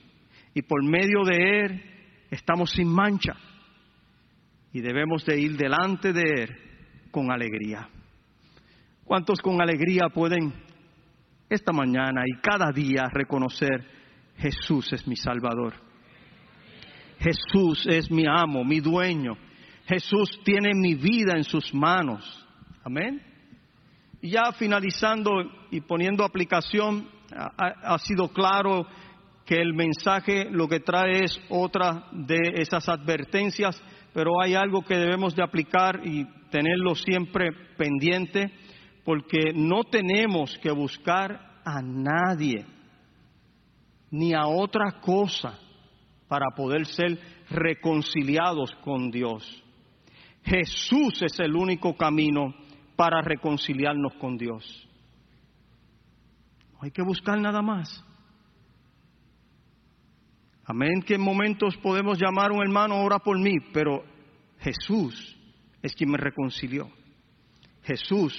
y 0.53 0.61
por 0.61 0.83
medio 0.83 1.23
de 1.23 1.61
Él 1.61 1.83
estamos 2.29 2.71
sin 2.71 2.87
mancha 2.87 3.33
y 4.71 4.81
debemos 4.81 5.25
de 5.25 5.39
ir 5.39 5.57
delante 5.57 6.13
de 6.13 6.43
Él 6.43 6.57
con 7.11 7.31
alegría. 7.31 7.87
¿Cuántos 9.03 9.39
con 9.41 9.61
alegría 9.61 10.09
pueden 10.13 10.53
esta 11.49 11.71
mañana 11.71 12.23
y 12.25 12.39
cada 12.41 12.71
día 12.71 13.03
reconocer 13.11 13.85
Jesús 14.37 14.91
es 14.93 15.07
mi 15.07 15.15
Salvador? 15.15 15.82
Jesús 17.23 17.87
es 17.87 18.11
mi 18.11 18.25
amo, 18.27 18.65
mi 18.65 18.81
dueño. 18.81 19.37
Jesús 19.85 20.41
tiene 20.43 20.73
mi 20.73 20.93
vida 20.93 21.37
en 21.37 21.45
sus 21.45 21.73
manos. 21.73 22.45
Amén. 22.83 23.21
Y 24.21 24.31
ya 24.31 24.51
finalizando 24.51 25.31
y 25.71 25.79
poniendo 25.79 26.25
aplicación, 26.25 27.07
ha, 27.31 27.97
sido 27.99 28.27
claro 28.27 28.85
que 29.45 29.55
el 29.55 29.73
mensaje 29.73 30.49
lo 30.51 30.67
que 30.67 30.81
trae 30.81 31.23
es 31.23 31.39
otra 31.49 32.07
de 32.11 32.39
esas 32.55 32.89
advertencias, 32.89 33.81
pero 34.13 34.41
hay 34.41 34.55
algo 34.55 34.81
que 34.83 34.97
debemos 34.97 35.33
de 35.33 35.43
aplicar 35.43 36.01
y 36.05 36.25
tenerlo 36.51 36.93
siempre 36.93 37.51
pendiente, 37.77 38.51
porque 39.05 39.53
no 39.55 39.85
tenemos 39.85 40.57
que 40.61 40.71
buscar 40.71 41.61
a 41.63 41.81
nadie, 41.81 42.65
ni 44.11 44.33
a 44.33 44.45
otra 44.45 44.99
cosa 45.01 45.62
para 46.33 46.49
poder 46.49 46.87
ser 46.87 47.19
reconciliados 47.51 48.71
con 48.83 49.11
Dios. 49.11 49.43
Jesús 50.43 51.21
es 51.21 51.39
el 51.39 51.55
único 51.55 51.95
camino 51.95 52.55
para 52.95 53.21
reconciliarnos 53.21 54.15
con 54.15 54.35
Dios. 54.35 54.65
No 56.71 56.79
hay 56.81 56.89
que 56.89 57.03
buscar 57.03 57.39
nada 57.39 57.61
más. 57.61 58.03
Amén 60.65 61.03
que 61.05 61.13
en 61.13 61.21
momentos 61.21 61.77
podemos 61.77 62.17
llamar 62.19 62.49
a 62.49 62.55
un 62.55 62.63
hermano, 62.63 63.03
ora 63.03 63.19
por 63.19 63.37
mí, 63.37 63.53
pero 63.71 64.03
Jesús 64.57 65.37
es 65.83 65.93
quien 65.93 66.09
me 66.09 66.17
reconcilió. 66.17 66.89
Jesús 67.83 68.33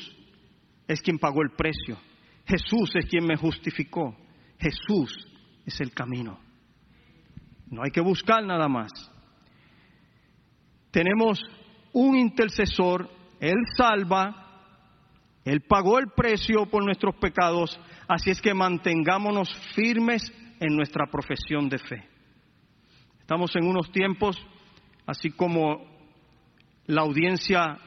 es 0.89 1.01
quien 1.01 1.21
pagó 1.21 1.43
el 1.43 1.53
precio. 1.57 1.97
Jesús 2.45 2.91
es 2.97 3.07
quien 3.07 3.25
me 3.25 3.37
justificó. 3.37 4.17
Jesús 4.59 5.29
es 5.65 5.81
el 5.81 5.93
camino. 5.93 6.41
No 7.71 7.83
hay 7.83 7.91
que 7.91 8.01
buscar 8.01 8.45
nada 8.45 8.69
más. 8.69 8.91
Tenemos 10.91 11.41
un 11.93 12.17
intercesor, 12.17 13.09
Él 13.41 13.57
salva, 13.77 14.63
Él 15.45 15.63
pagó 15.63 15.99
el 15.99 16.09
precio 16.09 16.67
por 16.67 16.85
nuestros 16.85 17.17
pecados, 17.17 17.79
así 18.07 18.31
es 18.31 18.41
que 18.41 18.55
mantengámonos 18.55 19.53
firmes 19.75 20.23
en 20.61 20.77
nuestra 20.77 21.07
profesión 21.11 21.69
de 21.69 21.79
fe. 21.79 22.09
Estamos 23.21 23.55
en 23.57 23.67
unos 23.67 23.91
tiempos, 23.91 24.37
así 25.07 25.31
como 25.31 25.85
la 26.87 27.03
audiencia 27.03 27.79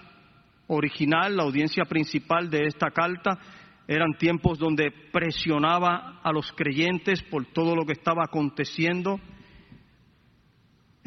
original, 0.67 1.37
la 1.37 1.43
audiencia 1.43 1.85
principal 1.85 2.49
de 2.49 2.65
esta 2.65 2.91
carta, 2.91 3.39
eran 3.87 4.17
tiempos 4.17 4.59
donde 4.59 4.91
presionaba 5.11 6.19
a 6.21 6.31
los 6.31 6.51
creyentes 6.51 7.23
por 7.23 7.45
todo 7.45 7.75
lo 7.75 7.85
que 7.85 7.93
estaba 7.93 8.23
aconteciendo. 8.25 9.19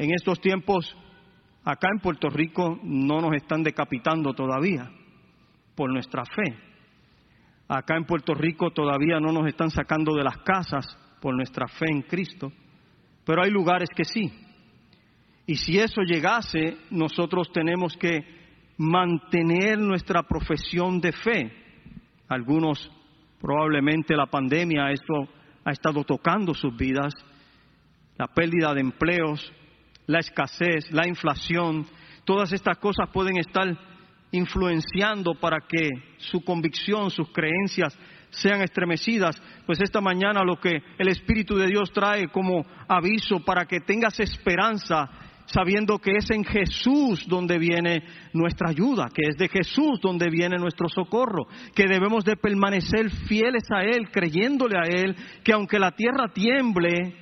En 0.01 0.11
estos 0.15 0.41
tiempos, 0.41 0.97
acá 1.63 1.89
en 1.93 1.99
Puerto 1.99 2.27
Rico, 2.27 2.79
no 2.81 3.21
nos 3.21 3.35
están 3.35 3.61
decapitando 3.61 4.33
todavía 4.33 4.89
por 5.75 5.93
nuestra 5.93 6.23
fe. 6.25 6.57
Acá 7.67 7.97
en 7.97 8.05
Puerto 8.05 8.33
Rico 8.33 8.71
todavía 8.71 9.19
no 9.19 9.31
nos 9.31 9.45
están 9.45 9.69
sacando 9.69 10.15
de 10.15 10.23
las 10.23 10.39
casas 10.39 10.87
por 11.21 11.35
nuestra 11.35 11.67
fe 11.67 11.85
en 11.91 12.01
Cristo, 12.01 12.51
pero 13.23 13.43
hay 13.43 13.51
lugares 13.51 13.89
que 13.95 14.03
sí. 14.03 14.33
Y 15.45 15.57
si 15.57 15.77
eso 15.77 16.01
llegase, 16.01 16.77
nosotros 16.89 17.51
tenemos 17.53 17.95
que 17.95 18.25
mantener 18.79 19.77
nuestra 19.77 20.23
profesión 20.23 20.99
de 20.99 21.11
fe. 21.11 21.51
Algunos, 22.27 22.91
probablemente 23.39 24.15
la 24.15 24.25
pandemia, 24.25 24.89
esto 24.89 25.29
ha 25.63 25.71
estado 25.71 26.03
tocando 26.05 26.55
sus 26.55 26.75
vidas, 26.75 27.13
la 28.17 28.25
pérdida 28.25 28.73
de 28.73 28.81
empleos, 28.81 29.53
la 30.11 30.19
escasez, 30.19 30.91
la 30.91 31.07
inflación, 31.07 31.87
todas 32.25 32.51
estas 32.51 32.77
cosas 32.79 33.09
pueden 33.13 33.37
estar 33.37 33.65
influenciando 34.31 35.35
para 35.35 35.59
que 35.67 35.87
su 36.17 36.43
convicción, 36.43 37.09
sus 37.09 37.29
creencias 37.29 37.97
sean 38.29 38.61
estremecidas, 38.61 39.41
pues 39.65 39.79
esta 39.81 40.01
mañana 40.01 40.43
lo 40.43 40.59
que 40.59 40.81
el 40.97 41.07
Espíritu 41.07 41.55
de 41.55 41.67
Dios 41.67 41.91
trae 41.93 42.27
como 42.27 42.65
aviso 42.89 43.39
para 43.45 43.65
que 43.65 43.79
tengas 43.79 44.19
esperanza, 44.19 45.09
sabiendo 45.45 45.97
que 45.97 46.11
es 46.17 46.29
en 46.29 46.43
Jesús 46.43 47.25
donde 47.27 47.57
viene 47.57 48.03
nuestra 48.33 48.69
ayuda, 48.69 49.09
que 49.13 49.29
es 49.29 49.37
de 49.37 49.47
Jesús 49.47 49.99
donde 50.01 50.29
viene 50.29 50.57
nuestro 50.57 50.89
socorro, 50.89 51.47
que 51.73 51.87
debemos 51.87 52.25
de 52.25 52.35
permanecer 52.35 53.09
fieles 53.27 53.63
a 53.73 53.81
Él, 53.81 54.09
creyéndole 54.11 54.77
a 54.77 54.87
Él, 54.87 55.15
que 55.43 55.53
aunque 55.53 55.79
la 55.79 55.91
tierra 55.91 56.33
tiemble, 56.33 57.20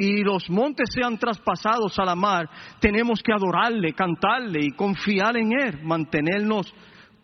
y 0.00 0.24
los 0.24 0.48
montes 0.48 0.88
sean 0.94 1.18
traspasados 1.18 1.98
a 1.98 2.06
la 2.06 2.14
mar, 2.14 2.48
tenemos 2.80 3.22
que 3.22 3.34
adorarle, 3.34 3.92
cantarle 3.92 4.64
y 4.64 4.70
confiar 4.70 5.36
en 5.36 5.52
Él, 5.52 5.82
mantenernos 5.82 6.72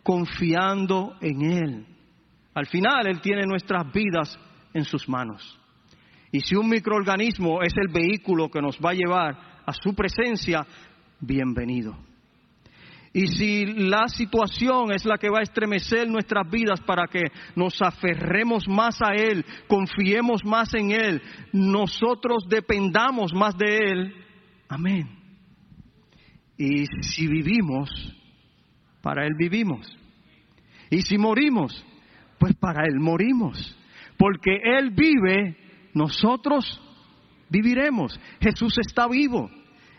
confiando 0.03 1.15
en 1.19 1.41
Él. 1.41 1.85
Al 2.53 2.67
final 2.67 3.07
Él 3.07 3.19
tiene 3.19 3.47
nuestras 3.47 3.91
vidas 3.91 4.37
en 4.75 4.83
sus 4.83 5.09
manos. 5.09 5.59
Y 6.31 6.41
si 6.41 6.55
un 6.55 6.69
microorganismo 6.69 7.63
es 7.63 7.73
el 7.77 7.87
vehículo 7.91 8.51
que 8.51 8.61
nos 8.61 8.77
va 8.77 8.91
a 8.91 8.93
llevar 8.93 9.63
a 9.65 9.73
su 9.73 9.95
presencia, 9.95 10.63
bienvenido. 11.19 11.97
Y 13.17 13.25
si 13.29 13.65
la 13.65 14.07
situación 14.09 14.91
es 14.91 15.03
la 15.03 15.17
que 15.17 15.31
va 15.31 15.39
a 15.39 15.41
estremecer 15.41 16.07
nuestras 16.07 16.47
vidas 16.51 16.79
para 16.81 17.07
que 17.07 17.23
nos 17.55 17.81
aferremos 17.81 18.67
más 18.67 19.01
a 19.01 19.15
Él, 19.15 19.43
confiemos 19.67 20.45
más 20.45 20.71
en 20.75 20.91
Él, 20.91 21.19
nosotros 21.51 22.45
dependamos 22.47 23.33
más 23.33 23.57
de 23.57 23.77
Él, 23.79 24.13
amén. 24.69 25.09
Y 26.59 26.85
si 27.01 27.25
vivimos, 27.25 27.89
para 29.01 29.25
Él 29.25 29.33
vivimos. 29.35 29.87
Y 30.91 31.01
si 31.01 31.17
morimos, 31.17 31.83
pues 32.37 32.53
para 32.53 32.83
Él 32.83 32.99
morimos. 32.99 33.75
Porque 34.15 34.59
Él 34.77 34.91
vive, 34.91 35.57
nosotros 35.95 36.79
viviremos. 37.49 38.19
Jesús 38.39 38.77
está 38.77 39.07
vivo. 39.07 39.49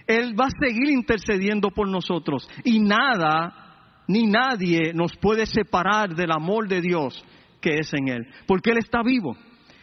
Él 0.09 0.35
va 0.41 0.47
a 0.47 0.67
seguir 0.67 0.89
intercediendo 0.89 1.71
por 1.71 1.87
nosotros. 1.87 2.49
Y 2.65 2.81
nada, 2.81 4.03
ni 4.09 4.25
nadie 4.27 4.95
nos 4.95 5.15
puede 5.19 5.45
separar 5.45 6.15
del 6.15 6.33
amor 6.33 6.67
de 6.67 6.81
Dios 6.81 7.23
que 7.61 7.77
es 7.77 7.93
en 7.93 8.09
Él. 8.09 8.27
Porque 8.47 8.71
Él 8.71 8.79
está 8.79 9.03
vivo. 9.03 9.37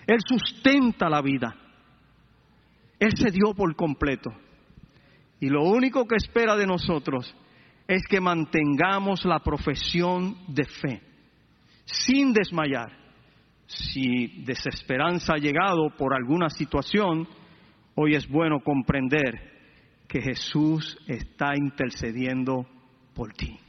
Él 0.08 0.18
sustenta 0.28 1.10
la 1.10 1.22
vida. 1.22 1.56
Él 3.00 3.12
se 3.16 3.30
dio 3.30 3.54
por 3.56 3.76
completo. 3.76 4.32
Y 5.40 5.50
lo 5.50 5.64
único 5.64 6.08
que 6.08 6.16
espera 6.16 6.56
de 6.56 6.66
nosotros 6.66 7.36
es 7.88 8.02
que 8.10 8.20
mantengamos 8.20 9.26
la 9.26 9.40
profesión 9.40 10.38
de 10.48 10.66
fe 10.66 11.02
sin 11.86 12.34
desmayar. 12.34 12.92
Si 13.68 14.44
desesperanza 14.44 15.34
ha 15.34 15.38
llegado 15.38 15.92
por 15.96 16.16
alguna 16.16 16.50
situación, 16.50 17.28
hoy 17.94 18.16
es 18.16 18.28
bueno 18.28 18.60
comprender 18.62 19.55
que 20.08 20.22
Jesús 20.22 20.98
está 21.08 21.56
intercediendo 21.56 22.66
por 23.14 23.34
ti. 23.34 23.60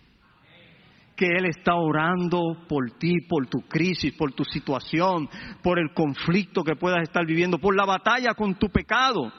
Que 1.17 1.27
Él 1.27 1.47
está 1.47 1.75
orando 1.75 2.67
por 2.69 2.91
ti, 2.99 3.21
por 3.27 3.47
tu 3.47 3.61
crisis, 3.63 4.13
por 4.13 4.33
tu 4.33 4.45
situación, 4.45 5.29
por 5.63 5.79
el 5.79 5.95
conflicto 5.95 6.63
que 6.63 6.77
puedas 6.77 7.03
estar 7.03 7.25
viviendo, 7.25 7.59
por 7.59 7.75
la 7.75 7.87
batalla 7.87 8.35
con 8.35 8.55
tu 8.57 8.69
pecado, 8.69 9.33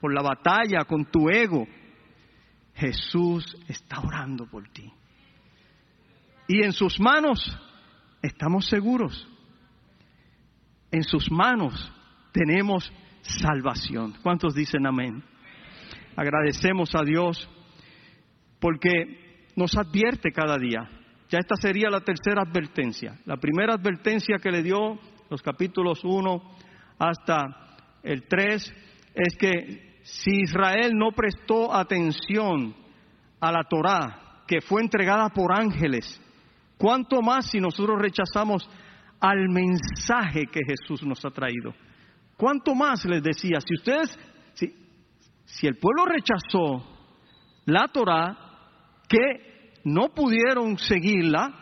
por 0.00 0.12
la 0.12 0.22
batalla 0.22 0.84
con 0.84 1.06
tu 1.06 1.30
ego. 1.30 1.66
Jesús 2.74 3.56
está 3.68 4.00
orando 4.00 4.46
por 4.46 4.68
ti. 4.68 4.92
Y 6.48 6.62
en 6.62 6.72
sus 6.72 7.00
manos 7.00 7.58
estamos 8.22 8.66
seguros. 8.66 9.26
En 10.90 11.02
sus 11.02 11.30
manos 11.30 11.92
tenemos 12.32 12.92
salvación. 13.22 14.14
¿Cuántos 14.22 14.54
dicen 14.54 14.86
amén? 14.86 15.24
Agradecemos 16.16 16.94
a 16.94 17.02
Dios 17.04 17.48
porque 18.58 19.46
nos 19.54 19.76
advierte 19.76 20.32
cada 20.32 20.56
día. 20.56 20.88
Ya 21.28 21.38
esta 21.38 21.56
sería 21.56 21.90
la 21.90 22.00
tercera 22.00 22.42
advertencia. 22.42 23.18
La 23.24 23.36
primera 23.36 23.74
advertencia 23.74 24.38
que 24.38 24.50
le 24.50 24.62
dio 24.62 24.98
los 25.28 25.42
capítulos 25.42 26.00
1 26.04 26.42
hasta 26.98 27.76
el 28.02 28.26
3 28.26 28.74
es 29.14 29.36
que 29.36 30.00
si 30.02 30.42
Israel 30.42 30.92
no 30.94 31.12
prestó 31.12 31.74
atención 31.74 32.74
a 33.40 33.52
la 33.52 33.64
Torá 33.64 34.42
que 34.46 34.60
fue 34.60 34.80
entregada 34.80 35.28
por 35.30 35.52
ángeles 35.52 36.22
¿Cuánto 36.78 37.22
más 37.22 37.50
si 37.50 37.58
nosotros 37.58 37.98
rechazamos 38.00 38.68
al 39.20 39.48
mensaje 39.48 40.46
que 40.52 40.60
Jesús 40.66 41.02
nos 41.04 41.24
ha 41.24 41.30
traído? 41.30 41.74
¿Cuánto 42.36 42.74
más 42.74 43.04
les 43.06 43.22
decía? 43.22 43.58
Si 43.60 43.74
ustedes, 43.74 44.18
si, 45.46 45.66
el 45.66 45.78
pueblo 45.78 46.04
rechazó 46.04 46.84
la 47.64 47.88
Torah, 47.88 48.36
que 49.08 49.72
no 49.84 50.08
pudieron 50.08 50.78
seguirla, 50.78 51.52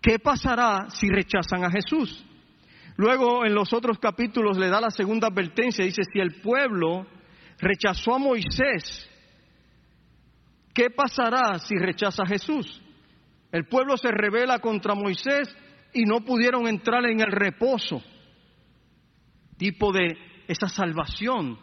¿qué 0.00 0.18
pasará 0.18 0.88
si 0.90 1.08
rechazan 1.08 1.64
a 1.64 1.70
Jesús? 1.70 2.24
Luego 2.96 3.44
en 3.44 3.54
los 3.54 3.72
otros 3.72 3.98
capítulos 3.98 4.56
le 4.56 4.68
da 4.68 4.80
la 4.80 4.90
segunda 4.90 5.28
advertencia, 5.28 5.84
dice, 5.84 6.02
si 6.12 6.20
el 6.20 6.40
pueblo 6.40 7.06
rechazó 7.58 8.14
a 8.14 8.18
Moisés, 8.18 9.10
¿qué 10.72 10.90
pasará 10.90 11.58
si 11.58 11.76
rechaza 11.76 12.22
a 12.22 12.28
Jesús? 12.28 12.80
El 13.50 13.66
pueblo 13.66 13.96
se 13.96 14.10
revela 14.10 14.58
contra 14.58 14.94
Moisés 14.94 15.54
y 15.92 16.04
no 16.04 16.20
pudieron 16.20 16.66
entrar 16.66 17.04
en 17.06 17.20
el 17.20 17.30
reposo, 17.30 18.02
tipo 19.56 19.92
de 19.92 20.08
esa 20.48 20.68
salvación. 20.68 21.58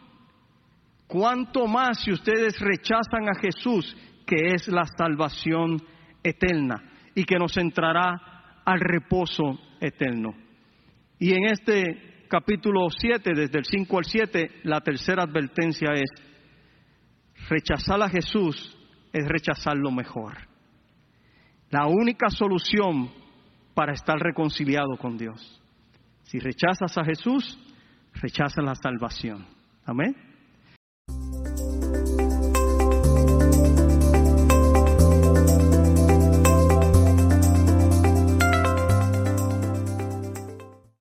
¿Cuánto 1.12 1.66
más 1.66 2.00
si 2.02 2.10
ustedes 2.10 2.58
rechazan 2.58 3.28
a 3.28 3.38
Jesús, 3.38 3.94
que 4.26 4.54
es 4.54 4.66
la 4.68 4.86
salvación 4.96 5.82
eterna 6.22 6.82
y 7.14 7.24
que 7.24 7.36
nos 7.36 7.54
entrará 7.58 8.62
al 8.64 8.80
reposo 8.80 9.60
eterno? 9.78 10.34
Y 11.18 11.34
en 11.34 11.44
este 11.44 12.24
capítulo 12.30 12.88
7, 12.88 13.30
desde 13.36 13.58
el 13.58 13.66
5 13.66 13.98
al 13.98 14.04
7, 14.06 14.50
la 14.62 14.80
tercera 14.80 15.24
advertencia 15.24 15.92
es, 15.92 16.08
rechazar 17.46 18.00
a 18.00 18.08
Jesús 18.08 18.74
es 19.12 19.28
rechazar 19.28 19.76
lo 19.76 19.90
mejor. 19.90 20.38
La 21.68 21.88
única 21.88 22.30
solución 22.30 23.10
para 23.74 23.92
estar 23.92 24.16
reconciliado 24.18 24.96
con 24.96 25.18
Dios. 25.18 25.62
Si 26.22 26.38
rechazas 26.38 26.96
a 26.96 27.04
Jesús, 27.04 27.58
rechazas 28.14 28.64
la 28.64 28.74
salvación. 28.76 29.46
Amén. 29.84 30.31